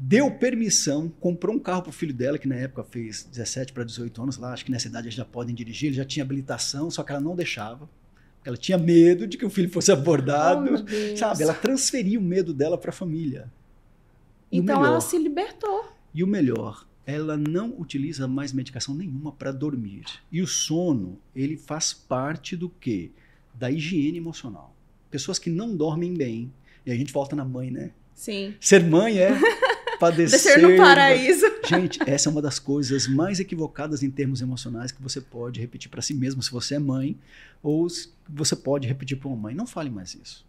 [0.00, 3.82] Deu permissão, comprou um carro para o filho dela, que na época fez 17 para
[3.82, 6.90] 18 anos lá, acho que nessa idade eles já podem dirigir, ele já tinha habilitação,
[6.90, 7.88] só que ela não deixava.
[8.44, 10.70] Ela tinha medo de que o filho fosse abordado.
[10.72, 11.42] Oh, sabe?
[11.42, 13.52] Ela transferiu o medo dela para a família.
[14.50, 15.84] Então melhor, ela se libertou.
[16.14, 20.04] E o melhor, ela não utiliza mais medicação nenhuma para dormir.
[20.30, 23.10] E o sono, ele faz parte do quê?
[23.54, 24.74] Da higiene emocional.
[25.10, 26.52] Pessoas que não dormem bem,
[26.84, 27.92] e a gente volta na mãe, né?
[28.14, 28.54] Sim.
[28.60, 29.30] Ser mãe é
[30.00, 30.38] padecer.
[30.38, 31.46] Descer no paraíso.
[31.68, 35.90] Gente, essa é uma das coisas mais equivocadas em termos emocionais que você pode repetir
[35.90, 37.18] para si mesmo se você é mãe,
[37.62, 37.86] ou
[38.28, 39.54] você pode repetir para uma mãe.
[39.54, 40.47] Não fale mais isso.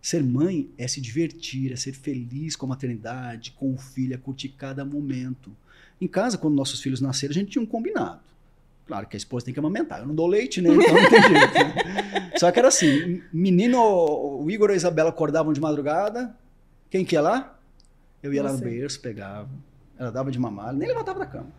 [0.00, 4.16] Ser mãe é se divertir, é ser feliz com a maternidade, com o filho, é
[4.16, 5.54] curtir cada momento.
[6.00, 8.20] Em casa, quando nossos filhos nasceram, a gente tinha um combinado.
[8.86, 10.00] Claro que a esposa tem que amamentar.
[10.00, 10.70] Eu não dou leite, né?
[10.70, 11.54] Então não tem jeito.
[11.54, 12.32] Né?
[12.38, 16.34] Só que era assim: menino, o Igor e a Isabela acordavam de madrugada.
[16.90, 17.58] Quem que ia lá?
[18.22, 18.48] Eu ia Você.
[18.48, 19.48] lá no berço, pegava
[20.00, 21.52] ela dava de mamar, nem levantava da cama.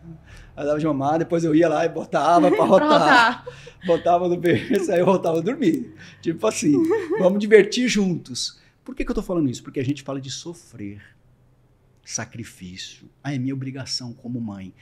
[0.56, 3.46] Ela dava de mamar, depois eu ia lá e botava para rotar.
[3.86, 5.94] botava no berço, aí eu voltava a dormir.
[6.20, 6.72] Tipo assim,
[7.20, 8.60] vamos divertir juntos.
[8.82, 9.62] Por que, que eu estou falando isso?
[9.62, 11.00] Porque a gente fala de sofrer,
[12.04, 13.08] sacrifício.
[13.22, 14.74] Ah, é minha obrigação como mãe.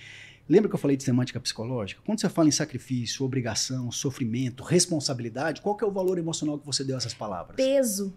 [0.48, 2.00] Lembra que eu falei de semântica psicológica?
[2.06, 6.64] Quando você fala em sacrifício, obrigação, sofrimento, responsabilidade, qual que é o valor emocional que
[6.64, 7.56] você deu a essas palavras?
[7.56, 8.10] Peso.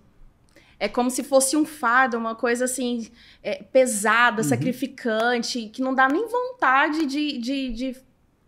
[0.83, 3.07] É como se fosse um fardo, uma coisa assim,
[3.41, 4.49] é, pesada, uhum.
[4.49, 7.85] sacrificante, que não dá nem vontade de, de, de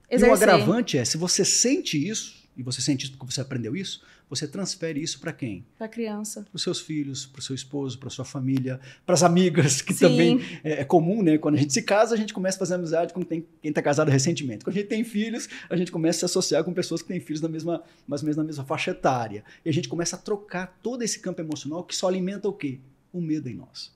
[0.10, 0.28] exercer.
[0.28, 3.74] E o agravante é, se você sente isso, e você sente isso porque você aprendeu
[3.74, 5.66] isso, você transfere isso para quem?
[5.78, 6.42] Para a criança.
[6.42, 9.94] Para os seus filhos, para o seu esposo, para sua família, para as amigas, que
[9.94, 10.00] Sim.
[10.00, 11.38] também é, é, comum, né?
[11.38, 14.10] Quando a gente se casa, a gente começa a fazer amizade com quem está casado
[14.10, 14.66] recentemente.
[14.66, 17.20] Quando a gente tem filhos, a gente começa a se associar com pessoas que têm
[17.20, 19.44] filhos na mesma, mais ou menos na mesma faixa etária.
[19.64, 22.80] E a gente começa a trocar todo esse campo emocional que só alimenta o quê?
[23.14, 23.94] O medo em nós.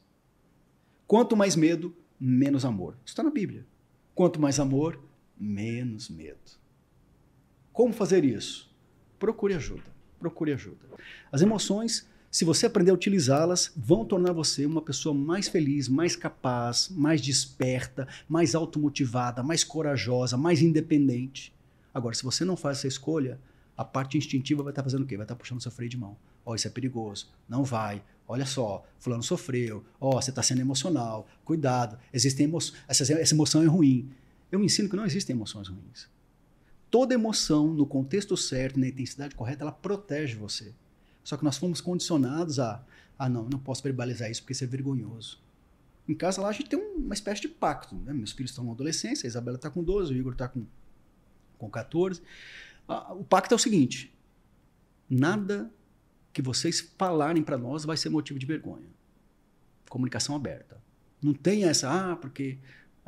[1.08, 2.94] Quanto mais medo, menos amor.
[3.04, 3.66] Isso está na Bíblia.
[4.14, 5.02] Quanto mais amor,
[5.40, 6.38] menos medo.
[7.74, 8.70] Como fazer isso?
[9.18, 9.99] Procure ajuda.
[10.20, 10.86] Procure ajuda.
[11.32, 16.16] As emoções, se você aprender a utilizá-las, vão tornar você uma pessoa mais feliz, mais
[16.16, 21.54] capaz, mais desperta, mais automotivada, mais corajosa, mais independente.
[21.94, 23.40] Agora, se você não faz essa escolha,
[23.76, 25.16] a parte instintiva vai estar fazendo o quê?
[25.16, 26.18] Vai estar puxando seu freio de mão.
[26.46, 27.30] Ó, oh, isso é perigoso.
[27.48, 28.04] Não vai.
[28.28, 29.84] Olha só, fulano sofreu.
[30.00, 31.28] Ó, oh, você está sendo emocional.
[31.46, 31.98] Cuidado.
[32.14, 32.78] Existem emoções.
[32.88, 34.12] Essa, essa emoção é ruim.
[34.52, 36.08] Eu ensino que não existem emoções ruins.
[36.90, 40.74] Toda emoção, no contexto certo, na intensidade correta, ela protege você.
[41.24, 42.84] Só que nós fomos condicionados a,
[43.18, 45.40] ah, não, não posso verbalizar isso porque isso é vergonhoso.
[46.08, 47.96] Em casa lá a gente tem uma espécie de pacto.
[47.96, 48.14] Né?
[48.14, 50.66] Meus filhos estão na adolescência, a Isabela está com 12, o Igor está com,
[51.60, 52.22] com 14
[53.12, 54.12] o pacto é o seguinte:
[55.10, 55.72] nada
[56.34, 58.88] que vocês falarem para nós vai ser motivo de vergonha.
[59.90, 60.82] Comunicação aberta.
[61.22, 62.58] Não tem essa, ah, porque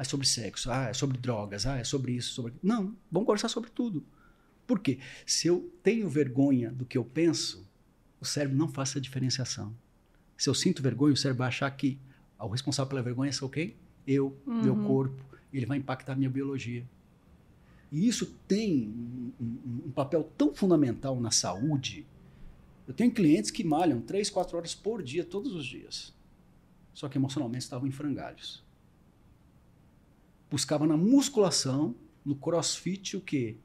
[0.01, 2.53] é sobre sexo, ah, é sobre drogas, ah, é sobre isso, sobre.
[2.61, 4.03] Não, vamos conversar sobre tudo.
[4.65, 4.99] Por quê?
[5.25, 7.67] Se eu tenho vergonha do que eu penso,
[8.19, 9.75] o cérebro não faz essa diferenciação.
[10.37, 11.99] Se eu sinto vergonha, o cérebro vai achar que
[12.39, 13.75] o responsável pela vergonha sou quem?
[14.07, 14.63] Eu, uhum.
[14.63, 15.23] meu corpo.
[15.53, 16.83] Ele vai impactar a minha biologia.
[17.91, 22.07] E isso tem um, um, um, papel tão fundamental na saúde.
[22.87, 26.13] Eu tenho clientes que malham 3, 4 horas por dia, todos os dias.
[26.93, 28.63] Só que emocionalmente estavam em frangalhos.
[30.51, 31.95] Buscava na musculação,
[32.25, 33.55] no crossfit, o quê?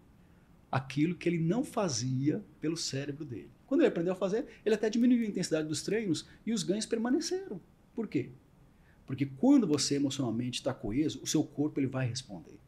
[0.70, 3.50] Aquilo que ele não fazia pelo cérebro dele.
[3.66, 6.86] Quando ele aprendeu a fazer, ele até diminuiu a intensidade dos treinos e os ganhos
[6.86, 7.60] permaneceram.
[7.92, 8.30] Por quê?
[9.04, 12.58] Porque quando você emocionalmente está coeso, o seu corpo ele vai responder.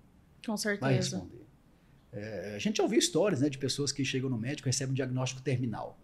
[0.44, 0.80] Com certeza.
[0.80, 1.46] Vai responder.
[2.12, 4.92] É, a gente já ouviu histórias né, de pessoas que chegam no médico e recebem
[4.92, 5.98] um diagnóstico terminal.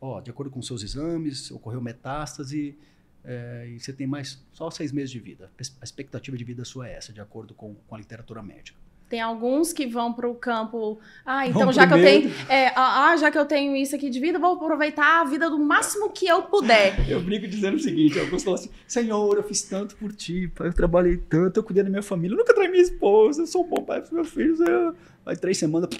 [0.00, 2.76] Ó, de acordo com seus exames, ocorreu metástase
[3.24, 5.50] é, e você tem mais só seis meses de vida.
[5.80, 8.78] A expectativa de vida sua é essa, de acordo com, com a literatura médica.
[9.08, 10.98] Tem alguns que vão para o campo.
[11.24, 12.32] Ah, então já que eu tenho.
[12.48, 15.48] É, ah, ah, já que eu tenho isso aqui de vida, vou aproveitar a vida
[15.50, 16.98] do máximo que eu puder.
[17.08, 20.68] Eu brinco dizendo o seguinte: alguns falam assim, Senhor, eu fiz tanto por ti, pai,
[20.68, 23.64] eu trabalhei tanto, eu cuidei da minha família, eu nunca traí minha esposa, eu sou
[23.64, 24.58] um bom pai para meus filhos.
[24.60, 24.94] Eu...
[25.26, 25.90] Aí três semanas,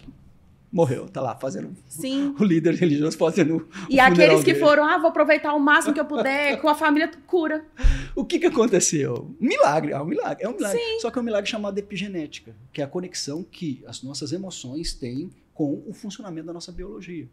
[0.75, 2.35] morreu, tá lá fazendo Sim.
[2.39, 4.59] o líder religioso fazendo E aqueles que dele.
[4.59, 7.65] foram, ah, vou aproveitar o máximo que eu puder, com a família cura.
[8.17, 9.35] O que que aconteceu?
[9.39, 10.81] Milagre, é um milagre, é um milagre.
[10.81, 10.99] Sim.
[11.01, 14.93] Só que é um milagre chamado epigenética, que é a conexão que as nossas emoções
[14.93, 17.29] têm com o funcionamento da nossa biologia.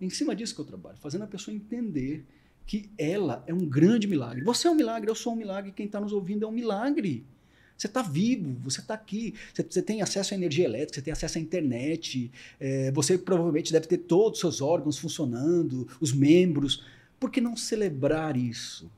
[0.00, 2.24] Em cima disso que eu trabalho, fazendo a pessoa entender
[2.64, 4.44] que ela é um grande milagre.
[4.44, 7.26] Você é um milagre, eu sou um milagre, quem está nos ouvindo é um milagre.
[7.76, 11.12] Você está vivo, você está aqui, você, você, tem acesso à energia elétrica, você tem
[11.12, 12.30] acesso à internet,
[12.60, 16.84] é, você provavelmente deve ter todos os seus órgãos funcionando, os membros.
[17.18, 18.90] Por que não celebrar isso?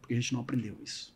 [0.00, 1.14] Porque a gente não aprendeu isso.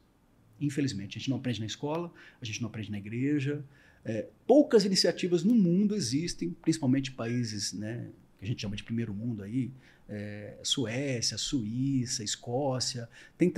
[0.60, 3.64] Infelizmente, a gente não aprende na escola, a gente não aprende na igreja.
[4.04, 8.08] É, poucas iniciativas no mundo existem, principalmente países né,
[8.38, 9.70] que a gente chama de primeiro mundo aí,
[10.08, 13.52] é, Suécia, Suíça, Escócia, tem,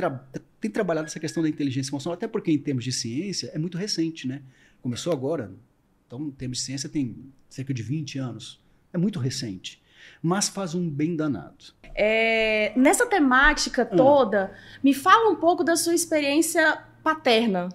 [0.61, 3.79] tem trabalhado essa questão da inteligência emocional, até porque em termos de ciência é muito
[3.79, 4.43] recente, né?
[4.83, 5.53] Começou agora,
[6.07, 7.17] então em termos de ciência tem
[7.49, 8.61] cerca de 20 anos.
[8.93, 9.83] É muito recente,
[10.23, 11.65] mas faz um bem danado.
[11.95, 14.79] É, nessa temática toda, hum.
[14.85, 17.69] me fala um pouco da sua experiência paterna.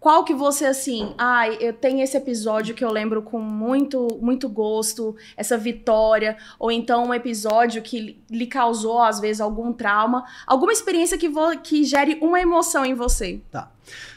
[0.00, 4.48] Qual que você, assim, ai, eu tenho esse episódio que eu lembro com muito, muito
[4.48, 10.72] gosto, essa vitória, ou então um episódio que lhe causou, às vezes, algum trauma, alguma
[10.72, 11.30] experiência que,
[11.62, 13.42] que gere uma emoção em você.
[13.50, 13.70] Tá.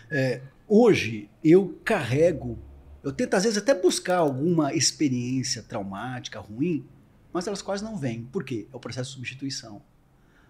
[0.10, 0.39] É,
[0.69, 2.57] hoje, eu carrego,
[3.03, 6.85] eu tento, às vezes, até buscar alguma experiência traumática, ruim,
[7.34, 8.23] mas elas quase não vêm.
[8.31, 8.68] Por quê?
[8.72, 9.81] É o processo de substituição.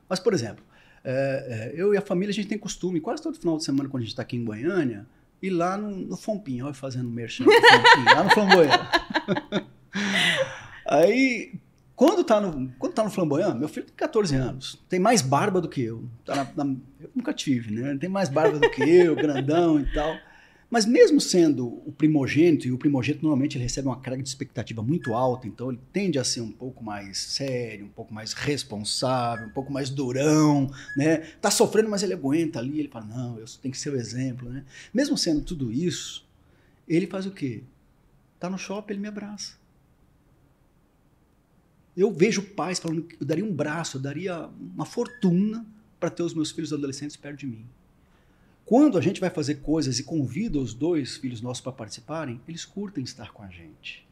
[0.07, 0.63] Mas, por exemplo,
[1.03, 3.89] é, é, eu e a família, a gente tem costume, quase todo final de semana,
[3.89, 5.07] quando a gente está aqui em Goiânia,
[5.43, 7.43] e lá no, no Fompinho, olha fazendo merchan,
[8.15, 8.79] lá no Flamboyant.
[10.87, 11.59] Aí,
[11.97, 15.59] quando tá, no, quando tá no Flamboyant, meu filho tem 14 anos, tem mais barba
[15.59, 16.05] do que eu.
[16.23, 17.97] Tá na, na, eu nunca tive, né?
[17.99, 20.15] Tem mais barba do que eu, grandão e tal.
[20.73, 24.81] Mas mesmo sendo o primogênito, e o primogênito normalmente ele recebe uma carga de expectativa
[24.81, 29.45] muito alta, então ele tende a ser um pouco mais sério, um pouco mais responsável,
[29.45, 30.67] um pouco mais durão,
[30.97, 31.17] né?
[31.39, 34.49] Tá sofrendo, mas ele aguenta ali, ele fala, não, eu tenho que ser o exemplo,
[34.49, 34.65] né?
[34.91, 36.25] Mesmo sendo tudo isso,
[36.87, 37.61] ele faz o quê?
[38.39, 39.53] Tá no shopping, ele me abraça.
[41.95, 45.63] Eu vejo pais falando que eu daria um braço, eu daria uma fortuna
[45.99, 47.63] para ter os meus filhos adolescentes perto de mim.
[48.65, 52.63] Quando a gente vai fazer coisas e convida os dois filhos nossos para participarem, eles
[52.63, 54.07] curtem estar com a gente.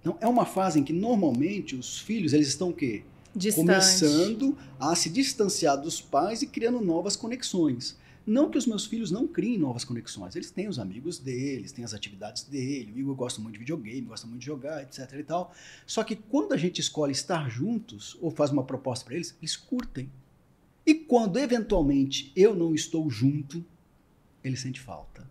[0.00, 3.02] Então, é uma fase em que normalmente os filhos eles estão o quê?
[3.34, 3.66] Distante.
[3.66, 7.96] Começando a se distanciar dos pais e criando novas conexões.
[8.26, 11.84] Não que os meus filhos não criem novas conexões, eles têm os amigos deles, têm
[11.84, 15.24] as atividades dele, o Igor gosta muito de videogame, gosta muito de jogar, etc e
[15.24, 15.52] tal.
[15.86, 19.56] Só que quando a gente escolhe estar juntos ou faz uma proposta para eles, eles
[19.56, 20.10] curtem.
[20.86, 23.64] E quando eventualmente eu não estou junto,
[24.42, 25.28] ele sente falta.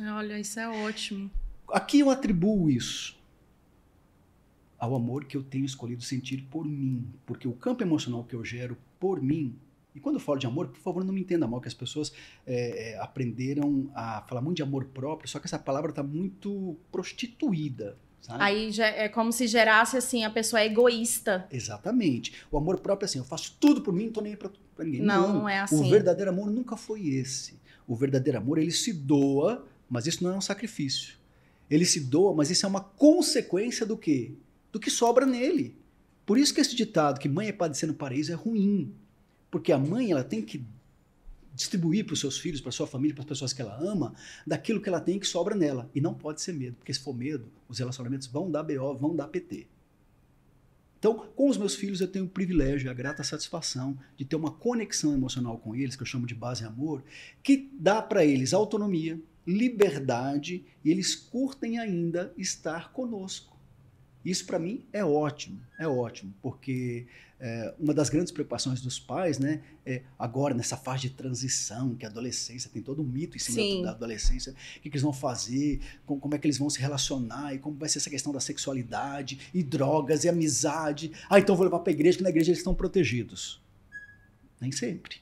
[0.00, 1.30] Olha, isso é ótimo.
[1.68, 3.16] Aqui eu atribuo isso
[4.78, 8.44] ao amor que eu tenho escolhido sentir por mim, porque o campo emocional que eu
[8.44, 9.56] gero por mim
[9.98, 12.12] e quando eu falo de amor, por favor, não me entenda mal, que as pessoas
[12.46, 16.76] é, é, aprenderam a falar muito de amor próprio, só que essa palavra está muito
[16.92, 17.98] prostituída.
[18.20, 18.42] Sabe?
[18.42, 21.46] Aí já é como se gerasse assim, a pessoa é egoísta.
[21.50, 22.34] Exatamente.
[22.50, 24.84] O amor próprio é assim, eu faço tudo por mim, não tô nem pra, pra
[24.84, 25.02] ninguém.
[25.02, 25.86] Não, não, não é assim.
[25.86, 27.58] O verdadeiro amor nunca foi esse.
[27.86, 31.16] O verdadeiro amor, ele se doa, mas isso não é um sacrifício.
[31.70, 34.32] Ele se doa, mas isso é uma consequência do quê?
[34.70, 35.76] Do que sobra nele.
[36.26, 38.94] Por isso que esse ditado que mãe é padecer no paraíso é ruim.
[39.50, 40.62] Porque a mãe ela tem que
[41.58, 44.14] distribuir para os seus filhos, para sua família, para as pessoas que ela ama,
[44.46, 45.90] daquilo que ela tem que sobra nela.
[45.92, 49.14] E não pode ser medo, porque se for medo, os relacionamentos vão dar BO, vão
[49.14, 49.66] dar PT.
[51.00, 54.52] Então, com os meus filhos, eu tenho o privilégio, a grata satisfação de ter uma
[54.52, 57.02] conexão emocional com eles, que eu chamo de base amor,
[57.42, 63.56] que dá para eles autonomia, liberdade e eles curtem ainda estar conosco.
[64.24, 67.06] Isso para mim é ótimo, é ótimo, porque
[67.40, 72.04] é, uma das grandes preocupações dos pais, né, é agora nessa fase de transição, que
[72.04, 73.82] a adolescência tem todo um mito em cima Sim.
[73.82, 76.80] da adolescência, o que, que, eles vão fazer, como, como, é que eles vão se
[76.80, 81.12] relacionar, e como vai ser essa questão da sexualidade, e drogas, e amizade.
[81.30, 83.62] Ah, então vou levar para a igreja, que na igreja eles estão protegidos.
[84.60, 85.18] Nem sempre,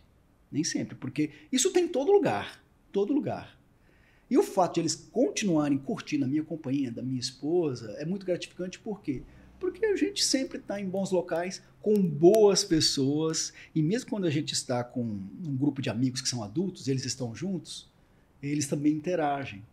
[0.51, 3.56] nem sempre, porque isso tem em todo lugar, todo lugar.
[4.30, 8.24] E o fato de eles continuarem curtindo a minha companhia, da minha esposa, é muito
[8.24, 9.22] gratificante, por quê?
[9.22, 9.35] Porque
[9.96, 14.52] a gente sempre está em bons locais, com boas pessoas, e mesmo quando a gente
[14.52, 17.88] está com um grupo de amigos que são adultos, eles estão juntos,
[18.42, 19.64] eles também interagem.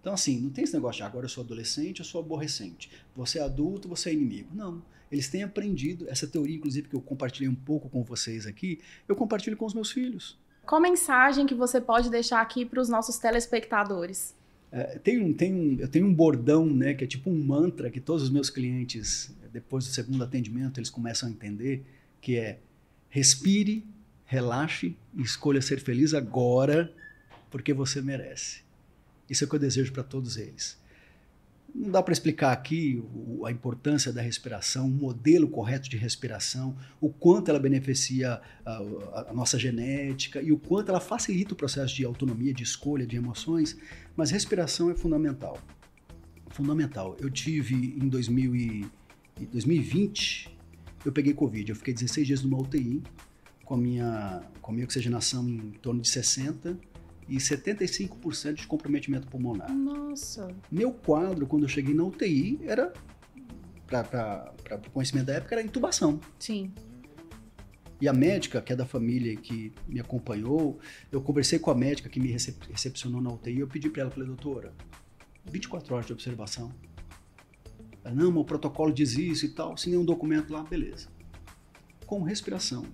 [0.00, 2.90] Então, assim, não tem esse negócio de agora eu sou adolescente, eu sou aborrecente.
[3.14, 4.48] Você é adulto, você é inimigo.
[4.54, 4.82] Não.
[5.12, 9.16] Eles têm aprendido, essa teoria, inclusive, que eu compartilhei um pouco com vocês aqui, eu
[9.16, 10.38] compartilho com os meus filhos.
[10.64, 14.34] Qual mensagem que você pode deixar aqui para os nossos telespectadores?
[14.72, 17.90] É, tem um, tem um, eu tenho um bordão, né, que é tipo um mantra
[17.90, 21.84] que todos os meus clientes, depois do segundo atendimento, eles começam a entender,
[22.20, 22.60] que é
[23.08, 23.84] respire,
[24.24, 26.92] relaxe e escolha ser feliz agora,
[27.50, 28.62] porque você merece.
[29.28, 30.79] Isso é o que eu desejo para todos eles.
[31.74, 33.02] Não dá para explicar aqui
[33.44, 38.82] a importância da respiração, o modelo correto de respiração, o quanto ela beneficia a,
[39.28, 43.16] a, nossa genética e o quanto ela facilita o processo de autonomia, de escolha, de
[43.16, 43.78] emoções,
[44.16, 45.58] mas respiração é fundamental.
[46.50, 47.16] Fundamental.
[47.20, 48.86] Eu tive em 2000 e,
[49.52, 50.56] 2020,
[51.04, 53.02] eu peguei Covid, eu fiquei 16 dias numa UTI
[53.64, 56.89] com a minha, com a minha oxigenação em torno de 60
[57.30, 59.72] e 75% de comprometimento pulmonar.
[59.72, 60.52] Nossa!
[60.70, 62.92] Meu quadro, quando eu cheguei na UTI, era,
[63.86, 64.52] para
[64.88, 66.20] o conhecimento da época, era intubação.
[66.40, 66.72] Sim.
[68.00, 70.80] E a médica, que é da família que me acompanhou,
[71.12, 74.26] eu conversei com a médica que me recepcionou na UTI, eu pedi para ela, falei,
[74.26, 74.74] doutora,
[75.44, 76.74] 24 horas de observação.
[78.02, 81.08] Ela, não, o protocolo diz isso e tal, sem nenhum documento lá, beleza.
[82.06, 82.84] Com respiração,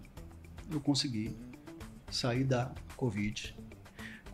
[0.71, 1.35] eu consegui
[2.11, 3.57] sair da Covid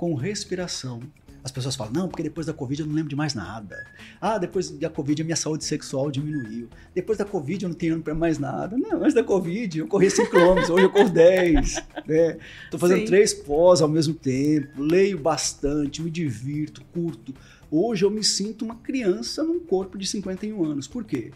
[0.02, 1.00] com respiração.
[1.44, 3.86] As pessoas falam, não, porque depois da Covid eu não lembro de mais nada.
[4.20, 6.68] Ah, depois da Covid a minha saúde sexual diminuiu.
[6.92, 8.76] Depois da Covid eu não tenho para mais nada.
[8.76, 11.76] Não, antes da Covid eu corri 5 km, hoje eu corro 10.
[12.04, 12.36] Né?
[12.68, 13.06] Tô fazendo Sim.
[13.06, 17.32] três pós ao mesmo tempo, leio bastante, me divirto, curto.
[17.70, 20.88] Hoje eu me sinto uma criança num corpo de 51 anos.
[20.88, 21.30] Por quê?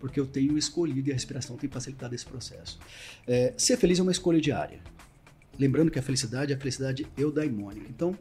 [0.00, 2.76] Porque eu tenho escolhido e a respiração tem facilitado esse processo.
[3.24, 4.80] É, ser feliz é uma escolha diária.
[5.60, 7.86] Lembrando que a felicidade é a felicidade eudaimônica.
[7.90, 8.16] Então,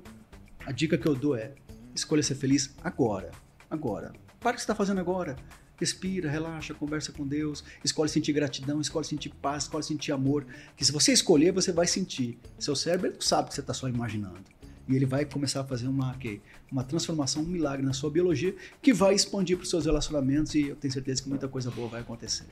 [0.66, 1.54] a dica que eu dou é:
[1.96, 3.32] escolha ser feliz agora.
[3.72, 4.12] Agora.
[4.42, 5.38] Para o que você está fazendo agora.
[5.78, 10.46] Respira, relaxa, conversa com Deus, escolhe sentir gratidão, escolhe sentir paz, escolhe sentir amor.
[10.76, 12.38] Que se você escolher, você vai sentir.
[12.60, 14.59] Seu cérebro sabe que você está só imaginando
[14.90, 16.42] e ele vai começar a fazer uma, okay,
[16.72, 20.70] uma transformação, um milagre na sua biologia que vai expandir para os seus relacionamentos e
[20.70, 22.46] eu tenho certeza que muita coisa boa vai acontecer.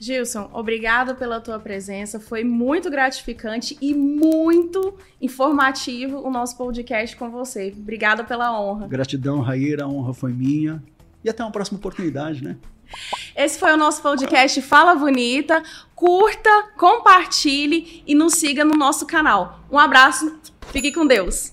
[0.00, 7.30] Gilson, obrigado pela tua presença, foi muito gratificante e muito informativo o nosso podcast com
[7.30, 7.74] você.
[7.76, 8.88] Obrigada pela honra.
[8.88, 10.82] Gratidão, Raíra, a honra foi minha
[11.22, 12.56] e até uma próxima oportunidade, né?
[13.36, 15.62] Esse foi o nosso podcast Fala Bonita.
[15.94, 19.60] Curta, compartilhe e nos siga no nosso canal.
[19.70, 20.38] Um abraço,
[20.72, 21.52] fique com Deus.